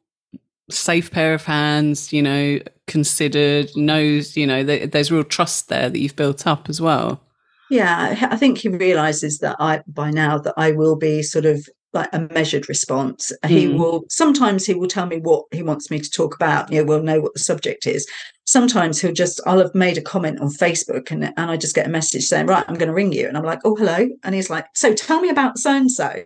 safe 0.69 1.11
pair 1.11 1.33
of 1.33 1.45
hands, 1.45 2.13
you 2.13 2.21
know, 2.21 2.59
considered, 2.87 3.69
knows, 3.75 4.35
you 4.35 4.47
know, 4.47 4.63
there's 4.63 5.11
real 5.11 5.23
trust 5.23 5.69
there 5.69 5.89
that 5.89 5.99
you've 5.99 6.15
built 6.15 6.47
up 6.47 6.69
as 6.69 6.81
well. 6.81 7.21
Yeah, 7.69 8.27
I 8.31 8.35
think 8.35 8.57
he 8.57 8.69
realizes 8.69 9.39
that 9.39 9.55
I 9.59 9.83
by 9.87 10.09
now 10.09 10.39
that 10.39 10.55
I 10.57 10.71
will 10.71 10.95
be 10.95 11.21
sort 11.21 11.45
of 11.45 11.67
like 11.93 12.09
a 12.13 12.21
measured 12.33 12.67
response. 12.67 13.31
Mm. 13.43 13.49
He 13.49 13.67
will 13.67 14.05
sometimes 14.09 14.65
he 14.65 14.73
will 14.73 14.87
tell 14.87 15.05
me 15.05 15.19
what 15.19 15.45
he 15.51 15.61
wants 15.61 15.91
me 15.91 15.99
to 15.99 16.09
talk 16.09 16.35
about. 16.35 16.71
You 16.71 16.79
know, 16.79 16.85
we'll 16.85 17.03
know 17.03 17.21
what 17.21 17.33
the 17.33 17.39
subject 17.39 17.85
is. 17.85 18.07
Sometimes 18.45 18.99
he'll 18.99 19.13
just 19.13 19.39
I'll 19.45 19.59
have 19.59 19.75
made 19.75 19.97
a 19.97 20.01
comment 20.01 20.39
on 20.39 20.49
Facebook 20.49 21.11
and 21.11 21.25
and 21.25 21.51
I 21.51 21.57
just 21.57 21.75
get 21.75 21.85
a 21.85 21.91
message 21.91 22.23
saying, 22.23 22.47
right, 22.47 22.65
I'm 22.67 22.75
going 22.75 22.87
to 22.89 22.93
ring 22.93 23.11
you. 23.11 23.27
And 23.27 23.37
I'm 23.37 23.43
like, 23.43 23.59
oh 23.63 23.75
hello. 23.75 24.09
And 24.23 24.33
he's 24.33 24.49
like, 24.49 24.65
so 24.73 24.93
tell 24.93 25.21
me 25.21 25.29
about 25.29 25.59
so 25.59 25.71
and 25.71 25.91
so. 25.91 26.23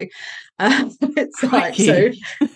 It's 0.60 1.44
like 1.44 1.76
so 1.76 2.12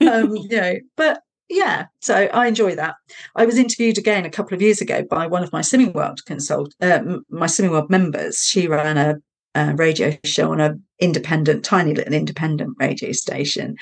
um, 0.09 0.35
you 0.35 0.61
know, 0.61 0.75
but 0.95 1.21
yeah 1.49 1.85
so 2.01 2.15
i 2.33 2.47
enjoy 2.47 2.75
that. 2.75 2.95
I 3.35 3.45
was 3.45 3.57
interviewed 3.57 3.97
again 3.97 4.25
a 4.25 4.29
couple 4.29 4.55
of 4.55 4.61
years 4.61 4.81
ago 4.81 5.03
by 5.03 5.27
one 5.27 5.43
of 5.43 5.53
my 5.53 5.61
Slimming 5.61 5.93
World 5.93 6.25
consult 6.25 6.73
uh, 6.81 7.01
my 7.29 7.47
Slimming 7.47 7.71
World 7.71 7.89
members. 7.89 8.39
She 8.39 8.67
ran 8.67 8.97
a, 8.97 9.15
a 9.55 9.75
radio 9.75 10.17
show 10.23 10.51
on 10.51 10.59
a 10.59 10.75
independent 10.99 11.63
tiny 11.63 11.93
little 11.93 12.13
independent 12.13 12.75
radio 12.79 13.11
station. 13.11 13.75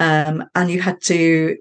Um, 0.00 0.44
and 0.54 0.70
you 0.70 0.80
had 0.80 1.00
to 1.02 1.56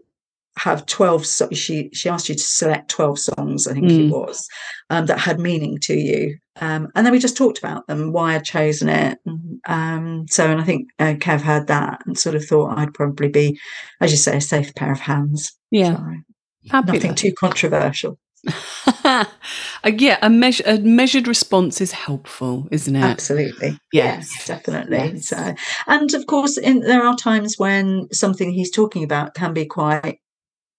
have 0.57 0.85
12 0.85 1.25
so 1.25 1.49
she 1.51 1.89
she 1.93 2.09
asked 2.09 2.29
you 2.29 2.35
to 2.35 2.41
select 2.41 2.89
12 2.89 3.19
songs 3.19 3.67
i 3.67 3.73
think 3.73 3.85
mm. 3.85 4.07
it 4.07 4.11
was 4.11 4.47
um, 4.89 5.05
that 5.05 5.19
had 5.19 5.39
meaning 5.39 5.77
to 5.81 5.93
you 5.93 6.35
um, 6.59 6.87
and 6.95 7.05
then 7.05 7.13
we 7.13 7.19
just 7.19 7.37
talked 7.37 7.59
about 7.59 7.85
them 7.87 8.11
why 8.11 8.35
i'd 8.35 8.43
chosen 8.43 8.89
it 8.89 9.19
um, 9.67 10.25
so 10.29 10.49
and 10.49 10.59
i 10.59 10.63
think 10.63 10.89
uh, 10.99 11.13
kev 11.13 11.41
heard 11.41 11.67
that 11.67 12.01
and 12.05 12.17
sort 12.17 12.35
of 12.35 12.43
thought 12.43 12.77
i'd 12.77 12.93
probably 12.93 13.29
be 13.29 13.59
as 14.01 14.11
you 14.11 14.17
say 14.17 14.37
a 14.37 14.41
safe 14.41 14.73
pair 14.75 14.91
of 14.91 14.99
hands 14.99 15.55
yeah 15.71 15.97
so, 16.65 16.81
nothing 16.81 17.15
too 17.15 17.33
controversial 17.33 18.17
uh, 19.03 19.25
yeah, 19.85 20.17
a, 20.21 20.29
measure, 20.29 20.63
a 20.65 20.77
measured 20.77 21.27
response 21.27 21.81
is 21.81 21.91
helpful, 21.91 22.67
isn't 22.71 22.95
it? 22.95 23.03
Absolutely. 23.03 23.77
Yes, 23.91 24.31
yes 24.37 24.47
definitely. 24.47 25.15
Yes. 25.15 25.27
So, 25.27 25.55
and 25.87 26.13
of 26.13 26.27
course, 26.27 26.57
in, 26.57 26.81
there 26.81 27.03
are 27.03 27.15
times 27.15 27.55
when 27.57 28.07
something 28.13 28.53
he's 28.53 28.71
talking 28.71 29.03
about 29.03 29.33
can 29.33 29.53
be 29.53 29.65
quite 29.65 30.19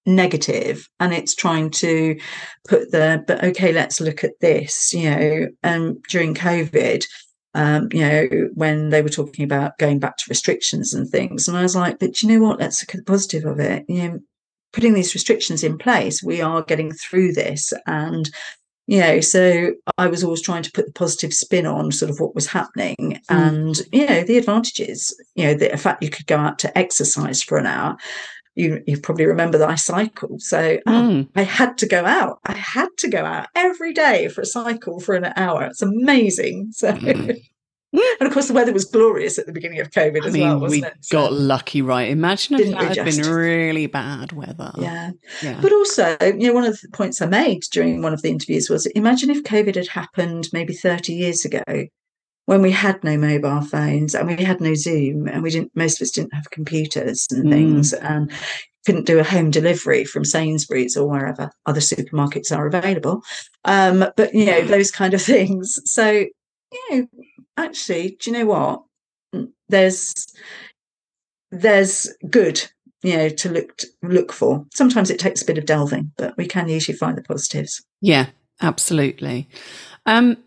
negative 0.08 0.88
and 1.00 1.12
it's 1.12 1.34
trying 1.34 1.70
to 1.70 2.18
put 2.66 2.90
the 2.90 3.22
but 3.26 3.44
okay 3.44 3.72
let's 3.72 4.00
look 4.00 4.24
at 4.24 4.40
this 4.40 4.92
you 4.92 5.10
know 5.10 5.46
and 5.62 5.82
um, 5.82 6.02
during 6.08 6.34
covid 6.34 7.04
um, 7.54 7.88
you 7.92 8.00
know 8.00 8.28
when 8.54 8.88
they 8.90 9.02
were 9.02 9.08
talking 9.08 9.44
about 9.44 9.76
going 9.78 9.98
back 9.98 10.16
to 10.16 10.24
restrictions 10.28 10.94
and 10.94 11.08
things 11.08 11.46
and 11.46 11.56
i 11.56 11.62
was 11.62 11.76
like 11.76 11.98
but 11.98 12.22
you 12.22 12.28
know 12.28 12.46
what 12.46 12.58
let's 12.58 12.82
look 12.82 12.94
at 12.94 13.04
the 13.04 13.10
positive 13.10 13.44
of 13.44 13.60
it 13.60 13.84
you 13.88 14.08
know 14.08 14.18
putting 14.72 14.94
these 14.94 15.14
restrictions 15.14 15.62
in 15.62 15.76
place 15.76 16.22
we 16.22 16.40
are 16.40 16.62
getting 16.62 16.92
through 16.92 17.32
this 17.32 17.72
and 17.86 18.30
you 18.86 19.00
know 19.00 19.20
so 19.20 19.72
i 19.98 20.06
was 20.06 20.24
always 20.24 20.42
trying 20.42 20.62
to 20.62 20.72
put 20.72 20.86
the 20.86 20.92
positive 20.92 21.32
spin 21.32 21.66
on 21.66 21.92
sort 21.92 22.10
of 22.10 22.18
what 22.18 22.34
was 22.34 22.46
happening 22.46 22.96
mm. 22.96 23.20
and 23.28 23.80
you 23.92 24.06
know 24.06 24.22
the 24.24 24.38
advantages 24.38 25.14
you 25.34 25.44
know 25.44 25.54
the 25.54 25.76
fact 25.76 26.02
you 26.02 26.10
could 26.10 26.26
go 26.26 26.36
out 26.36 26.58
to 26.58 26.78
exercise 26.78 27.42
for 27.42 27.58
an 27.58 27.66
hour 27.66 27.96
you, 28.58 28.82
you 28.86 29.00
probably 29.00 29.26
remember 29.26 29.56
that 29.58 29.70
I 29.70 29.76
cycle. 29.76 30.36
So 30.38 30.78
oh, 30.86 30.90
mm. 30.90 31.28
I 31.36 31.42
had 31.42 31.78
to 31.78 31.86
go 31.86 32.04
out. 32.04 32.40
I 32.44 32.54
had 32.54 32.88
to 32.98 33.08
go 33.08 33.24
out 33.24 33.48
every 33.54 33.92
day 33.92 34.28
for 34.28 34.40
a 34.40 34.46
cycle 34.46 35.00
for 35.00 35.14
an 35.14 35.32
hour. 35.36 35.64
It's 35.64 35.82
amazing. 35.82 36.72
So. 36.72 36.92
Mm. 36.92 37.40
and 37.92 38.26
of 38.26 38.32
course, 38.32 38.48
the 38.48 38.54
weather 38.54 38.72
was 38.72 38.84
glorious 38.84 39.38
at 39.38 39.46
the 39.46 39.52
beginning 39.52 39.80
of 39.80 39.90
COVID 39.90 40.24
I 40.24 40.26
as 40.26 40.32
mean, 40.34 40.42
well, 40.42 40.60
wasn't 40.60 40.82
we 40.82 40.88
it? 40.88 40.94
So 41.00 41.16
got 41.16 41.32
lucky, 41.32 41.80
right? 41.80 42.10
Imagine 42.10 42.60
if 42.60 42.70
that 42.72 42.96
had 42.96 43.04
been 43.04 43.32
really 43.32 43.86
bad 43.86 44.32
weather. 44.32 44.72
Yeah. 44.76 45.12
yeah. 45.40 45.58
But 45.62 45.72
also, 45.72 46.16
you 46.20 46.48
know, 46.48 46.52
one 46.52 46.64
of 46.64 46.78
the 46.80 46.88
points 46.92 47.22
I 47.22 47.26
made 47.26 47.62
during 47.70 48.02
one 48.02 48.12
of 48.12 48.22
the 48.22 48.28
interviews 48.28 48.68
was 48.68 48.86
imagine 48.86 49.30
if 49.30 49.42
COVID 49.44 49.76
had 49.76 49.88
happened 49.88 50.48
maybe 50.52 50.74
30 50.74 51.14
years 51.14 51.44
ago 51.44 51.62
when 52.48 52.62
we 52.62 52.70
had 52.70 53.04
no 53.04 53.18
mobile 53.18 53.60
phones 53.60 54.14
and 54.14 54.26
we 54.26 54.42
had 54.42 54.58
no 54.58 54.72
Zoom 54.72 55.28
and 55.28 55.42
we 55.42 55.50
didn't 55.50 55.70
most 55.76 56.00
of 56.00 56.06
us 56.06 56.10
didn't 56.10 56.32
have 56.32 56.50
computers 56.50 57.26
and 57.30 57.44
mm. 57.44 57.50
things 57.50 57.92
and 57.92 58.32
couldn't 58.86 59.04
do 59.04 59.18
a 59.18 59.22
home 59.22 59.50
delivery 59.50 60.06
from 60.06 60.24
Sainsbury's 60.24 60.96
or 60.96 61.06
wherever 61.06 61.50
other 61.66 61.80
supermarkets 61.80 62.50
are 62.50 62.66
available. 62.66 63.20
Um, 63.66 64.06
but 64.16 64.32
you 64.32 64.46
know, 64.46 64.62
those 64.62 64.90
kind 64.90 65.12
of 65.12 65.20
things. 65.34 65.78
So, 65.84 66.10
you 66.10 66.90
know, 66.90 67.06
actually, 67.58 68.16
do 68.18 68.30
you 68.30 68.38
know 68.38 68.46
what? 68.46 68.82
Mm, 69.34 69.50
there's 69.68 70.14
there's 71.50 72.10
good, 72.30 72.64
you 73.02 73.14
know, 73.14 73.28
to 73.28 73.50
look 73.50 73.76
to 73.76 73.88
look 74.02 74.32
for. 74.32 74.64
Sometimes 74.72 75.10
it 75.10 75.20
takes 75.20 75.42
a 75.42 75.46
bit 75.46 75.58
of 75.58 75.66
delving, 75.66 76.12
but 76.16 76.34
we 76.38 76.46
can 76.46 76.70
usually 76.70 76.96
find 76.96 77.18
the 77.18 77.22
positives. 77.22 77.84
Yeah, 78.00 78.28
absolutely. 78.62 79.50
Um, 80.06 80.38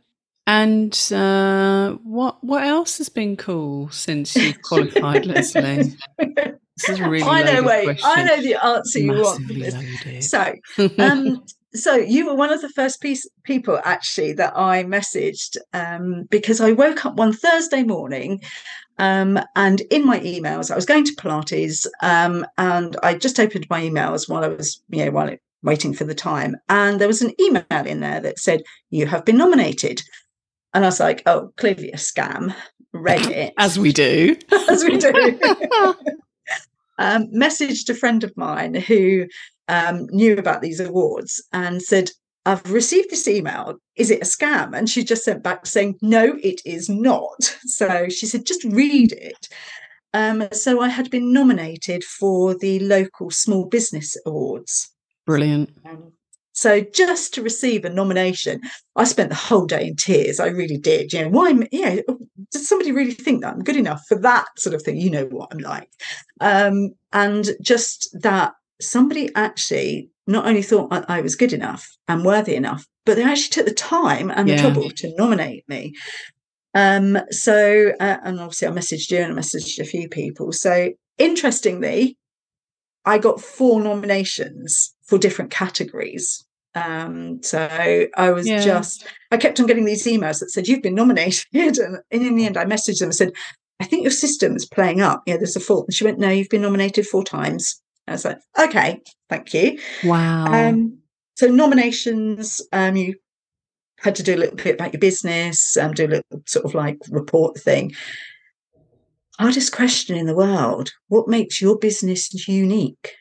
and 0.52 1.14
uh, 1.14 1.94
what 2.04 2.44
what 2.44 2.66
else 2.66 2.98
has 2.98 3.08
been 3.08 3.38
cool 3.38 3.90
since 3.90 4.36
you 4.36 4.54
qualified, 4.64 5.26
Lesley? 5.26 5.94
This 6.18 6.90
is 6.90 7.00
really 7.00 7.24
I 7.24 7.44
know. 7.44 7.64
Wait, 7.64 7.86
question. 7.86 8.10
I 8.10 8.24
know 8.26 8.42
the 8.42 8.66
answer 8.66 9.00
you 9.00 9.14
Massively 9.14 9.62
want. 9.62 9.74
Loaded. 9.76 10.24
So, 10.24 10.54
um, 11.00 11.46
so 11.74 11.96
you 11.96 12.26
were 12.26 12.36
one 12.36 12.52
of 12.52 12.60
the 12.60 12.68
first 12.68 13.00
piece, 13.00 13.26
people 13.44 13.80
actually 13.86 14.34
that 14.34 14.52
I 14.58 14.84
messaged 14.84 15.56
um, 15.72 16.24
because 16.30 16.60
I 16.60 16.74
woke 16.74 17.06
up 17.06 17.16
one 17.16 17.32
Thursday 17.32 17.84
morning. 17.84 18.42
Um, 18.98 19.40
and 19.56 19.80
in 19.90 20.06
my 20.06 20.20
emails, 20.20 20.70
I 20.70 20.76
was 20.76 20.86
going 20.86 21.06
to 21.06 21.16
Pilates, 21.16 21.88
um, 22.04 22.46
and 22.58 22.98
I 23.02 23.14
just 23.14 23.40
opened 23.40 23.68
my 23.70 23.82
emails 23.82 24.30
while 24.30 24.44
I 24.44 24.50
was, 24.50 24.84
you 24.90 25.06
know, 25.06 25.12
while 25.12 25.30
it, 25.30 25.42
waiting 25.64 25.94
for 25.94 26.04
the 26.04 26.14
time, 26.14 26.58
and 26.68 27.00
there 27.00 27.08
was 27.08 27.22
an 27.22 27.34
email 27.40 27.64
in 27.86 28.02
there 28.02 28.20
that 28.20 28.38
said, 28.38 28.64
"You 28.90 29.06
have 29.06 29.24
been 29.24 29.38
nominated." 29.38 30.04
And 30.74 30.86
I 30.86 30.88
was 30.88 31.00
like, 31.00 31.24
oh, 31.26 31.52
clearly 31.58 31.92
a 31.92 31.98
scam. 31.98 32.56
Read 32.94 33.28
it. 33.28 33.54
As 33.58 33.78
we 33.78 33.92
do. 33.92 34.36
As 34.70 34.84
we 34.84 34.98
do. 34.98 35.10
um, 36.98 37.28
messaged 37.28 37.90
a 37.90 37.94
friend 37.94 38.24
of 38.24 38.36
mine 38.38 38.76
who 38.76 39.28
um, 39.68 40.08
knew 40.12 40.38
about 40.38 40.62
these 40.62 40.80
awards 40.80 41.44
and 41.54 41.82
said, 41.82 42.12
I've 42.46 42.72
received 42.72 43.12
this 43.12 43.28
email. 43.28 43.76
Is 43.96 44.10
it 44.10 44.22
a 44.22 44.26
scam? 44.26 44.76
And 44.76 44.90
she 44.90 45.04
just 45.04 45.24
sent 45.24 45.44
back 45.44 45.66
saying, 45.66 46.00
No, 46.02 46.38
it 46.42 46.62
is 46.66 46.90
not. 46.90 47.44
So 47.66 48.10
she 48.10 48.26
said, 48.26 48.46
Just 48.46 48.64
read 48.64 49.12
it. 49.12 49.48
Um, 50.14 50.48
so 50.52 50.82
I 50.82 50.90
had 50.90 51.10
been 51.10 51.32
nominated 51.32 52.04
for 52.04 52.58
the 52.58 52.80
local 52.80 53.30
small 53.30 53.66
business 53.66 54.18
awards. 54.26 54.90
Brilliant. 55.26 55.70
Um, 55.86 56.14
so 56.62 56.80
just 56.94 57.34
to 57.34 57.42
receive 57.42 57.86
a 57.86 57.90
nomination, 57.90 58.62
I 58.96 59.06
spent 59.06 59.30
the 59.30 59.36
whole 59.36 59.66
day 59.66 59.88
in 59.88 59.96
tears. 59.96 60.40
I 60.40 60.46
really 60.46 60.78
did. 60.78 61.12
You 61.12 61.24
know, 61.24 61.30
why? 61.30 61.50
You 61.72 61.82
know, 62.06 62.20
does 62.52 62.68
somebody 62.68 62.92
really 62.92 63.16
think 63.16 63.42
that 63.42 63.56
I'm 63.56 63.64
good 63.64 63.78
enough 63.78 64.04
for 64.08 64.14
that 64.20 64.46
sort 64.60 64.76
of 64.76 64.84
thing? 64.84 64.98
You 64.98 65.10
know 65.10 65.26
what 65.26 65.50
I'm 65.52 65.58
like. 65.58 65.90
Um, 66.40 66.92
and 67.14 67.50
just 67.64 68.16
that 68.22 68.54
somebody 68.80 69.34
actually 69.34 70.12
not 70.28 70.46
only 70.46 70.62
thought 70.62 70.94
I, 70.94 71.18
I, 71.18 71.22
was 71.22 71.36
good 71.36 71.52
enough 71.52 71.98
and 72.08 72.24
worthy 72.24 72.54
enough, 72.54 72.86
but 73.08 73.16
they 73.16 73.24
actually 73.24 73.50
took 73.50 73.66
the 73.66 73.74
time 73.74 74.30
and 74.30 74.48
the 74.48 74.56
trouble 74.56 74.92
to 74.92 75.16
nominate 75.18 75.68
me. 75.68 75.96
Um, 76.76 77.18
so, 77.32 77.92
uh, 78.00 78.18
and 78.24 78.40
obviously 78.40 78.68
I 78.68 78.72
messaged 78.72 79.10
you 79.10 79.18
and 79.18 79.34
I 79.34 79.42
messaged 79.42 79.80
a 79.80 79.84
few 79.84 80.08
people. 80.08 80.52
So, 80.52 80.92
interestingly, 81.18 82.20
I 83.04 83.18
got 83.18 83.42
four 83.42 83.82
nominations 83.82 84.94
for 85.02 85.18
different 85.18 85.50
categories. 85.50 86.46
Um, 86.74 87.44
so 87.44 88.08
I 88.16 88.32
was 88.32 88.48
yeah. 88.48 88.64
just, 88.64 89.06
I 89.32 89.38
kept 89.38 89.60
on 89.60 89.68
getting 89.68 89.86
these 89.86 90.06
emails 90.06 90.40
that 90.40 90.52
said, 90.52 90.68
You've 90.68 90.82
been 90.82 90.96
nominated. 90.96 91.46
And 91.54 92.02
in 92.12 92.36
the 92.36 92.46
end, 92.46 92.58
I 92.58 92.66
messaged 92.66 93.00
them 93.00 93.08
and 93.08 93.16
said, 93.16 93.34
I 93.80 93.86
think 93.86 94.04
your 94.04 94.12
system's 94.12 94.66
playing 94.66 95.02
up. 95.02 95.24
Yeah, 95.26 95.38
there's 95.38 95.56
a 95.56 95.60
fault. 95.60 95.88
And 95.88 95.94
she 95.94 96.04
went, 96.04 96.20
No, 96.20 96.30
you've 96.30 96.50
been 96.50 96.62
nominated 96.62 97.08
four 97.08 97.24
times. 97.24 97.82
I 98.08 98.12
was 98.12 98.26
like, 98.26 98.40
okay, 98.60 99.02
thank 99.30 99.54
you. 99.54 99.80
Wow. 100.04 100.46
Um, 100.46 100.98
so 101.36 101.48
nominations, 101.48 102.62
um, 102.72 102.96
you 102.96 103.16
had 104.00 104.16
to 104.16 104.24
do 104.24 104.36
a 104.36 104.38
little 104.38 104.56
bit 104.56 104.76
about 104.76 104.94
your 104.94 105.00
business, 105.00 105.78
um, 105.78 105.94
do 105.94 106.06
a 106.06 106.08
little 106.08 106.42
sort 106.46 106.66
of 106.66 106.74
like 106.74 106.98
report 107.10 107.58
thing. 107.60 107.94
Hardest 109.40 109.72
question 109.72 110.18
in 110.18 110.26
the 110.26 110.36
world: 110.36 110.92
What 111.08 111.28
makes 111.28 111.62
your 111.62 111.78
business 111.78 112.48
unique? 112.48 113.16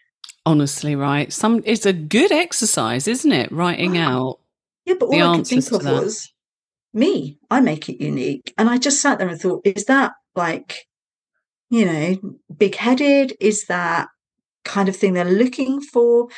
Honestly, 0.47 0.97
right? 0.97 1.33
Some 1.33 1.63
it's 1.65 1.87
a 1.87 1.93
good 1.93 2.33
exercise, 2.33 3.07
isn't 3.07 3.33
it? 3.33 3.53
Writing 3.53 3.99
out. 3.99 4.39
Yeah, 4.87 4.95
but 4.99 5.11
the 5.11 5.21
all 5.21 5.35
I 5.35 5.37
could 5.37 5.47
think 5.47 5.71
of 5.73 5.83
that. 5.83 6.03
was 6.03 6.33
me. 6.95 7.39
I 7.51 7.61
make 7.61 7.89
it 7.89 8.03
unique, 8.03 8.53
and 8.57 8.69
I 8.69 8.79
just 8.79 9.01
sat 9.01 9.19
there 9.19 9.29
and 9.29 9.41
thought, 9.41 9.63
is 9.65 9.85
that 9.85 10.13
like, 10.35 10.87
you 11.69 11.85
know, 11.85 12.37
big-headed? 12.57 13.35
Is 13.41 13.67
that 13.67 14.09
kind 14.65 14.89
of 14.89 14.97
thing 14.97 15.13
they're 15.13 15.25
looking 15.25 15.81
for? 15.81 16.29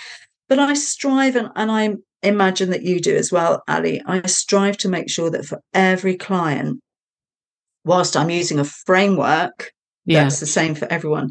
But 0.48 0.58
I 0.58 0.74
strive, 0.74 1.36
and, 1.36 1.50
and 1.54 1.70
I 1.70 1.94
imagine 2.22 2.70
that 2.70 2.82
you 2.82 3.00
do 3.00 3.16
as 3.16 3.30
well, 3.32 3.62
Ali. 3.68 4.02
I 4.04 4.26
strive 4.26 4.76
to 4.78 4.88
make 4.88 5.08
sure 5.08 5.30
that 5.30 5.46
for 5.46 5.60
every 5.72 6.16
client, 6.16 6.80
whilst 7.84 8.16
I'm 8.16 8.30
using 8.30 8.58
a 8.58 8.64
framework 8.64 9.70
Yeah. 10.04 10.24
that's 10.24 10.40
the 10.40 10.46
same 10.46 10.74
for 10.74 10.86
everyone, 10.92 11.30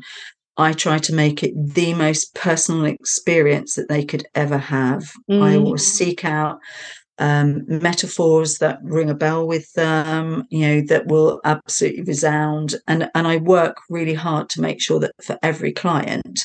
I 0.57 0.73
try 0.73 0.97
to 0.99 1.13
make 1.13 1.43
it 1.43 1.53
the 1.55 1.93
most 1.93 2.35
personal 2.35 2.85
experience 2.85 3.75
that 3.75 3.89
they 3.89 4.03
could 4.03 4.25
ever 4.35 4.57
have. 4.57 5.03
I 5.29 5.55
Mm. 5.55 5.63
will 5.63 5.77
seek 5.77 6.25
out 6.25 6.59
um, 7.17 7.61
metaphors 7.67 8.57
that 8.57 8.79
ring 8.81 9.09
a 9.09 9.13
bell 9.13 9.45
with 9.47 9.71
them, 9.73 10.45
you 10.49 10.61
know, 10.67 10.81
that 10.87 11.05
will 11.05 11.39
absolutely 11.45 12.01
resound. 12.01 12.75
And, 12.87 13.11
and 13.13 13.27
I 13.27 13.37
work 13.37 13.77
really 13.91 14.15
hard 14.15 14.49
to 14.51 14.61
make 14.61 14.81
sure 14.81 14.99
that 15.01 15.11
for 15.21 15.37
every 15.43 15.71
client, 15.71 16.39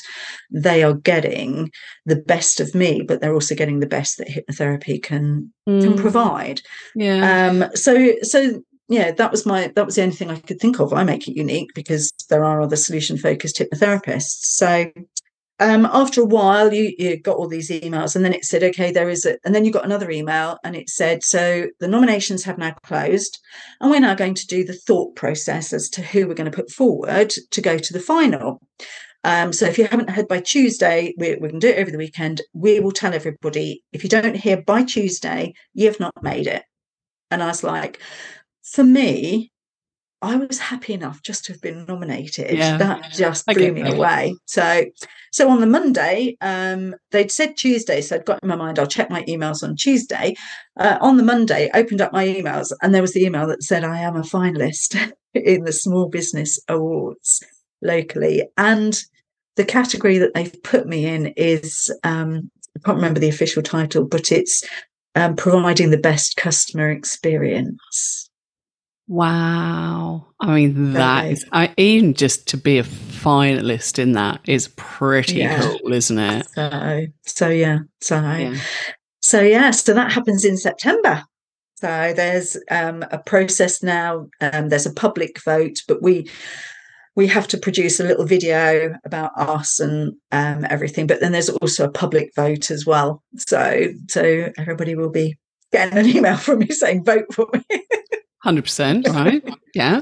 they 0.51 0.83
are 0.83 0.93
getting 0.93 1.71
the 2.05 2.15
best 2.17 2.59
of 2.59 2.75
me, 2.75 3.01
but 3.01 3.21
they're 3.21 3.33
also 3.33 3.55
getting 3.55 3.79
the 3.79 3.87
best 3.87 4.19
that 4.19 4.27
hypnotherapy 4.27 5.01
can 5.01 5.51
can 5.65 5.93
Mm. 5.95 5.97
provide. 5.97 6.61
Yeah. 6.95 7.49
Um, 7.49 7.65
so 7.73 8.13
so 8.21 8.61
yeah, 8.89 9.11
that 9.11 9.31
was 9.31 9.45
my 9.45 9.71
that 9.75 9.85
was 9.85 9.95
the 9.95 10.03
only 10.03 10.15
thing 10.15 10.29
I 10.29 10.39
could 10.39 10.59
think 10.59 10.79
of. 10.79 10.93
I 10.93 11.03
make 11.03 11.27
it 11.27 11.37
unique 11.37 11.71
because 11.75 12.11
there 12.29 12.43
are 12.43 12.61
other 12.61 12.75
solution 12.75 13.17
focused 13.17 13.57
hypnotherapists. 13.57 14.55
So 14.55 14.91
um, 15.59 15.87
after 15.91 16.21
a 16.21 16.25
while, 16.25 16.71
you, 16.71 16.93
you 16.99 17.19
got 17.19 17.37
all 17.37 17.47
these 17.47 17.71
emails, 17.71 18.15
and 18.15 18.23
then 18.23 18.33
it 18.33 18.45
said, 18.45 18.63
okay, 18.63 18.91
there 18.91 19.09
is 19.09 19.25
a, 19.25 19.37
and 19.43 19.55
then 19.55 19.65
you 19.65 19.71
got 19.71 19.85
another 19.85 20.11
email, 20.11 20.57
and 20.63 20.75
it 20.75 20.89
said, 20.89 21.23
so 21.23 21.67
the 21.79 21.87
nominations 21.87 22.43
have 22.43 22.59
now 22.59 22.75
closed, 22.83 23.39
and 23.81 23.89
we're 23.89 23.99
now 23.99 24.13
going 24.13 24.35
to 24.35 24.47
do 24.47 24.63
the 24.63 24.73
thought 24.73 25.15
process 25.15 25.73
as 25.73 25.89
to 25.89 26.01
who 26.01 26.27
we're 26.27 26.35
going 26.35 26.49
to 26.49 26.55
put 26.55 26.69
forward 26.69 27.33
to 27.51 27.61
go 27.61 27.77
to 27.77 27.93
the 27.93 27.99
final. 27.99 28.61
Um, 29.23 29.51
so 29.51 29.65
if 29.65 29.77
you 29.77 29.87
haven't 29.87 30.11
heard 30.11 30.27
by 30.27 30.41
Tuesday, 30.41 31.13
we, 31.17 31.35
we 31.35 31.49
can 31.49 31.59
do 31.59 31.69
it 31.69 31.79
over 31.79 31.89
the 31.89 31.97
weekend. 31.97 32.41
We 32.53 32.79
will 32.79 32.91
tell 32.91 33.13
everybody 33.13 33.83
if 33.91 34.03
you 34.03 34.09
don't 34.09 34.35
hear 34.35 34.61
by 34.61 34.83
Tuesday, 34.83 35.53
you 35.73 35.87
have 35.87 35.99
not 35.99 36.13
made 36.21 36.47
it. 36.47 36.63
And 37.29 37.43
I 37.43 37.47
was 37.47 37.63
like, 37.63 37.99
for 38.71 38.83
me, 38.83 39.51
I 40.21 40.35
was 40.35 40.57
happy 40.57 40.93
enough 40.93 41.21
just 41.21 41.45
to 41.45 41.53
have 41.53 41.61
been 41.61 41.85
nominated. 41.85 42.57
Yeah. 42.57 42.77
That 42.77 43.11
just 43.11 43.47
I 43.47 43.53
blew 43.53 43.71
me 43.71 43.83
that. 43.83 43.93
away. 43.93 44.35
So, 44.45 44.85
so 45.31 45.49
on 45.49 45.61
the 45.61 45.67
Monday, 45.67 46.37
um, 46.41 46.95
they'd 47.11 47.31
said 47.31 47.55
Tuesday, 47.55 48.01
so 48.01 48.15
I'd 48.15 48.25
got 48.25 48.39
in 48.41 48.49
my 48.49 48.55
mind 48.55 48.79
I'll 48.79 48.87
check 48.87 49.11
my 49.11 49.23
emails 49.23 49.61
on 49.61 49.75
Tuesday. 49.75 50.35
Uh, 50.79 50.97
on 51.01 51.17
the 51.17 51.23
Monday, 51.23 51.69
opened 51.73 52.01
up 52.01 52.13
my 52.13 52.25
emails, 52.25 52.71
and 52.81 52.95
there 52.95 53.01
was 53.01 53.13
the 53.13 53.23
email 53.23 53.45
that 53.47 53.61
said 53.61 53.83
I 53.83 53.99
am 53.99 54.15
a 54.15 54.21
finalist 54.21 55.13
in 55.35 55.65
the 55.65 55.73
Small 55.73 56.07
Business 56.07 56.59
Awards 56.67 57.43
locally, 57.83 58.49
and 58.57 58.99
the 59.55 59.65
category 59.65 60.17
that 60.17 60.33
they've 60.33 60.63
put 60.63 60.87
me 60.87 61.05
in 61.05 61.27
is 61.37 61.93
um, 62.03 62.49
I 62.75 62.79
can't 62.83 62.97
remember 62.97 63.19
the 63.19 63.29
official 63.29 63.61
title, 63.61 64.03
but 64.05 64.31
it's 64.31 64.63
um, 65.13 65.35
providing 65.35 65.91
the 65.91 65.97
best 65.97 66.37
customer 66.37 66.89
experience. 66.89 68.26
Wow. 69.07 70.27
I 70.39 70.53
mean, 70.55 70.93
that 70.93 71.27
is, 71.31 71.45
I, 71.51 71.73
even 71.77 72.13
just 72.13 72.47
to 72.49 72.57
be 72.57 72.77
a 72.77 72.83
finalist 72.83 73.99
in 73.99 74.11
that 74.13 74.41
is 74.47 74.67
pretty 74.75 75.39
Yeah. 75.39 75.61
cool, 75.61 75.93
isn't 75.93 76.19
it? 76.19 76.47
So, 76.53 77.05
so 77.25 77.49
yeah, 77.49 77.79
so 78.01 78.21
Yeah. 78.21 78.55
so 79.21 79.41
yeah, 79.41 79.71
so 79.71 79.93
that 79.93 80.11
happens 80.11 80.45
in 80.45 80.57
September. 80.57 81.23
So 81.75 82.13
there's 82.15 82.57
um, 82.71 83.05
a 83.11 83.19
process 83.19 83.83
now. 83.83 84.27
Um, 84.41 84.69
there's 84.69 84.85
a 84.87 84.93
public 84.93 85.41
vote, 85.43 85.77
but 85.87 86.01
we 86.01 86.29
we 87.15 87.27
have 87.27 87.47
to 87.47 87.57
produce 87.57 87.99
a 87.99 88.03
little 88.03 88.25
video 88.25 88.95
about 89.05 89.31
us 89.37 89.79
and 89.79 90.13
um, 90.31 90.65
everything. 90.69 91.07
But 91.07 91.19
then 91.19 91.31
there's 91.31 91.49
also 91.49 91.85
a 91.85 91.91
public 91.91 92.31
vote 92.35 92.71
as 92.71 92.85
well. 92.85 93.23
So 93.37 93.87
so 94.09 94.49
everybody 94.57 94.95
will 94.95 95.09
be 95.11 95.35
getting 95.71 95.97
an 95.97 96.05
email 96.17 96.37
from 96.37 96.59
me 96.59 96.67
saying 96.69 97.05
vote 97.05 97.25
for 97.33 97.47
me. 97.53 97.81
100%, 98.45 99.07
right? 99.13 99.43
Yeah. 99.73 100.01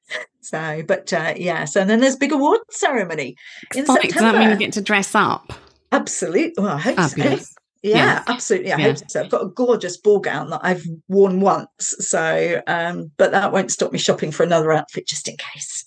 so, 0.40 0.82
but 0.86 1.12
uh, 1.12 1.34
yeah. 1.36 1.64
So 1.64 1.84
then 1.84 2.00
there's 2.00 2.16
big 2.16 2.32
award 2.32 2.60
ceremony 2.70 3.36
in 3.74 3.84
Fun. 3.84 3.96
Does 4.02 4.12
that 4.14 4.22
mean 4.22 4.32
September. 4.32 4.50
you 4.50 4.56
get 4.56 4.72
to 4.74 4.80
dress 4.82 5.14
up? 5.14 5.52
Absolutely. 5.92 6.54
Well, 6.62 6.76
I 6.76 6.78
hope 6.80 6.98
so. 7.00 7.22
Yeah, 7.22 7.38
Yeah. 7.82 8.22
absolutely. 8.26 8.72
I 8.72 8.78
Yeah. 8.78 8.84
hope 8.88 9.10
so. 9.10 9.20
I've 9.22 9.30
got 9.30 9.42
a 9.44 9.48
gorgeous 9.48 9.96
ball 9.96 10.18
gown 10.18 10.50
that 10.50 10.60
I've 10.62 10.84
worn 11.08 11.40
once. 11.40 11.94
So, 12.00 12.60
um, 12.66 13.10
but 13.16 13.30
that 13.32 13.52
won't 13.52 13.70
stop 13.70 13.92
me 13.92 13.98
shopping 13.98 14.32
for 14.32 14.42
another 14.42 14.72
outfit 14.72 15.06
just 15.06 15.28
in 15.28 15.36
case. 15.36 15.84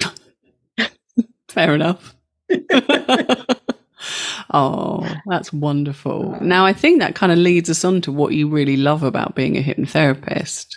Fair 1.48 1.74
enough. 1.74 2.14
oh, 4.52 5.06
that's 5.26 5.52
wonderful. 5.52 6.36
Now, 6.40 6.66
I 6.66 6.72
think 6.72 7.00
that 7.00 7.14
kind 7.14 7.32
of 7.32 7.38
leads 7.38 7.70
us 7.70 7.84
on 7.84 8.00
to 8.02 8.12
what 8.12 8.34
you 8.34 8.48
really 8.48 8.76
love 8.76 9.02
about 9.02 9.34
being 9.34 9.56
a 9.56 9.62
hypnotherapist. 9.62 10.76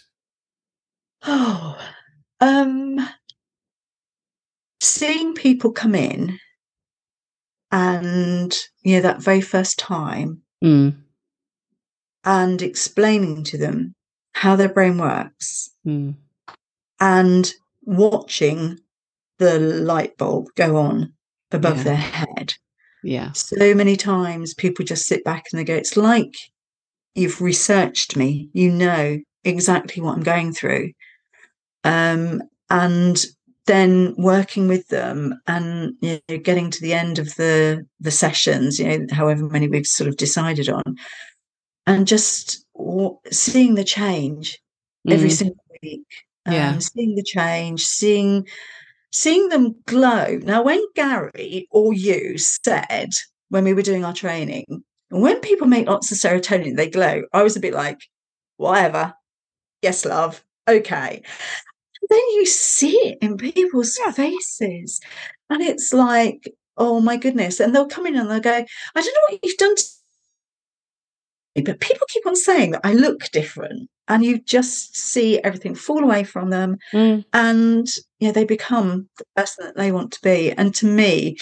Oh, 1.26 1.78
um, 2.40 3.08
seeing 4.82 5.34
people 5.34 5.72
come 5.72 5.96
in 5.96 6.40
and, 7.72 8.56
you 8.82 8.96
know, 8.96 9.02
that 9.02 9.22
very 9.22 9.42
first 9.42 9.78
time 9.80 10.42
Mm, 10.64 10.94
and 12.26 12.62
explaining 12.62 13.46
to 13.46 13.58
them 13.58 13.94
how 14.34 14.58
their 14.58 14.68
brain 14.68 14.98
works 14.98 15.70
mm, 15.88 16.14
and 17.00 17.54
watching 17.84 18.78
the 19.38 19.58
light 19.58 20.18
bulb 20.18 20.48
go 20.56 20.76
on 20.76 21.14
above 21.52 21.78
Yeah. 21.78 21.84
their 21.84 21.96
head. 21.96 22.54
yeah. 23.04 23.32
so 23.32 23.74
many 23.74 23.96
times 23.96 24.54
people 24.54 24.84
just 24.84 25.06
sit 25.06 25.24
back 25.24 25.46
and 25.52 25.60
they 25.60 25.64
go 25.64 25.76
it's 25.76 25.96
like 25.96 26.34
you've 27.16 27.40
researched 27.42 28.18
me 28.18 28.50
you 28.52 28.70
know 28.70 29.18
exactly 29.46 30.04
what 30.04 30.18
i'm 30.18 30.24
going 30.24 30.54
through 30.54 30.92
um, 31.84 32.42
and 32.70 33.24
then 33.66 34.16
working 34.18 34.68
with 34.68 34.88
them 34.88 35.40
and 35.48 35.94
you 36.02 36.20
know, 36.28 36.38
getting 36.38 36.72
to 36.72 36.82
the 36.82 36.94
end 36.94 37.20
of 37.20 37.36
the 37.36 37.86
the 38.00 38.10
sessions 38.12 38.80
you 38.80 38.88
know 38.88 39.06
however 39.12 39.44
many 39.48 39.68
we've 39.68 39.86
sort 39.86 40.08
of 40.08 40.18
decided 40.18 40.68
on 40.70 40.96
and 41.86 42.08
just 42.08 42.66
seeing 43.32 43.76
the 43.76 43.84
change 43.84 44.60
every 45.08 45.30
Mm, 45.30 45.34
single 45.38 45.64
week 45.84 46.08
um, 46.48 46.54
Yeah. 46.54 46.80
seeing 46.80 47.16
the 47.16 47.24
change 47.24 47.86
seeing 47.86 48.48
seeing 49.12 49.50
them 49.50 49.76
glow. 49.86 50.40
Now 50.44 50.64
when 50.64 50.84
gary 50.96 51.68
or 51.72 51.94
you 51.94 52.38
said 52.38 53.10
when 53.50 53.64
we 53.64 53.74
were 53.74 53.82
doing 53.84 54.04
our 54.06 54.14
training 54.14 54.84
when 55.10 55.40
people 55.42 55.68
make 55.68 55.88
lots 55.88 56.12
of 56.12 56.18
serotonin 56.18 56.76
they 56.76 56.90
glow 56.90 57.24
i 57.34 57.44
was 57.44 57.56
a 57.56 57.60
bit 57.60 57.74
like 57.74 58.00
whatever. 58.58 59.14
Yes 59.82 60.06
love. 60.06 60.44
Okay 60.68 61.22
then 62.10 62.20
you 62.34 62.46
see 62.46 62.96
it 63.10 63.18
in 63.22 63.38
people's 63.38 63.98
faces 64.14 65.00
and 65.50 65.62
it's 65.62 65.94
like 65.94 66.54
oh 66.78 67.00
my 67.00 67.18
goodness 67.18 67.60
and 67.60 67.74
they'll 67.76 67.88
come 67.88 68.06
in 68.08 68.16
and 68.16 68.30
they'll 68.30 68.40
go 68.40 68.52
i 68.96 69.02
don't 69.02 69.06
know 69.06 69.22
what 69.30 69.40
you've 69.44 69.58
done 69.58 69.76
to 69.76 69.84
me, 71.56 71.62
but 71.64 71.80
people 71.80 72.06
keep 72.10 72.26
on 72.26 72.36
saying 72.36 72.72
that 72.72 72.82
i 72.84 72.94
look 72.94 73.30
different 73.32 73.90
and 74.08 74.24
you 74.24 74.40
just 74.40 74.96
see 74.98 75.40
everything 75.44 75.76
fall 75.76 76.04
away 76.04 76.24
from 76.24 76.50
them 76.50 76.78
mm, 76.94 77.24
and 77.34 77.88
you 78.20 78.28
know 78.28 78.32
they 78.32 78.46
become 78.46 79.08
the 79.18 79.26
person 79.36 79.66
that 79.66 79.76
they 79.76 79.92
want 79.92 80.12
to 80.12 80.22
be 80.22 80.52
and 80.52 80.74
to 80.76 80.86
me 80.86 81.38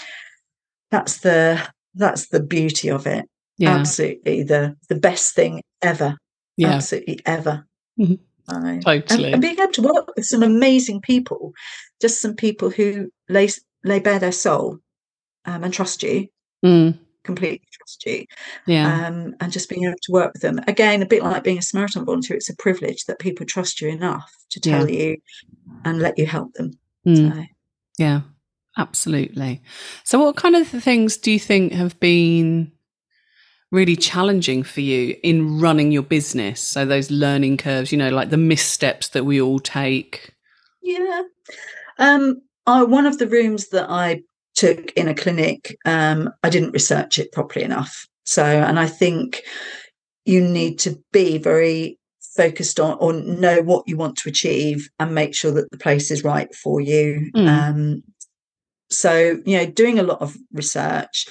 that's 0.92 1.20
the 1.20 1.62
that's 1.96 2.28
the 2.30 2.42
beauty 2.42 2.90
of 2.90 3.06
it 3.08 3.26
yeah. 3.58 3.76
absolutely 3.76 4.44
the 4.44 4.76
the 4.90 4.96
best 4.96 5.34
thing 5.36 5.62
ever 5.82 6.18
Yeah. 6.58 6.74
absolutely 6.74 7.20
ever 7.26 7.66
Mhm. 8.00 8.20
I- 8.50 8.56
and- 8.56 8.84
Totally. 8.84 9.34
and, 9.34 9.42
being 9.42 9.60
able 9.60 9.72
to 9.74 9.82
work 9.82 10.16
with 10.16 10.26
some 10.26 10.44
amazing 10.44 11.02
people 11.02 11.54
just 12.02 12.22
some 12.22 12.36
people 12.36 12.70
who 12.70 13.10
lay 13.30 13.50
lay 13.84 14.00
bare 14.00 14.20
their 14.20 14.32
soul 14.32 14.80
um, 15.46 15.64
and 15.64 15.74
trust 15.74 16.04
you 16.04 16.28
Mm, 16.66 16.98
completely 17.24 17.68
trust 17.72 18.06
you 18.06 18.26
yeah. 18.66 19.08
um, 19.08 19.36
and 19.40 19.52
just 19.52 19.70
being 19.70 19.84
able 19.84 19.96
to 20.04 20.12
work 20.12 20.34
with 20.34 20.42
them 20.42 20.60
again 20.68 21.02
a 21.02 21.06
bit 21.06 21.22
like 21.24 21.44
being 21.44 21.60
a 21.60 21.62
samaritan 21.62 22.04
volunteer 22.06 22.36
it's 22.38 22.50
a 22.50 22.56
privilege 22.56 23.06
that 23.06 23.20
people 23.20 23.46
trust 23.46 23.80
you 23.82 23.90
enough 23.90 24.32
to 24.52 24.60
Yeah. 24.64 24.78
tell 24.78 24.90
you 24.90 25.18
and 25.86 26.00
let 26.00 26.18
you 26.18 26.26
help 26.26 26.54
them 26.54 26.72
Mm, 27.06 27.34
so 27.34 27.44
yeah. 28.00 28.22
Absolutely. 28.80 29.62
So, 30.04 30.20
what 30.24 30.36
kind 30.36 30.56
of 30.56 30.68
things 30.68 31.18
do 31.18 31.32
you 31.32 31.40
think 31.40 31.74
have 31.74 32.00
been 32.00 32.72
really 33.72 33.96
challenging 33.96 34.64
for 34.64 34.82
you 34.82 35.16
in 35.24 35.60
running 35.60 35.92
your 35.92 36.04
business? 36.04 36.62
So, 36.62 36.86
those 36.86 37.12
learning 37.12 37.58
curves, 37.58 37.92
you 37.92 37.98
know, 37.98 38.10
like 38.10 38.30
the 38.30 38.38
missteps 38.38 39.10
that 39.10 39.26
we 39.26 39.42
all 39.42 39.60
take. 39.60 40.34
Yeah. 40.82 41.24
Um, 42.00 42.42
I, 42.66 42.84
one 42.84 43.06
of 43.06 43.18
the 43.18 43.28
rooms 43.28 43.70
that 43.70 43.90
I 43.90 44.22
took 44.56 44.92
in 44.94 45.08
a 45.08 45.16
clinic, 45.16 45.78
um, 45.86 46.30
I 46.44 46.50
didn't 46.50 46.72
research 46.72 47.20
it 47.20 47.32
properly 47.32 47.64
enough. 47.64 48.08
So, 48.26 48.44
and 48.44 48.80
I 48.80 48.88
think 48.88 49.42
you 50.26 50.42
need 50.42 50.80
to 50.80 51.02
be 51.14 51.38
very 51.38 51.98
focused 52.36 52.80
on 52.80 52.98
or 53.00 53.14
know 53.14 53.62
what 53.62 53.88
you 53.88 53.98
want 53.98 54.18
to 54.18 54.30
achieve 54.30 54.90
and 55.00 55.16
make 55.16 55.34
sure 55.34 55.52
that 55.52 55.72
the 55.72 55.78
place 55.78 56.12
is 56.12 56.24
right 56.24 56.54
for 56.54 56.82
you. 56.82 57.32
Mm. 57.36 57.48
Um, 57.48 58.04
so, 58.90 59.40
you 59.46 59.58
know, 59.58 59.66
doing 59.66 60.00
a 60.00 60.04
lot 60.04 60.22
of 60.22 60.36
research. 60.54 61.28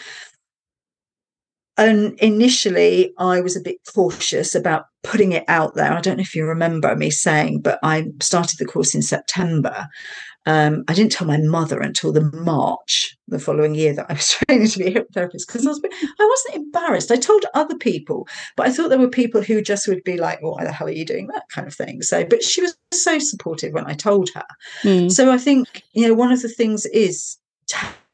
And 1.78 2.18
initially, 2.20 3.12
I 3.18 3.40
was 3.40 3.56
a 3.56 3.60
bit 3.60 3.76
cautious 3.92 4.54
about 4.54 4.86
putting 5.02 5.32
it 5.32 5.44
out 5.46 5.74
there. 5.74 5.92
I 5.92 6.00
don't 6.00 6.16
know 6.16 6.22
if 6.22 6.34
you 6.34 6.46
remember 6.46 6.94
me 6.96 7.10
saying, 7.10 7.60
but 7.60 7.78
I 7.82 8.06
started 8.20 8.58
the 8.58 8.64
course 8.64 8.94
in 8.94 9.02
September. 9.02 9.86
Um, 10.46 10.84
I 10.86 10.94
didn't 10.94 11.12
tell 11.12 11.26
my 11.26 11.38
mother 11.38 11.80
until 11.80 12.12
the 12.12 12.30
March 12.32 13.16
the 13.26 13.40
following 13.40 13.74
year 13.74 13.92
that 13.94 14.06
I 14.08 14.14
was 14.14 14.28
training 14.48 14.68
to 14.68 14.78
be 14.78 14.86
a 14.86 14.90
hypnotherapist 14.92 15.46
because 15.46 15.66
I 15.66 15.70
was 15.70 15.80
I 15.84 16.28
wasn't 16.30 16.64
embarrassed. 16.64 17.10
I 17.10 17.16
told 17.16 17.44
other 17.52 17.76
people, 17.76 18.28
but 18.56 18.66
I 18.66 18.72
thought 18.72 18.88
there 18.88 18.98
were 18.98 19.08
people 19.08 19.42
who 19.42 19.60
just 19.60 19.88
would 19.88 20.04
be 20.04 20.16
like, 20.16 20.40
"Why 20.40 20.64
the 20.64 20.72
hell 20.72 20.86
are 20.86 20.92
you 20.92 21.04
doing 21.04 21.26
that?" 21.28 21.48
kind 21.50 21.66
of 21.66 21.74
thing. 21.74 22.02
So, 22.02 22.24
but 22.24 22.44
she 22.44 22.62
was 22.62 22.76
so 22.92 23.18
supportive 23.18 23.72
when 23.72 23.86
I 23.86 23.94
told 23.94 24.30
her. 24.34 24.46
Mm. 24.82 25.10
So 25.10 25.32
I 25.32 25.38
think 25.38 25.82
you 25.92 26.06
know 26.06 26.14
one 26.14 26.30
of 26.30 26.40
the 26.42 26.48
things 26.48 26.86
is 26.86 27.38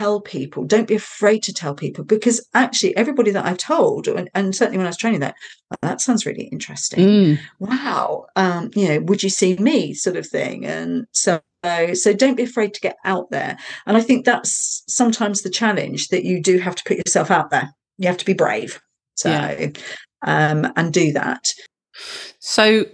tell 0.02 0.20
people 0.20 0.64
don't 0.64 0.88
be 0.88 0.96
afraid 0.96 1.42
to 1.44 1.52
tell 1.52 1.74
people 1.74 2.02
because 2.02 2.44
actually 2.54 2.96
everybody 2.96 3.30
that 3.30 3.44
i've 3.44 3.58
told 3.58 4.08
and, 4.08 4.28
and 4.34 4.54
certainly 4.54 4.78
when 4.78 4.86
i 4.86 4.90
was 4.90 4.96
training 4.96 5.20
that 5.20 5.36
that 5.80 6.00
sounds 6.00 6.26
really 6.26 6.44
interesting. 6.44 6.98
Mm. 6.98 7.38
wow 7.58 8.26
um, 8.36 8.70
you 8.74 8.88
know 8.88 9.00
would 9.00 9.22
you 9.22 9.30
see 9.30 9.56
me? 9.56 9.94
sort 9.94 10.16
of 10.16 10.26
thing. 10.26 10.66
And 10.66 11.06
so 11.12 11.40
so 11.94 12.12
don't 12.12 12.36
be 12.36 12.42
afraid 12.42 12.74
to 12.74 12.80
get 12.80 12.96
out 13.04 13.30
there. 13.30 13.56
And 13.86 13.96
i 13.96 14.00
think 14.00 14.24
that's 14.24 14.82
sometimes 14.88 15.42
the 15.42 15.50
challenge 15.50 16.08
that 16.08 16.24
you 16.24 16.42
do 16.42 16.58
have 16.58 16.74
to 16.74 16.84
put 16.84 16.98
yourself 16.98 17.30
out 17.30 17.50
there. 17.50 17.72
You 17.98 18.08
have 18.08 18.18
to 18.18 18.24
be 18.24 18.34
brave. 18.34 18.80
So 19.14 19.30
yeah. 19.30 19.70
um, 20.22 20.72
and 20.76 20.92
do 20.92 21.12
that. 21.12 21.52
So 22.40 22.86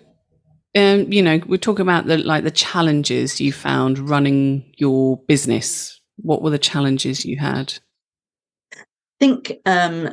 um, 0.76 1.10
you 1.12 1.22
know 1.22 1.40
we're 1.46 1.56
talking 1.56 1.82
about 1.82 2.06
the 2.06 2.18
like 2.18 2.44
the 2.44 2.50
challenges 2.50 3.40
you 3.40 3.52
found 3.52 3.98
running 3.98 4.64
your 4.76 5.16
business 5.26 5.97
what 6.18 6.42
were 6.42 6.50
the 6.50 6.58
challenges 6.58 7.24
you 7.24 7.38
had? 7.38 7.74
I 8.74 8.84
think 9.20 9.52
um, 9.66 10.10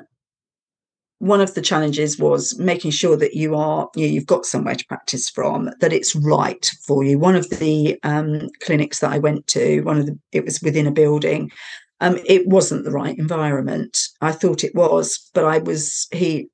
one 1.20 1.42
of 1.42 1.54
the 1.54 1.62
challenges 1.62 2.20
was 2.20 2.58
making 2.60 2.92
sure 2.92 3.18
that 3.18 3.34
you 3.34 3.56
are 3.56 3.90
you 3.96 4.06
know, 4.06 4.14
you've 4.14 4.26
got 4.26 4.46
somewhere 4.46 4.76
to 4.76 4.86
practice 4.86 5.30
from 5.30 5.72
that 5.80 5.94
it's 5.94 6.16
right 6.16 6.70
for 6.86 7.04
you 7.04 7.18
one 7.18 7.36
of 7.36 7.50
the 7.50 7.98
um, 8.04 8.48
clinics 8.62 9.00
that 9.00 9.12
i 9.12 9.18
went 9.18 9.46
to 9.48 9.82
one 9.82 9.98
of 9.98 10.06
the 10.06 10.18
it 10.32 10.44
was 10.44 10.62
within 10.62 10.88
a 10.88 10.92
building 10.92 11.50
um, 12.02 12.20
it 12.26 12.46
wasn't 12.48 12.84
the 12.84 12.92
right 12.92 13.18
environment 13.18 13.98
i 14.22 14.32
thought 14.32 14.64
it 14.64 14.76
was 14.76 15.30
but 15.34 15.46
i 15.46 15.58
was 15.60 16.08
he 16.12 16.48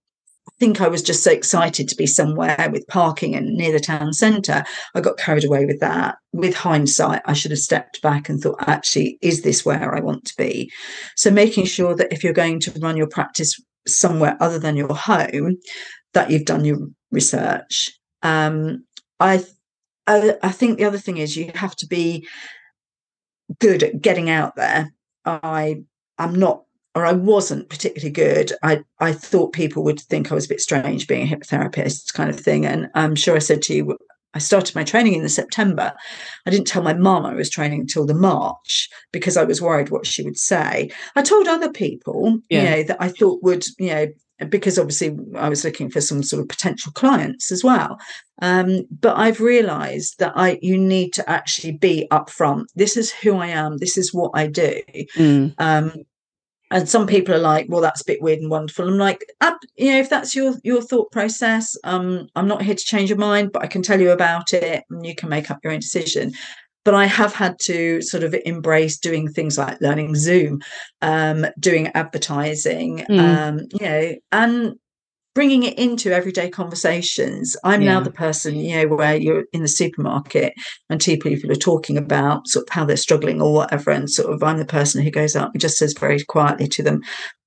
think 0.62 0.80
I 0.80 0.88
was 0.88 1.02
just 1.02 1.24
so 1.24 1.32
excited 1.32 1.90
to 1.90 1.96
be 1.96 2.06
somewhere 2.06 2.70
with 2.72 2.88
parking 2.88 3.34
and 3.34 3.56
near 3.56 3.72
the 3.72 3.80
town 3.80 4.14
centre. 4.14 4.64
I 4.94 5.02
got 5.02 5.18
carried 5.18 5.44
away 5.44 5.66
with 5.66 5.80
that. 5.80 6.18
With 6.34 6.54
hindsight, 6.54 7.24
I 7.26 7.34
should 7.34 7.50
have 7.50 7.60
stepped 7.60 8.00
back 8.04 8.30
and 8.30 8.40
thought, 8.40 8.64
actually, 8.68 9.18
is 9.24 9.42
this 9.42 9.66
where 9.66 9.96
I 9.96 10.02
want 10.02 10.24
to 10.26 10.38
be? 10.38 10.72
So 11.16 11.32
making 11.32 11.66
sure 11.66 11.96
that 11.96 12.14
if 12.14 12.24
you're 12.24 12.32
going 12.32 12.60
to 12.60 12.80
run 12.80 12.96
your 12.96 13.08
practice 13.08 13.60
somewhere 13.88 14.38
other 14.40 14.60
than 14.60 14.78
your 14.78 14.94
home, 14.94 15.58
that 16.14 16.30
you've 16.30 16.46
done 16.46 16.64
your 16.64 16.78
research. 17.10 17.90
Um, 18.22 18.86
I, 19.20 19.44
I, 20.06 20.36
I 20.44 20.52
think 20.52 20.78
the 20.78 20.86
other 20.86 21.00
thing 21.00 21.18
is 21.18 21.36
you 21.36 21.52
have 21.56 21.76
to 21.78 21.88
be 21.88 22.28
good 23.60 23.82
at 23.82 24.00
getting 24.00 24.30
out 24.30 24.56
there. 24.56 24.94
I 25.26 25.82
I'm 26.20 26.36
not 26.36 26.66
or 26.94 27.06
I 27.06 27.14
wasn't 27.14 27.70
particularly 27.70 28.12
good. 28.12 28.52
I 28.64 28.84
I 29.00 29.14
thought 29.14 29.54
people 29.54 29.84
would 29.84 30.00
think 30.00 30.32
I 30.32 30.36
was 30.36 30.46
a 30.46 30.50
bit 30.50 30.62
strange 30.62 31.08
being 31.08 31.28
a 31.28 31.36
hypnotherapist, 31.36 32.14
kind 32.14 32.30
of 32.30 32.40
thing. 32.40 32.66
And 32.66 32.90
I'm 32.96 33.16
sure 33.16 33.36
I 33.36 33.40
said 33.40 33.62
to 33.64 33.74
you, 33.74 33.98
I 34.34 34.40
started 34.40 34.76
my 34.76 34.84
training 34.84 35.14
in 35.14 35.24
the 35.24 35.30
September. 35.30 35.94
I 36.46 36.50
didn't 36.50 36.68
tell 36.68 36.82
my 36.82 36.94
mum 36.94 37.26
I 37.26 37.34
was 37.34 37.50
training 37.50 37.82
until 37.82 38.06
the 38.06 38.14
March 38.14 38.90
because 39.12 39.38
I 39.38 39.44
was 39.44 39.62
worried 39.62 39.90
what 39.90 40.06
she 40.06 40.24
would 40.24 40.38
say. 40.38 40.90
I 41.16 41.22
told 41.22 41.48
other 41.48 41.72
people, 41.72 42.40
yeah. 42.50 42.64
you 42.64 42.70
know, 42.70 42.84
that 42.84 42.98
I 43.02 43.10
thought 43.10 43.44
would, 43.44 43.66
you 43.78 43.88
know, 43.88 44.08
because 44.50 44.80
obviously 44.80 45.16
I 45.36 45.50
was 45.50 45.64
looking 45.64 45.90
for 45.90 46.02
some 46.02 46.24
sort 46.24 46.42
of 46.42 46.50
potential 46.50 46.92
clients 46.94 47.52
as 47.52 47.64
well. 47.64 48.00
Um, 48.42 48.88
but 48.90 49.18
I've 49.18 49.40
realised 49.40 50.16
that 50.20 50.34
I 50.36 50.58
you 50.62 50.78
need 50.78 51.14
to 51.14 51.30
actually 51.30 51.74
be 51.74 52.08
upfront. 52.12 52.66
This 52.76 52.98
is 52.98 53.12
who 53.12 53.38
I 53.38 53.48
am. 53.48 53.78
This 53.78 53.98
is 53.98 54.14
what 54.14 54.32
I 54.34 54.48
do. 54.48 54.82
Mm. 55.16 55.54
Um, 55.60 55.94
and 56.72 56.90
some 56.90 57.06
people 57.06 57.36
are 57.36 57.40
like 57.40 57.68
well 57.70 57.82
that's 57.82 58.02
a 58.02 58.06
bit 58.06 58.22
weird 58.22 58.40
and 58.40 58.50
wonderful 58.50 58.88
i'm 58.88 58.98
like 58.98 59.24
you 59.76 59.92
know 59.92 60.00
if 60.00 60.10
that's 60.10 60.36
your 60.36 60.56
your 60.64 60.82
thought 60.82 61.12
process 61.12 61.78
um 61.84 62.28
i'm 62.36 62.48
not 62.48 62.64
here 62.64 62.76
to 62.76 62.84
change 62.84 63.10
your 63.10 63.20
mind 63.20 63.52
but 63.52 63.62
i 63.62 63.68
can 63.68 63.84
tell 63.84 64.02
you 64.02 64.12
about 64.12 64.54
it 64.54 64.84
and 64.90 65.06
you 65.06 65.14
can 65.14 65.30
make 65.30 65.52
up 65.52 65.60
your 65.64 65.74
own 65.74 65.80
decision 65.80 66.32
but 66.84 66.96
i 66.96 67.06
have 67.06 67.34
had 67.34 67.60
to 67.60 68.02
sort 68.02 68.24
of 68.24 68.36
embrace 68.46 68.98
doing 68.98 69.28
things 69.28 69.58
like 69.58 69.80
learning 69.82 70.16
zoom 70.16 70.60
um 71.02 71.46
doing 71.60 71.88
advertising 71.90 73.06
mm. 73.10 73.20
um 73.20 73.60
you 73.80 73.86
know 73.88 74.16
and 74.32 74.76
bringing 75.34 75.64
it 75.64 75.78
into 75.78 76.12
everyday 76.12 76.50
conversations. 76.50 77.56
I'm 77.64 77.82
yeah. 77.82 77.94
now 77.94 78.00
the 78.02 78.12
person, 78.12 78.56
you 78.56 78.76
know, 78.76 78.96
where 78.96 79.16
you're 79.16 79.46
in 79.54 79.62
the 79.62 79.68
supermarket 79.68 80.54
and 80.90 81.00
two 81.00 81.18
people 81.18 81.52
are 81.52 81.56
talking 81.56 81.98
about 81.98 82.48
sort 82.48 82.68
of 82.68 82.74
how 82.74 82.86
they're 82.86 82.98
struggling 82.98 83.42
or 83.42 83.54
whatever. 83.54 83.92
And 83.92 84.10
sort 84.10 84.34
of 84.34 84.44
I'm 84.44 84.58
the 84.58 84.66
person 84.66 85.02
who 85.02 85.12
goes 85.12 85.36
up 85.36 85.52
and 85.54 85.62
just 85.62 85.78
says 85.78 85.94
very 85.98 86.24
quietly 86.24 86.68
to 86.68 86.84
them, 86.84 87.02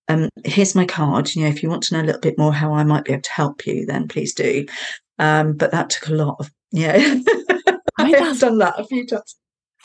um, 0.09 0.29
here's 0.45 0.75
my 0.75 0.87
card. 0.87 1.35
You 1.35 1.43
know, 1.43 1.49
if 1.49 1.63
you 1.63 1.69
want 1.69 1.83
to 1.85 1.95
know 1.95 2.03
a 2.03 2.07
little 2.07 2.21
bit 2.21 2.39
more 2.39 2.53
how 2.53 2.73
I 2.73 2.85
might 2.85 3.05
be 3.05 3.13
able 3.13 3.23
to 3.23 3.33
help 3.33 3.67
you, 3.67 3.87
then 3.87 4.09
please 4.09 4.35
do. 4.35 4.67
Um, 5.19 5.55
but 5.55 5.71
that 5.73 5.91
took 5.91 6.09
a 6.09 6.15
lot 6.15 6.37
of, 6.41 6.51
yeah. 6.73 7.21
I 7.97 8.05
mean, 8.05 8.15
have 8.15 8.41
done 8.41 8.59
that 8.59 8.81
a 8.81 8.85
few 8.85 9.07
times. 9.07 9.37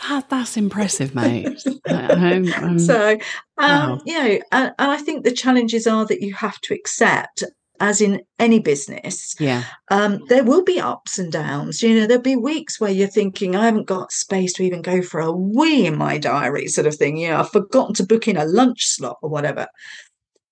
That, 0.07 0.29
that's 0.29 0.55
impressive, 0.55 1.13
mate. 1.13 1.61
um, 1.89 2.53
um, 2.53 2.79
so, 2.79 3.11
um, 3.11 3.19
wow. 3.57 4.01
you 4.05 4.17
know, 4.17 4.39
and, 4.51 4.73
and, 4.79 4.91
I 4.91 4.97
think 4.97 5.23
the 5.23 5.31
challenges 5.31 5.85
are 5.87 6.05
that 6.05 6.21
you 6.21 6.33
have 6.35 6.59
to 6.61 6.73
accept 6.73 7.43
as 7.79 8.01
in 8.01 8.21
any 8.37 8.59
business, 8.59 9.35
yeah, 9.39 9.63
um, 9.91 10.19
there 10.27 10.43
will 10.43 10.63
be 10.63 10.79
ups 10.79 11.19
and 11.19 11.31
downs. 11.31 11.81
You 11.81 11.99
know, 11.99 12.07
there'll 12.07 12.21
be 12.21 12.35
weeks 12.35 12.79
where 12.79 12.91
you're 12.91 13.07
thinking, 13.07 13.55
I 13.55 13.65
haven't 13.65 13.87
got 13.87 14.11
space 14.11 14.53
to 14.53 14.63
even 14.63 14.81
go 14.81 15.01
for 15.01 15.19
a 15.19 15.31
wee 15.31 15.85
in 15.85 15.97
my 15.97 16.17
diary, 16.17 16.67
sort 16.67 16.87
of 16.87 16.95
thing. 16.95 17.17
You 17.17 17.29
know, 17.29 17.39
I've 17.39 17.51
forgotten 17.51 17.95
to 17.95 18.05
book 18.05 18.27
in 18.27 18.37
a 18.37 18.45
lunch 18.45 18.85
slot 18.85 19.17
or 19.21 19.29
whatever. 19.29 19.67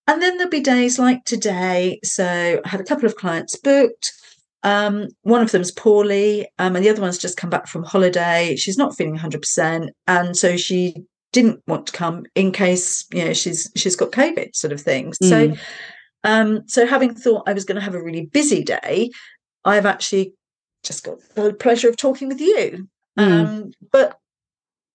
And 0.08 0.22
then 0.22 0.38
there'll 0.38 0.50
be 0.50 0.62
days 0.62 0.98
like 0.98 1.26
today. 1.26 2.00
So 2.04 2.62
I 2.64 2.68
had 2.68 2.80
a 2.80 2.86
couple 2.86 3.06
of 3.06 3.18
clients 3.18 3.58
booked. 3.58 4.14
Um, 4.64 5.08
one 5.22 5.42
of 5.42 5.52
them's 5.52 5.72
poorly, 5.72 6.48
um, 6.58 6.76
and 6.76 6.84
the 6.84 6.90
other 6.90 7.02
one's 7.02 7.18
just 7.18 7.38
come 7.38 7.50
back 7.50 7.68
from 7.68 7.84
holiday. 7.84 8.56
She's 8.58 8.78
not 8.78 8.96
feeling 8.96 9.18
100%. 9.18 9.90
And 10.08 10.36
so 10.36 10.58
she 10.58 11.06
didn't 11.32 11.62
want 11.68 11.88
to 11.88 11.94
come 11.94 12.26
in 12.36 12.52
case 12.52 13.06
you 13.12 13.24
know 13.24 13.34
she's 13.34 13.70
she's 13.76 13.96
got 13.96 14.12
covid 14.12 14.56
sort 14.56 14.72
of 14.72 14.82
thing 14.82 15.12
mm. 15.22 15.30
So 16.26 16.32
um, 16.32 16.68
so, 16.68 16.86
having 16.86 17.14
thought 17.14 17.48
I 17.48 17.54
was 17.54 17.66
going 17.66 17.76
to 17.76 17.82
have 17.82 17.96
a 17.96 18.04
really 18.04 18.26
busy 18.26 18.64
day, 18.64 19.12
I've 19.66 19.86
actually 19.86 20.34
just 20.84 21.04
got 21.04 21.18
the 21.36 21.54
pleasure 21.54 21.90
of 21.90 21.98
talking 21.98 22.28
with 22.28 22.42
you. 22.42 22.88
Mm. 23.18 23.46
Um, 23.46 23.72
but 23.92 24.18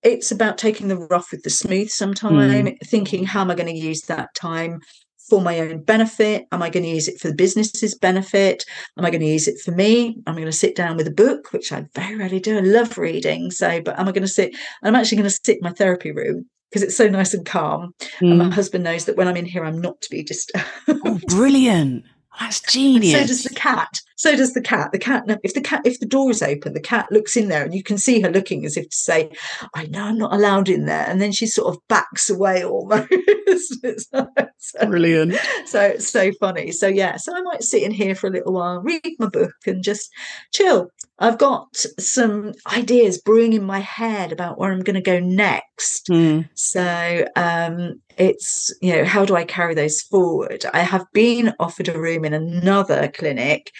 it's 0.03 0.33
about 0.33 0.59
taking 0.59 0.89
the 0.89 0.97
rough 0.97 1.31
with 1.31 1.43
the 1.43 1.51
smooth 1.51 1.91
sometime, 1.91 2.66
mm. 2.66 2.79
thinking, 2.85 3.25
how 3.25 3.43
am 3.43 3.51
I 3.51 3.55
going 3.55 3.73
to 3.73 3.79
use 3.79 4.03
that 4.03 4.35
time 4.35 4.81
for 5.29 5.41
my 5.41 5.61
own 5.61 5.83
benefit? 5.83 6.47
Am 6.51 6.62
I 6.62 6.70
going 6.70 6.85
to 6.85 6.91
use 6.91 7.09
it 7.09 7.20
for 7.20 7.29
the 7.29 7.35
business's 7.35 7.97
benefit? 7.97 8.64
Am 8.99 9.05
I 9.05 9.11
going 9.11 9.20
to 9.20 9.27
use 9.27 9.47
it 9.47 9.61
for 9.61 9.70
me? 9.70 10.16
I'm 10.27 10.35
going 10.35 10.47
to 10.47 10.53
sit 10.53 10.75
down 10.75 10.97
with 10.97 11.07
a 11.07 11.12
book, 11.12 11.53
which 11.53 11.73
I 11.73 11.87
very 11.95 12.16
rarely 12.16 12.41
do. 12.41 12.59
I 12.59 12.61
love 12.61 12.99
reading. 12.99 13.51
So, 13.51 13.81
but 13.81 13.99
am 13.99 14.09
I 14.09 14.12
going 14.12 14.23
to 14.23 14.29
sit? 14.29 14.57
I'm 14.83 14.97
actually 14.97 15.18
going 15.18 15.31
to 15.31 15.39
sit 15.45 15.59
in 15.59 15.62
my 15.62 15.70
therapy 15.70 16.11
room 16.11 16.47
because 16.73 16.83
it's 16.83 16.97
so 16.97 17.07
nice 17.07 17.35
and 17.35 17.45
calm. 17.45 17.95
Mm. 18.20 18.31
And 18.31 18.39
my 18.39 18.45
mm. 18.47 18.53
husband 18.53 18.83
knows 18.83 19.05
that 19.05 19.16
when 19.16 19.29
I'm 19.29 19.37
in 19.37 19.45
here, 19.45 19.62
I'm 19.62 19.81
not 19.81 20.01
to 20.01 20.11
be 20.11 20.23
disturbed. 20.23 20.64
Oh, 21.05 21.20
brilliant. 21.27 22.05
That's 22.41 22.61
genius. 22.61 23.12
so 23.12 23.27
does 23.27 23.43
the 23.43 23.55
cat. 23.55 24.01
so 24.16 24.35
does 24.35 24.55
the 24.55 24.62
cat. 24.62 24.91
The 24.93 24.99
cat, 24.99 25.25
if 25.43 25.53
the 25.53 25.61
cat, 25.61 25.83
if 25.85 26.01
the 26.01 26.07
door 26.07 26.31
is 26.31 26.43
open, 26.43 26.73
the 26.73 26.81
cat 26.81 27.07
looks 27.11 27.37
in 27.37 27.49
there, 27.49 27.62
and 27.62 27.75
you 27.75 27.83
can 27.83 27.99
see 27.99 28.23
her 28.23 28.31
looking 28.31 28.64
as 28.64 28.79
if 28.79 28.89
to 28.89 28.97
say, 28.97 29.31
"I 29.75 29.85
know 29.87 30.05
I'm 30.05 30.16
not 30.16 30.33
allowed 30.33 30.70
in 30.70 30.87
there," 30.87 31.05
and 31.07 31.20
then 31.20 31.33
she 31.33 31.47
sort 31.47 31.75
of 31.75 31.83
backs 31.89 32.31
away 32.31 32.64
almost. 32.64 33.12
so, 34.09 34.87
Brilliant. 34.87 35.35
So 35.66 35.83
it's 35.83 36.09
so 36.09 36.33
funny. 36.41 36.73
So 36.73 36.87
yeah, 36.87 37.16
so 37.16 37.37
I 37.37 37.43
might 37.43 37.62
sit 37.62 37.83
in 37.83 37.91
here 37.91 38.14
for 38.14 38.29
a 38.29 38.31
little 38.31 38.55
while, 38.55 38.81
read 38.81 39.03
my 39.18 39.29
book, 39.29 39.55
and 39.66 39.85
just 39.85 40.11
chill. 40.53 40.89
I've 41.23 41.39
got 41.39 41.77
some 41.99 42.53
ideas 42.77 43.18
brewing 43.18 43.53
in 43.53 43.64
my 43.64 43.79
head 43.79 44.33
about 44.33 44.59
where 44.59 44.73
I'm 44.73 44.81
going 44.81 44.95
to 44.95 45.01
go 45.01 45.20
next. 45.20 46.09
Mm. 46.09 46.49
So 46.55 47.27
um, 47.37 48.01
it's 48.18 48.75
you 48.83 48.93
know 48.93 49.05
how 49.05 49.25
do 49.25 49.37
I 49.37 49.45
carry 49.45 49.75
those 49.75 50.03
forward? 50.03 50.64
I 50.75 50.81
have 50.81 51.07
been 51.12 51.55
offered 51.61 51.89
a 51.89 51.99
room 51.99 52.25
in 52.25 52.35
another 52.35 53.09
clinic 53.09 53.70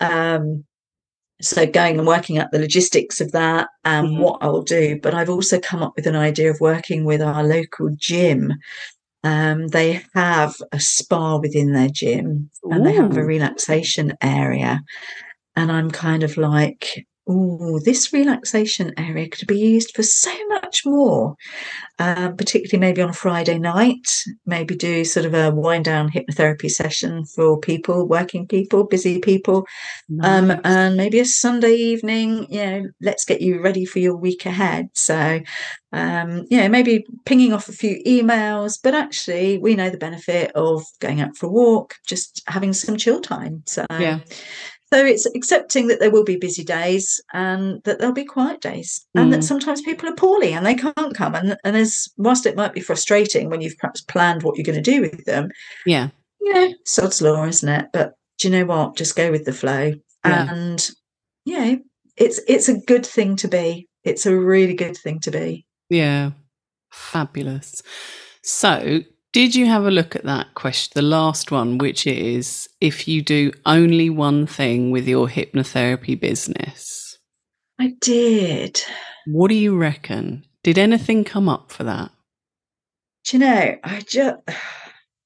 um, 0.00 0.64
so 1.40 1.66
going 1.66 1.98
and 1.98 2.06
working 2.06 2.38
out 2.38 2.50
the 2.50 2.58
logistics 2.58 3.20
of 3.20 3.32
that 3.32 3.68
and 3.84 4.08
mm-hmm. 4.08 4.22
what 4.22 4.38
I'll 4.42 4.62
do. 4.62 4.98
But 5.00 5.14
I've 5.14 5.30
also 5.30 5.60
come 5.60 5.82
up 5.82 5.92
with 5.94 6.06
an 6.06 6.16
idea 6.16 6.50
of 6.50 6.60
working 6.60 7.04
with 7.04 7.22
our 7.22 7.44
local 7.44 7.90
gym. 7.94 8.54
Um, 9.24 9.68
they 9.68 10.02
have 10.14 10.56
a 10.72 10.80
spa 10.80 11.38
within 11.38 11.72
their 11.72 11.88
gym 11.88 12.50
and 12.64 12.80
Ooh. 12.80 12.84
they 12.84 12.94
have 12.94 13.16
a 13.16 13.24
relaxation 13.24 14.14
area. 14.20 14.82
And 15.58 15.72
I'm 15.72 15.90
kind 15.90 16.22
of 16.22 16.36
like, 16.36 17.04
oh, 17.28 17.80
this 17.80 18.12
relaxation 18.12 18.94
area 18.96 19.28
could 19.28 19.48
be 19.48 19.58
used 19.58 19.92
for 19.94 20.04
so 20.04 20.32
much 20.48 20.86
more, 20.86 21.34
um, 21.98 22.36
particularly 22.36 22.80
maybe 22.80 23.02
on 23.02 23.10
a 23.10 23.12
Friday 23.12 23.58
night, 23.58 24.08
maybe 24.46 24.76
do 24.76 25.04
sort 25.04 25.26
of 25.26 25.34
a 25.34 25.50
wind 25.50 25.84
down 25.84 26.10
hypnotherapy 26.10 26.70
session 26.70 27.24
for 27.26 27.58
people, 27.58 28.06
working 28.06 28.46
people, 28.46 28.84
busy 28.84 29.18
people, 29.18 29.66
um, 30.22 30.46
nice. 30.46 30.58
um, 30.58 30.60
and 30.64 30.96
maybe 30.96 31.18
a 31.18 31.24
Sunday 31.24 31.74
evening, 31.74 32.46
you 32.50 32.64
know, 32.64 32.86
let's 33.02 33.24
get 33.24 33.40
you 33.42 33.60
ready 33.60 33.84
for 33.84 33.98
your 33.98 34.16
week 34.16 34.46
ahead. 34.46 34.88
So, 34.94 35.40
um, 35.92 36.46
you 36.48 36.58
know, 36.58 36.68
maybe 36.68 37.04
pinging 37.26 37.52
off 37.52 37.68
a 37.68 37.72
few 37.72 38.00
emails, 38.06 38.78
but 38.80 38.94
actually, 38.94 39.58
we 39.58 39.74
know 39.74 39.90
the 39.90 39.98
benefit 39.98 40.52
of 40.54 40.84
going 41.00 41.20
out 41.20 41.36
for 41.36 41.46
a 41.46 41.52
walk, 41.52 41.96
just 42.06 42.42
having 42.46 42.72
some 42.72 42.96
chill 42.96 43.20
time. 43.20 43.64
So, 43.66 43.84
yeah. 43.90 44.20
So 44.92 45.04
it's 45.04 45.26
accepting 45.26 45.88
that 45.88 46.00
there 46.00 46.10
will 46.10 46.24
be 46.24 46.36
busy 46.36 46.64
days 46.64 47.20
and 47.34 47.82
that 47.84 47.98
there'll 47.98 48.14
be 48.14 48.24
quiet 48.24 48.60
days 48.60 49.06
mm. 49.16 49.20
and 49.20 49.32
that 49.32 49.40
mm. 49.40 49.44
sometimes 49.44 49.82
people 49.82 50.08
are 50.08 50.14
poorly 50.14 50.54
and 50.54 50.64
they 50.64 50.74
can't 50.74 51.14
come. 51.14 51.34
And, 51.34 51.56
and 51.62 51.76
as 51.76 52.08
whilst 52.16 52.46
it 52.46 52.56
might 52.56 52.72
be 52.72 52.80
frustrating 52.80 53.50
when 53.50 53.60
you've 53.60 53.76
perhaps 53.76 54.00
planned 54.00 54.42
what 54.42 54.56
you're 54.56 54.64
going 54.64 54.82
to 54.82 54.90
do 54.90 55.02
with 55.02 55.24
them. 55.26 55.50
Yeah. 55.84 56.08
Yeah. 56.40 56.68
Sod's 56.86 57.20
law, 57.20 57.44
isn't 57.44 57.68
it? 57.68 57.86
But 57.92 58.14
do 58.38 58.48
you 58.48 58.58
know 58.58 58.64
what? 58.64 58.96
Just 58.96 59.16
go 59.16 59.30
with 59.30 59.44
the 59.44 59.52
flow. 59.52 59.92
Yeah. 60.24 60.54
And 60.54 60.90
yeah, 61.44 61.76
it's 62.16 62.40
it's 62.48 62.68
a 62.68 62.78
good 62.78 63.04
thing 63.04 63.36
to 63.36 63.48
be. 63.48 63.88
It's 64.04 64.26
a 64.26 64.36
really 64.36 64.74
good 64.74 64.96
thing 64.96 65.20
to 65.20 65.30
be. 65.30 65.66
Yeah. 65.90 66.30
Fabulous. 66.90 67.82
So 68.42 69.00
did 69.32 69.54
you 69.54 69.66
have 69.66 69.84
a 69.84 69.90
look 69.90 70.16
at 70.16 70.24
that 70.24 70.54
question, 70.54 70.92
the 70.94 71.02
last 71.02 71.50
one, 71.50 71.78
which 71.78 72.06
is 72.06 72.68
if 72.80 73.06
you 73.06 73.22
do 73.22 73.52
only 73.66 74.08
one 74.08 74.46
thing 74.46 74.90
with 74.90 75.06
your 75.06 75.28
hypnotherapy 75.28 76.18
business? 76.18 77.18
I 77.78 77.94
did. 78.00 78.82
What 79.26 79.48
do 79.48 79.54
you 79.54 79.76
reckon? 79.76 80.44
Did 80.64 80.78
anything 80.78 81.24
come 81.24 81.48
up 81.48 81.70
for 81.70 81.84
that? 81.84 82.10
Do 83.26 83.36
you 83.36 83.40
know, 83.40 83.76
I 83.84 84.00
just. 84.00 84.38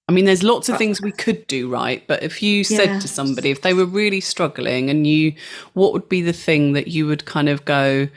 I 0.09 0.13
mean, 0.13 0.25
there's 0.25 0.43
lots 0.43 0.69
of 0.69 0.75
uh, 0.75 0.79
things 0.79 1.01
we 1.01 1.13
could 1.13 1.47
do 1.47 1.71
right, 1.71 2.07
but 2.09 2.23
if 2.25 2.43
you 2.43 2.65
said 2.65 2.89
yeah. 2.89 2.99
to 2.99 3.09
somebody, 3.09 3.51
if 3.51 3.63
they 3.63 3.73
were 3.73 3.87
really 3.87 4.21
struggling 4.21 4.91
and 4.91 5.07
you, 5.07 5.35
what 5.75 5.93
would 5.93 6.09
be 6.09 6.21
the 6.21 6.33
thing 6.33 6.73
that 6.73 6.89
you 6.89 7.07
would 7.07 7.25
kind 7.25 7.49
of 7.49 7.65
go, 7.65 8.09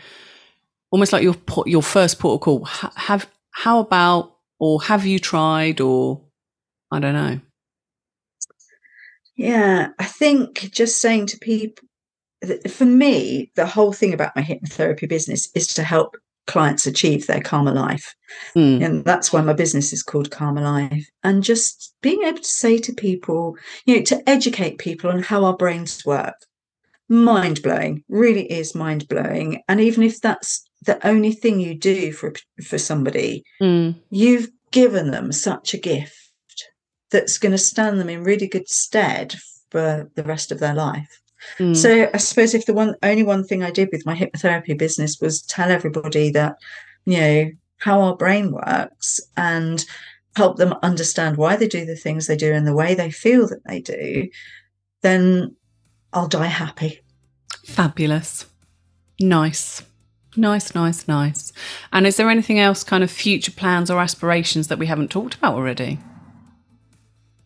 almost 0.90 1.14
like 1.14 1.24
your 1.24 1.36
your 1.68 1.84
first 1.84 2.20
port 2.20 2.42
of 2.42 2.42
call? 2.42 2.66
Have 2.66 3.30
how 3.52 3.80
about 3.80 4.35
or 4.60 4.82
have 4.84 5.06
you 5.06 5.20
tried 5.20 5.82
or 5.82 6.22
i 6.92 7.00
don't 7.00 7.14
know? 7.14 7.40
Yeah 9.36 9.90
i 10.00 10.06
think 10.06 10.72
just 10.72 11.02
saying 11.02 11.28
to 11.28 11.38
people 11.38 11.88
for 12.70 12.86
me 12.86 13.52
the 13.56 13.66
whole 13.66 13.94
thing 13.94 14.14
about 14.14 14.36
my 14.36 14.42
hypnotherapy 14.42 15.08
business 15.08 15.50
is 15.56 15.68
to 15.68 15.84
help 15.84 16.16
clients 16.48 16.86
achieve 16.86 17.26
their 17.26 17.42
calmer 17.42 17.72
life. 17.72 18.16
Mm. 18.56 18.86
and 18.86 19.06
that's 19.06 19.34
why 19.34 19.42
my 19.42 19.54
business 19.54 19.94
is 19.94 20.04
called 20.04 20.32
calmer 20.32 20.62
life. 20.62 21.08
And 21.24 21.44
just 21.44 21.96
being 22.02 22.24
able 22.24 22.40
to 22.40 22.44
say 22.44 22.78
to 22.80 22.94
people 22.94 23.58
you 23.86 23.98
know 23.98 24.04
to 24.04 24.30
educate 24.30 24.78
people 24.78 25.10
on 25.10 25.22
how 25.22 25.44
our 25.46 25.56
brains 25.56 26.06
work. 26.06 26.36
Mind 27.08 27.62
blowing 27.62 28.04
really 28.10 28.52
is 28.52 28.76
mind 28.76 29.08
blowing 29.08 29.62
and 29.68 29.80
even 29.80 30.04
if 30.04 30.22
that's 30.22 30.65
the 30.86 31.06
only 31.08 31.32
thing 31.32 31.60
you 31.60 31.76
do 31.76 32.12
for 32.12 32.34
for 32.64 32.78
somebody, 32.78 33.44
mm. 33.62 33.96
you've 34.10 34.50
given 34.72 35.12
them 35.12 35.32
such 35.32 35.74
a 35.74 35.78
gift 35.78 36.16
that's 37.12 37.38
going 37.38 37.52
to 37.52 37.58
stand 37.58 38.00
them 38.00 38.10
in 38.10 38.24
really 38.24 38.48
good 38.48 38.68
stead 38.68 39.36
for 39.72 40.10
the 40.16 40.24
rest 40.24 40.52
of 40.52 40.60
their 40.60 40.74
life. 40.74 41.22
Mm. 41.60 41.76
So 41.76 42.10
I 42.14 42.18
suppose 42.18 42.54
if 42.54 42.66
the 42.66 42.74
one 42.74 42.96
only 43.04 43.24
one 43.24 43.44
thing 43.44 43.64
I 43.64 43.72
did 43.72 43.90
with 43.92 44.06
my 44.06 44.16
hypnotherapy 44.16 44.78
business 44.78 45.20
was 45.20 45.42
tell 45.44 45.70
everybody 45.70 46.32
that, 46.32 46.56
you 47.06 47.20
know, 47.20 47.50
how 47.78 48.02
our 48.02 48.16
brain 48.16 48.52
works 48.52 49.20
and 49.38 49.86
help 50.36 50.58
them 50.58 50.74
understand 50.82 51.38
why 51.38 51.56
they 51.56 51.68
do 51.68 51.86
the 51.86 51.96
things 51.96 52.28
they 52.28 52.36
do 52.36 52.54
and 52.54 52.68
the 52.68 52.76
way 52.76 52.94
they 52.94 53.12
feel 53.12 53.48
that 53.48 53.64
they 53.66 53.80
do, 53.80 54.28
then 55.02 55.56
I'll 56.14 56.28
die 56.28 56.48
happy. 56.48 57.02
Fabulous. 57.66 58.46
Nice. 59.20 59.82
Nice, 60.38 60.76
nice, 60.76 61.08
nice. 61.08 61.54
And 61.94 62.06
is 62.06 62.18
there 62.18 62.30
anything 62.30 62.60
else, 62.60 62.84
kind 62.84 63.04
of 63.04 63.12
future 63.12 63.52
plans 63.52 63.90
or 63.90 64.00
aspirations 64.00 64.68
that 64.68 64.80
we 64.80 64.88
haven't 64.88 65.12
talked 65.12 65.36
about 65.36 65.56
already? 65.56 66.00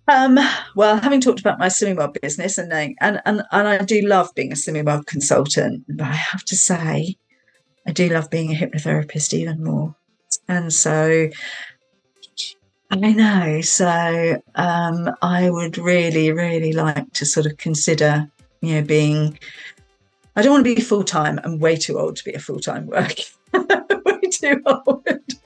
Um, 0.07 0.39
well, 0.75 0.97
having 0.97 1.21
talked 1.21 1.39
about 1.39 1.59
my 1.59 1.67
Slimming 1.67 1.97
World 1.97 2.17
business 2.19 2.57
and, 2.57 2.73
and 2.73 3.21
and 3.25 3.43
and 3.51 3.67
I 3.67 3.77
do 3.77 4.01
love 4.01 4.33
being 4.33 4.51
a 4.51 4.55
Slimming 4.55 4.85
World 4.85 5.05
consultant, 5.05 5.85
but 5.87 6.07
I 6.07 6.13
have 6.13 6.43
to 6.45 6.55
say, 6.55 7.15
I 7.85 7.91
do 7.91 8.09
love 8.09 8.31
being 8.31 8.51
a 8.51 8.59
hypnotherapist 8.59 9.33
even 9.33 9.63
more. 9.63 9.95
And 10.47 10.73
so 10.73 11.29
I 12.91 12.95
know. 12.95 13.61
So 13.61 14.41
um, 14.55 15.11
I 15.21 15.49
would 15.49 15.77
really, 15.77 16.31
really 16.31 16.73
like 16.73 17.13
to 17.13 17.25
sort 17.25 17.45
of 17.45 17.57
consider, 17.57 18.27
you 18.61 18.75
know, 18.75 18.81
being 18.81 19.37
I 20.39 20.41
don't 20.41 20.53
want 20.53 20.65
to 20.65 20.73
be 20.73 20.79
full 20.79 21.03
time. 21.03 21.37
I'm 21.43 21.59
way 21.59 21.75
too 21.75 21.99
old 21.99 22.15
to 22.15 22.23
be 22.23 22.31
a 22.31 22.39
full 22.39 22.61
time 22.61 22.87
worker. 22.87 23.23
way 23.53 24.21
too 24.31 24.61
old. 24.65 25.05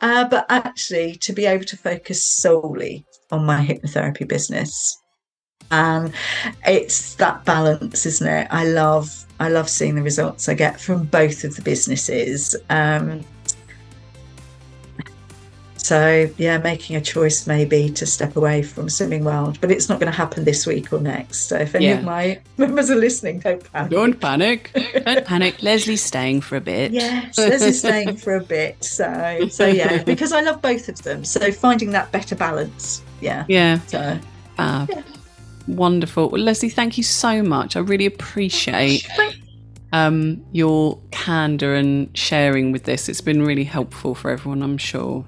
uh, 0.00 0.28
but 0.28 0.46
actually, 0.48 1.16
to 1.16 1.34
be 1.34 1.44
able 1.44 1.66
to 1.66 1.76
focus 1.76 2.24
solely 2.24 3.04
on 3.30 3.44
my 3.44 3.62
hypnotherapy 3.62 4.26
business. 4.26 4.96
And 5.70 6.14
it's 6.66 7.16
that 7.16 7.44
balance, 7.44 8.06
isn't 8.06 8.26
it? 8.26 8.48
I 8.50 8.64
love 8.64 9.26
I 9.40 9.50
love 9.50 9.68
seeing 9.68 9.94
the 9.94 10.02
results 10.02 10.48
I 10.48 10.54
get 10.54 10.80
from 10.80 11.04
both 11.04 11.44
of 11.44 11.54
the 11.54 11.62
businesses. 11.62 12.56
Um, 12.70 13.26
so 15.86 16.28
yeah, 16.36 16.58
making 16.58 16.96
a 16.96 17.00
choice 17.00 17.46
maybe 17.46 17.88
to 17.90 18.06
step 18.06 18.34
away 18.34 18.64
from 18.64 18.88
Slimming 18.88 19.22
World, 19.22 19.60
but 19.60 19.70
it's 19.70 19.88
not 19.88 20.00
going 20.00 20.10
to 20.10 20.16
happen 20.16 20.42
this 20.42 20.66
week 20.66 20.92
or 20.92 20.98
next. 20.98 21.44
So 21.44 21.56
if 21.58 21.76
any 21.76 21.86
yeah. 21.86 21.98
of 21.98 22.04
my 22.04 22.40
members 22.56 22.90
are 22.90 22.96
listening, 22.96 23.38
don't 23.38 23.72
panic. 23.72 23.90
Don't 23.92 24.20
panic. 24.20 24.70
don't 25.04 25.24
panic. 25.24 25.62
Lesley's 25.62 26.02
staying 26.02 26.40
for 26.40 26.56
a 26.56 26.60
bit. 26.60 26.90
Yes, 26.90 27.38
Lesley's 27.38 27.78
staying 27.78 28.16
for 28.16 28.34
a 28.34 28.42
bit. 28.42 28.82
So 28.82 29.46
so 29.48 29.64
yeah, 29.64 30.02
because 30.12 30.32
I 30.32 30.40
love 30.40 30.60
both 30.60 30.88
of 30.88 31.00
them. 31.04 31.24
So 31.24 31.52
finding 31.52 31.92
that 31.92 32.10
better 32.10 32.34
balance. 32.34 33.04
Yeah. 33.20 33.44
Yeah. 33.46 33.78
So 33.86 34.18
fab. 34.56 34.90
Yeah. 34.90 35.02
Wonderful. 35.68 36.30
Well, 36.30 36.42
Lesley, 36.42 36.68
thank 36.68 36.98
you 36.98 37.04
so 37.04 37.44
much. 37.44 37.76
I 37.76 37.78
really 37.78 38.06
appreciate 38.06 39.06
um, 39.92 40.44
your 40.50 40.98
candor 41.12 41.76
and 41.76 42.10
sharing 42.18 42.72
with 42.72 42.82
this. 42.82 43.08
It's 43.08 43.20
been 43.20 43.42
really 43.42 43.64
helpful 43.64 44.16
for 44.16 44.32
everyone, 44.32 44.64
I'm 44.64 44.78
sure. 44.78 45.24